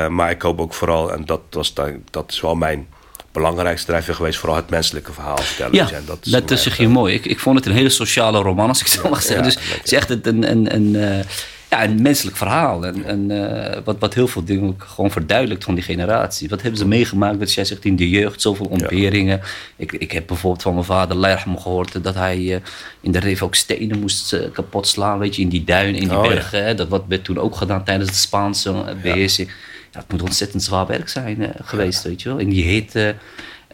maar 0.09 0.31
ik 0.31 0.43
hoop 0.43 0.61
ook 0.61 0.75
vooral, 0.75 1.13
en 1.13 1.25
dat, 1.25 1.41
was, 1.51 1.73
dat 2.11 2.33
is 2.33 2.41
wel 2.41 2.55
mijn 2.55 2.89
belangrijkste 3.35 3.87
drijfveer 3.87 4.15
geweest, 4.15 4.39
vooral 4.39 4.57
het 4.57 4.71
menselijke 4.71 5.13
verhaal 5.13 5.37
vertellen. 5.37 5.75
Ja, 5.75 5.91
en 5.91 6.03
dat, 6.07 6.19
is 6.23 6.33
dat 6.33 6.51
is 6.51 6.77
hier 6.77 6.91
mooi. 6.91 7.15
Ik, 7.15 7.27
ik 7.27 7.39
vond 7.39 7.57
het 7.57 7.67
een 7.67 7.73
hele 7.73 7.89
sociale 7.89 8.39
roman, 8.39 8.69
als 8.69 8.81
ik 8.81 8.87
zo 8.87 9.09
mag 9.09 9.23
zeggen. 9.23 9.45
dus 9.45 9.55
het 9.55 9.85
is 9.85 9.93
echt 9.93 10.11
een, 10.11 10.51
een, 10.51 10.75
een, 10.75 10.95
uh, 10.95 11.25
ja, 11.71 11.85
een 11.85 12.03
menselijk 12.03 12.37
verhaal. 12.37 12.87
En, 12.87 13.05
en 13.05 13.31
uh, 13.31 13.79
wat, 13.85 13.97
wat 13.99 14.15
heel 14.15 14.29
veel 14.29 14.45
dingen 14.45 14.75
gewoon 14.79 15.11
verduidelijkt 15.11 15.65
van 15.65 15.75
die 15.75 15.85
generatie. 15.85 16.49
Wat 16.49 16.63
hebben 16.63 16.79
ze 16.79 16.87
meegemaakt, 16.87 17.39
wat 17.39 17.53
jij 17.53 17.65
zegt, 17.65 17.85
in 17.85 17.97
de 17.97 18.09
jeugd, 18.09 18.41
zoveel 18.41 18.67
ontberingen. 18.67 19.41
Ik, 19.77 19.93
ik 19.93 20.13
heb 20.13 20.27
bijvoorbeeld 20.27 20.63
van 20.63 20.75
mijn 20.75 20.87
vader 20.87 21.17
Lerham 21.17 21.59
gehoord 21.59 22.05
dat 22.05 22.15
hij 22.15 22.39
uh, 22.39 22.57
in 23.01 23.13
de 23.13 23.19
reef 23.19 23.43
ook 23.43 23.55
stenen 23.55 24.01
moest 24.01 24.37
kapot 24.53 24.87
slaan, 24.87 25.19
weet 25.19 25.37
je, 25.37 25.43
in 25.43 25.49
die 25.49 25.65
duinen, 25.65 26.01
in 26.01 26.09
die 26.09 26.19
oh, 26.19 26.29
bergen. 26.29 26.77
Dat 26.77 26.89
wat 26.89 27.05
werd 27.09 27.25
toen 27.25 27.39
ook 27.39 27.57
gedaan 27.57 27.85
tijdens 27.85 28.11
de 28.11 28.17
Spaanse 28.17 28.97
beheersing 29.03 29.51
het 29.95 30.11
moet 30.13 30.23
ontzettend 30.23 30.63
zwaar 30.63 30.87
werk 30.87 31.09
zijn 31.09 31.41
uh, 31.41 31.49
geweest, 31.63 32.03
weet 32.03 32.23
je 32.23 32.29
wel. 32.29 32.39
In 32.39 32.49
die 32.49 32.65
hitte, 32.65 33.15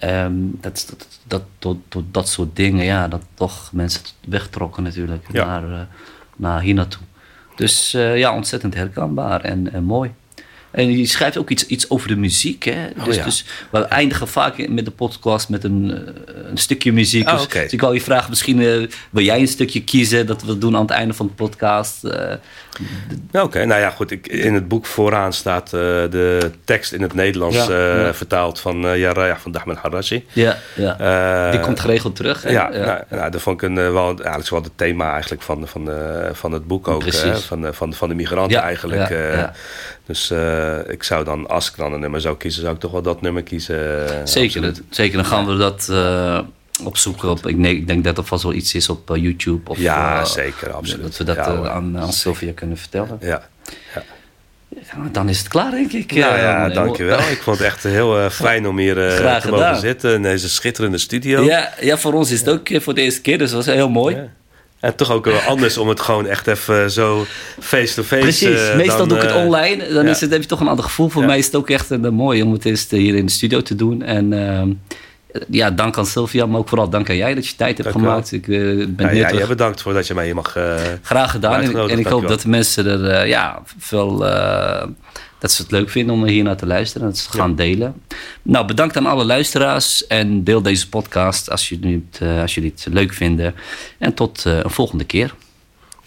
um, 0.04 0.58
dat, 0.60 0.94
dat, 1.26 1.44
dat, 1.58 2.04
dat 2.10 2.28
soort 2.28 2.56
dingen, 2.56 2.84
ja, 2.84 3.08
dat 3.08 3.22
toch 3.34 3.72
mensen 3.72 4.02
wegtrokken 4.28 4.82
natuurlijk 4.82 5.24
ja. 5.32 5.44
naar, 5.44 5.70
uh, 5.70 5.80
naar 6.36 6.60
hier 6.60 6.74
naartoe. 6.74 7.02
Dus 7.56 7.94
uh, 7.94 8.18
ja, 8.18 8.34
ontzettend 8.34 8.74
herkenbaar 8.74 9.40
en, 9.40 9.72
en 9.72 9.84
mooi. 9.84 10.10
En 10.70 10.98
je 10.98 11.06
schrijft 11.06 11.38
ook 11.38 11.50
iets, 11.50 11.66
iets 11.66 11.90
over 11.90 12.08
de 12.08 12.16
muziek. 12.16 12.64
Hè? 12.64 12.86
Oh, 12.98 13.04
dus, 13.04 13.16
ja. 13.16 13.24
dus 13.24 13.44
we 13.70 13.78
eindigen 13.78 14.28
vaak 14.28 14.68
met 14.68 14.84
de 14.84 14.90
podcast 14.90 15.48
met 15.48 15.64
een, 15.64 16.08
een 16.50 16.58
stukje 16.58 16.92
muziek. 16.92 17.28
Oh, 17.28 17.34
dus, 17.34 17.44
okay. 17.44 17.62
dus, 17.62 17.72
ik 17.72 17.80
wil 17.80 17.92
je 17.92 18.00
vragen, 18.00 18.30
misschien 18.30 18.58
uh, 18.60 18.88
wil 19.10 19.24
jij 19.24 19.40
een 19.40 19.48
stukje 19.48 19.84
kiezen 19.84 20.26
dat 20.26 20.42
we 20.42 20.58
doen 20.58 20.74
aan 20.74 20.82
het 20.82 20.90
einde 20.90 21.14
van 21.14 21.26
de 21.26 21.32
podcast. 21.32 22.04
Uh, 22.04 22.12
Oké, 23.32 23.44
okay, 23.44 23.64
nou 23.64 23.80
ja, 23.80 23.90
goed. 23.90 24.10
Ik, 24.10 24.26
in 24.26 24.54
het 24.54 24.68
boek 24.68 24.86
vooraan 24.86 25.32
staat 25.32 25.64
uh, 25.64 25.80
de 26.10 26.50
tekst 26.64 26.92
in 26.92 27.02
het 27.02 27.14
Nederlands 27.14 27.56
ja, 27.56 27.96
ja. 27.96 28.14
vertaald 28.14 28.60
van 28.60 28.84
uh, 28.84 28.98
Jaraya 28.98 29.36
van 29.36 29.52
Dahman 29.52 29.76
Harashi. 29.82 30.26
Ja, 30.32 30.56
ja. 30.74 31.50
die 31.50 31.60
komt 31.60 31.80
geregeld 31.80 32.16
terug. 32.16 32.42
Hè? 32.42 32.50
Ja, 32.50 32.70
ja. 32.72 32.84
Nou, 32.84 33.02
nou, 33.08 33.30
dat 33.30 33.40
vond 33.40 33.62
ik 33.62 33.68
een, 33.68 33.92
wel, 33.92 34.06
eigenlijk 34.06 34.50
wel 34.50 34.62
het 34.62 34.72
thema 34.76 35.12
eigenlijk 35.12 35.42
van, 35.42 35.68
van, 35.68 35.90
van 36.32 36.52
het 36.52 36.66
boek 36.66 36.88
ook. 36.88 37.12
van, 37.12 37.74
van, 37.74 37.94
van 37.94 38.08
de 38.08 38.14
migranten 38.14 38.60
eigenlijk. 38.60 39.14
Dus 40.11 40.30
uh, 40.30 40.78
ik 40.88 41.02
zou 41.02 41.24
dan, 41.24 41.48
als 41.48 41.70
ik 41.70 41.76
dan 41.76 41.92
een 41.92 42.00
nummer 42.00 42.20
zou 42.20 42.36
kiezen, 42.36 42.62
zou 42.62 42.74
ik 42.74 42.80
toch 42.80 42.92
wel 42.92 43.02
dat 43.02 43.20
nummer 43.20 43.42
kiezen. 43.42 44.28
Zeker, 44.28 44.62
dat, 44.62 44.80
zeker. 44.90 45.16
Dan 45.16 45.26
gaan 45.26 45.46
we 45.46 45.56
dat 45.56 45.88
uh, 45.90 46.40
opzoeken. 46.84 47.30
Op, 47.30 47.46
ik, 47.46 47.56
nee, 47.56 47.76
ik 47.76 47.86
denk 47.86 48.04
dat 48.04 48.18
er 48.18 48.24
vast 48.24 48.42
wel 48.42 48.52
iets 48.52 48.74
is 48.74 48.88
op 48.88 49.11
uh, 49.11 49.22
YouTube. 49.22 49.70
Of, 49.70 49.78
ja, 49.78 50.24
zeker, 50.24 50.72
absoluut. 50.72 51.02
Dat 51.02 51.16
we 51.16 51.24
dat 51.24 51.36
ja, 51.36 51.68
aan, 51.68 51.98
aan 51.98 52.12
Sylvia 52.12 52.52
kunnen 52.54 52.76
vertellen. 52.76 53.18
Ja. 53.20 53.48
ja. 53.94 54.02
Dan 55.12 55.28
is 55.28 55.38
het 55.38 55.48
klaar, 55.48 55.70
denk 55.70 55.92
ik. 55.92 56.12
Nou 56.12 56.36
ja, 56.36 56.68
dankjewel. 56.68 57.18
Ik 57.36 57.40
vond 57.42 57.58
het 57.58 57.66
echt 57.66 57.82
heel 57.82 58.30
fijn 58.30 58.66
om 58.66 58.78
hier 58.78 58.94
te 58.94 59.48
mogen 59.50 59.76
zitten 59.76 60.14
in 60.14 60.22
deze 60.22 60.48
schitterende 60.48 60.98
studio. 60.98 61.42
Ja, 61.42 61.72
ja, 61.80 61.98
voor 61.98 62.12
ons 62.12 62.30
is 62.30 62.38
het 62.38 62.48
ook 62.48 62.82
voor 62.82 62.94
de 62.94 63.00
eerste 63.00 63.20
keer, 63.20 63.38
dus 63.38 63.50
dat 63.50 63.64
was 63.64 63.74
heel 63.74 63.90
mooi. 63.90 64.30
En 64.80 64.96
toch 64.96 65.10
ook 65.10 65.24
wel 65.24 65.40
anders 65.52 65.78
om 65.78 65.88
het 65.88 66.00
gewoon 66.00 66.26
echt 66.26 66.46
even 66.46 66.90
zo 66.90 67.26
face-to-face 67.58 68.22
Precies, 68.22 68.68
uh, 68.68 68.76
meestal 68.76 68.96
dan, 68.96 69.08
doe 69.08 69.16
ik 69.16 69.22
het 69.22 69.34
uh, 69.34 69.44
online. 69.44 69.88
Dan 69.92 70.04
ja. 70.04 70.10
is 70.10 70.20
het, 70.20 70.30
heb 70.30 70.42
je 70.42 70.48
toch 70.48 70.60
een 70.60 70.68
ander 70.68 70.84
gevoel. 70.84 71.08
Voor 71.08 71.22
ja. 71.22 71.28
mij 71.28 71.38
is 71.38 71.46
het 71.46 71.56
ook 71.56 71.70
echt 71.70 71.90
uh, 71.90 72.08
mooi 72.08 72.42
om 72.42 72.52
het 72.52 72.64
eens 72.64 72.86
hier 72.90 73.14
in 73.14 73.26
de 73.26 73.32
studio 73.32 73.62
te 73.62 73.74
doen. 73.74 74.02
En 74.02 74.32
ehm, 74.32 74.70
ja, 75.48 75.70
dank 75.70 75.98
aan 75.98 76.06
Sylvia, 76.06 76.46
maar 76.46 76.58
ook 76.58 76.68
vooral 76.68 76.88
dank 76.88 77.08
aan 77.10 77.16
jij 77.16 77.34
dat 77.34 77.46
je 77.46 77.56
tijd 77.56 77.78
hebt 77.78 77.92
dank 77.92 78.04
gemaakt. 78.04 78.32
Ik 78.32 78.46
ben 78.46 78.94
ja, 78.98 79.10
ja, 79.10 79.32
jij 79.32 79.46
bedankt 79.46 79.82
voor 79.82 79.92
dat 79.92 80.06
je 80.06 80.14
mij 80.14 80.24
hier 80.24 80.34
mag 80.34 80.56
Graag 81.02 81.30
gedaan. 81.30 81.60
En, 81.60 81.88
en, 81.88 81.98
ik 81.98 82.06
hoop 82.06 82.28
dat 82.28 82.40
de 82.40 82.48
mensen 82.48 82.86
er 82.86 83.26
ja, 83.26 83.62
veel 83.78 84.24
dat 85.41 85.51
ze 85.51 85.62
het 85.62 85.70
leuk 85.70 85.91
vinden 85.91 86.14
om 86.14 86.24
hier 86.24 86.45
naar 86.45 86.57
te 86.57 86.66
luisteren 86.66 87.03
en 87.03 87.09
dat 87.09 87.18
ze 87.18 87.26
het 87.26 87.41
gaan 87.41 87.55
delen. 87.55 88.03
Nou, 88.43 88.66
bedankt 88.66 88.97
aan 88.97 89.07
alle 89.07 89.24
luisteraars 89.24 90.07
en 90.07 90.45
deel 90.45 90.62
deze 90.62 90.88
podcast 90.88 91.51
als 91.51 91.68
jullie 91.68 92.07
het, 92.11 92.20
uh, 92.22 92.41
als 92.41 92.55
jullie 92.55 92.72
het 92.76 92.86
leuk 92.93 93.12
vinden. 93.12 93.55
En 93.99 94.14
tot 94.14 94.45
uh, 94.47 94.59
een 94.59 94.70
volgende 94.70 95.05
keer. 95.05 95.34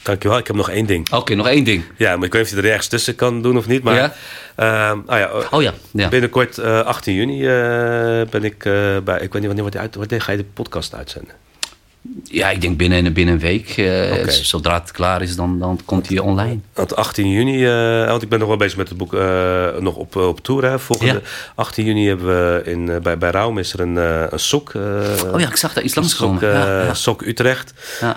Dankjewel. 0.01 0.37
Ik 0.37 0.47
heb 0.47 0.55
nog 0.55 0.69
één 0.69 0.85
ding. 0.85 1.07
Oké, 1.07 1.15
okay, 1.15 1.35
nog 1.35 1.47
één 1.47 1.63
ding. 1.63 1.83
Ja, 1.97 2.15
maar 2.15 2.25
ik 2.25 2.33
weet 2.33 2.41
niet 2.41 2.51
of 2.51 2.57
je 2.57 2.63
er 2.63 2.71
ergens 2.71 2.87
tussen 2.87 3.15
kan 3.15 3.41
doen 3.41 3.57
of 3.57 3.67
niet. 3.67 3.83
Maar, 3.83 3.95
ja? 3.95 4.13
Uh, 4.93 4.99
oh 5.05 5.17
ja, 5.17 5.31
oh 5.51 5.61
ja, 5.61 5.73
ja. 5.91 6.09
binnenkort 6.09 6.59
18 6.59 7.13
juni 7.13 7.39
ben 8.29 8.43
ik 8.43 8.57
bij... 9.03 9.19
Ik 9.19 9.33
weet 9.33 9.41
niet 9.41 9.45
wanneer, 9.45 9.79
uit, 9.79 9.95
wanneer 9.95 10.21
ga 10.21 10.31
je 10.31 10.37
de 10.37 10.45
podcast 10.53 10.95
uitzenden? 10.95 11.35
Ja, 12.23 12.49
ik 12.49 12.61
denk 12.61 12.77
binnen, 12.77 13.13
binnen 13.13 13.33
een 13.33 13.39
week. 13.39 13.77
Uh, 13.77 13.85
okay. 13.85 14.29
Zodra 14.29 14.73
het 14.79 14.91
klaar 14.91 15.21
is, 15.21 15.35
dan, 15.35 15.59
dan 15.59 15.79
komt 15.85 16.09
hij 16.09 16.19
online. 16.19 16.59
Want 16.73 16.95
18 16.95 17.29
juni, 17.29 17.65
uh, 17.65 18.07
want 18.07 18.21
ik 18.21 18.29
ben 18.29 18.39
nog 18.39 18.47
wel 18.47 18.57
bezig 18.57 18.77
met 18.77 18.89
het 18.89 18.97
boek 18.97 19.13
uh, 19.13 19.67
nog 19.79 19.95
op, 19.95 20.15
op 20.15 20.43
tour. 20.43 20.65
Hè. 20.65 20.79
Volgende 20.79 21.13
ja. 21.13 21.19
18 21.55 21.85
juni 21.85 22.07
hebben 22.07 22.27
we 22.27 22.61
in, 22.65 23.01
bij, 23.01 23.17
bij 23.17 23.29
Raum 23.29 23.57
is 23.57 23.73
er 23.73 23.79
een, 23.79 23.95
een 24.33 24.39
sok. 24.39 24.71
oh 24.73 25.39
ja, 25.39 25.47
ik 25.47 25.55
zag 25.55 25.73
daar 25.73 25.83
iets 25.83 25.95
langs 25.95 26.15
komen. 26.15 26.47
Ja, 26.47 26.83
ja. 26.83 26.93
Sok 26.93 27.21
Utrecht. 27.21 27.73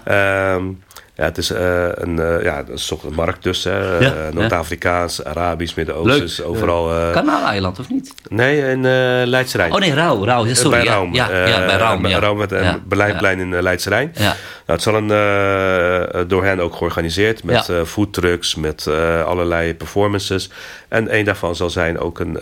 Um, 0.08 0.82
Ja, 1.16 1.24
het 1.24 1.38
is 1.38 1.50
uh, 1.50 1.58
een, 1.94 2.16
uh, 2.16 2.42
ja, 2.42 2.64
een 2.68 2.78
soort 2.78 3.16
markt 3.16 3.42
tussen. 3.42 3.72
Uh, 3.72 4.00
ja, 4.00 4.14
Noord-Afrikaans, 4.32 5.24
Arabisch, 5.24 5.74
Midden-Oosters, 5.74 6.42
overal. 6.42 7.10
Kanaaleiland 7.12 7.78
of 7.78 7.88
niet? 7.88 8.14
Nee, 8.28 8.70
in 8.70 8.78
uh, 8.78 8.82
Leidse 9.24 9.56
Rijn. 9.56 9.72
Oh 9.72 9.78
nee, 9.78 9.94
Rauw. 9.94 10.24
Rauw, 10.24 10.54
sorry. 10.54 10.70
bij 10.70 10.86
Rauw. 10.86 11.08
Ja, 11.12 11.46
ja, 11.46 11.66
bij 11.66 11.76
Rauw. 11.76 12.06
Ja. 12.06 12.18
Rauw 12.18 12.34
met 12.34 12.52
een 12.52 12.82
Berlijnplein 12.84 13.38
in 13.38 13.62
Leidse 13.62 13.88
Rijn. 13.88 14.12
Ja. 14.14 14.36
Nou, 14.66 14.78
het 14.78 14.82
zal 14.82 14.94
een, 14.94 16.28
door 16.28 16.44
hen 16.44 16.60
ook 16.60 16.76
georganiseerd 16.76 17.44
met 17.44 17.66
ja. 17.66 17.84
foodtrucks, 17.84 18.54
met 18.54 18.86
allerlei 19.24 19.74
performances. 19.74 20.50
En 20.88 21.14
een 21.16 21.24
daarvan 21.24 21.56
zal 21.56 21.70
zijn 21.70 21.98
ook 21.98 22.18
een 22.18 22.38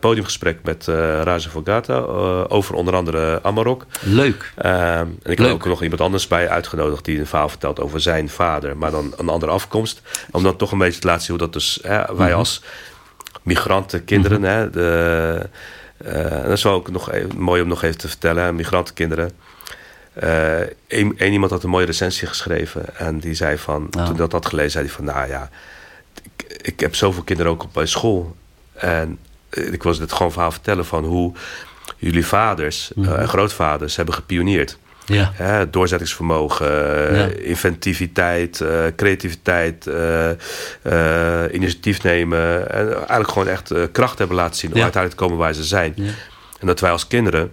podiumgesprek 0.00 0.58
met 0.62 0.86
Raja 1.22 1.38
Fogata 1.38 1.94
over 2.48 2.74
onder 2.74 2.94
andere 2.94 3.40
Amarok. 3.42 3.86
Leuk. 4.00 4.52
en 4.56 5.18
ik 5.22 5.38
heb 5.38 5.50
ook 5.50 5.64
nog 5.64 5.82
iemand 5.82 6.00
anders 6.00 6.26
bij 6.26 6.48
uitgenodigd 6.48 7.04
die 7.04 7.18
een 7.18 7.26
verhaal 7.26 7.48
vertelt 7.48 7.80
over 7.80 8.00
zijn 8.00 8.28
vader, 8.28 8.76
maar 8.76 8.90
dan 8.90 9.14
een 9.16 9.28
andere 9.28 9.52
afkomst. 9.52 10.02
Om 10.30 10.42
dan 10.42 10.56
toch 10.56 10.72
een 10.72 10.78
beetje 10.78 11.00
te 11.00 11.06
laten 11.06 11.22
zien 11.22 11.36
hoe 11.36 11.46
dat 11.46 11.52
dus 11.52 11.78
hè, 11.82 12.16
wij 12.16 12.28
mhm. 12.28 12.38
als 12.38 12.62
migrantenkinderen, 13.42 14.38
mm 14.38 14.44
hè, 14.44 14.70
de, 14.70 15.48
uh, 16.06 16.30
dat 16.30 16.50
is 16.50 16.62
wel 16.62 16.72
ook 16.72 16.90
nog 16.90 17.12
even, 17.12 17.38
mooi 17.38 17.62
om 17.62 17.68
nog 17.68 17.82
even 17.82 17.98
te 17.98 18.08
vertellen, 18.08 18.54
migrantenkinderen. 18.54 19.30
Uh, 20.22 20.60
een, 20.88 21.14
een, 21.16 21.32
iemand 21.32 21.50
had 21.50 21.62
een 21.62 21.70
mooie 21.70 21.86
recensie 21.86 22.28
geschreven 22.28 22.96
en 22.96 23.18
die 23.18 23.34
zei 23.34 23.58
van, 23.58 23.88
oh. 23.98 24.06
toen 24.06 24.16
dat 24.16 24.32
had 24.32 24.46
gelezen, 24.46 24.70
zei 24.70 24.84
hij 24.84 24.94
van, 24.94 25.04
nou 25.04 25.28
ja, 25.28 25.50
ik, 26.22 26.58
ik 26.62 26.80
heb 26.80 26.94
zoveel 26.94 27.22
kinderen 27.22 27.52
ook 27.52 27.62
op 27.62 27.80
school 27.84 28.36
en 28.72 29.18
ik 29.50 29.82
was 29.82 29.98
het 29.98 30.12
gewoon 30.12 30.32
verhaal 30.32 30.50
vertellen 30.52 30.86
van 30.86 31.04
hoe 31.04 31.32
jullie 31.96 32.26
vaders 32.26 32.92
en 32.96 33.02
mhm. 33.02 33.24
grootvaders 33.24 33.96
hebben 33.96 34.14
gepioneerd. 34.14 34.78
Ja. 35.04 35.64
Doorzettingsvermogen, 35.64 37.44
inventiviteit, 37.44 38.64
creativiteit, 38.96 39.88
initiatief 41.52 42.02
nemen. 42.02 42.70
En 42.72 42.94
eigenlijk 42.94 43.28
gewoon 43.28 43.48
echt 43.48 43.72
kracht 43.92 44.18
hebben 44.18 44.36
laten 44.36 44.56
zien 44.56 44.74
om 44.74 44.80
uiteindelijk 44.80 45.20
te 45.20 45.26
komen 45.26 45.38
waar 45.38 45.54
ze 45.54 45.64
zijn. 45.64 45.94
En 46.60 46.66
dat 46.66 46.80
wij 46.80 46.90
als 46.90 47.06
kinderen 47.06 47.52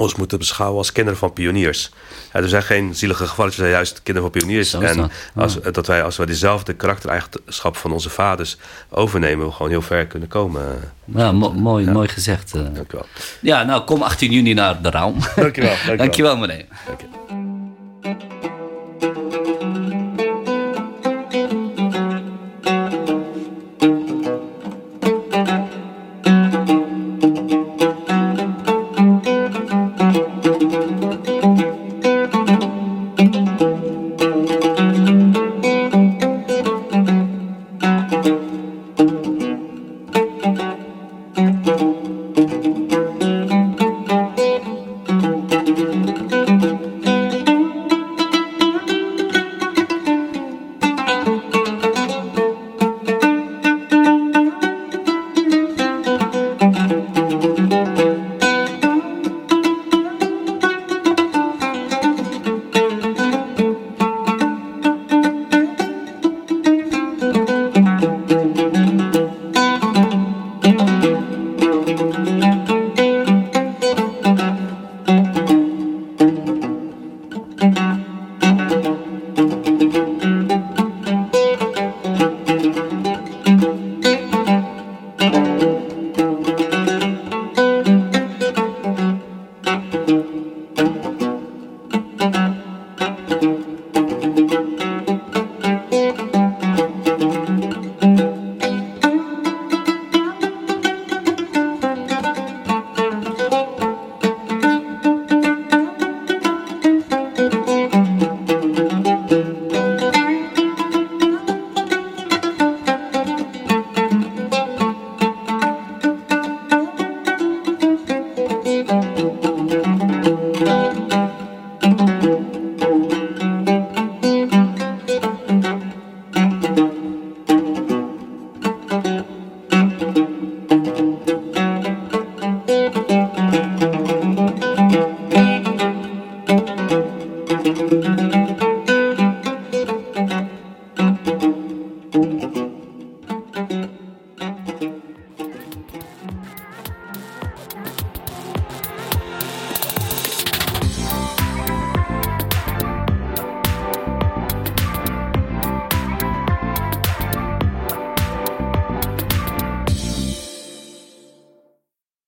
ons 0.00 0.14
moeten 0.14 0.38
beschouwen 0.38 0.78
als 0.78 0.92
kinderen 0.92 1.18
van 1.18 1.32
pioniers. 1.32 1.90
er 2.32 2.48
zijn 2.48 2.62
geen 2.62 2.94
zielige 2.94 3.26
gevallen, 3.26 3.52
zijn 3.52 3.70
juist 3.70 4.02
kinderen 4.02 4.30
van 4.30 4.40
pioniers. 4.40 4.74
En 4.74 5.10
als, 5.34 5.58
dat 5.72 5.86
wij, 5.86 6.02
als 6.02 6.16
we 6.16 6.26
diezelfde 6.26 6.72
karaktereigenschap 6.72 7.76
van 7.76 7.92
onze 7.92 8.10
vaders 8.10 8.56
overnemen, 8.88 9.46
we 9.46 9.52
gewoon 9.52 9.70
heel 9.70 9.82
ver 9.82 10.06
kunnen 10.06 10.28
komen. 10.28 10.92
Ja, 11.04 11.32
mooi, 11.32 11.90
mooi 11.90 12.08
gezegd. 12.08 12.54
Uh. 12.54 12.62
Dank 12.74 12.92
wel. 12.92 13.06
Ja, 13.40 13.62
nou 13.62 13.84
kom 13.84 14.02
18 14.02 14.32
juni 14.32 14.54
naar 14.54 14.82
de 14.82 14.90
Raum. 14.90 15.16
Dank 15.36 15.56
je 15.56 15.62
wel. 15.86 15.96
Dank 15.96 16.14
je 16.14 16.22
wel, 16.22 16.36
meneer. 16.36 16.64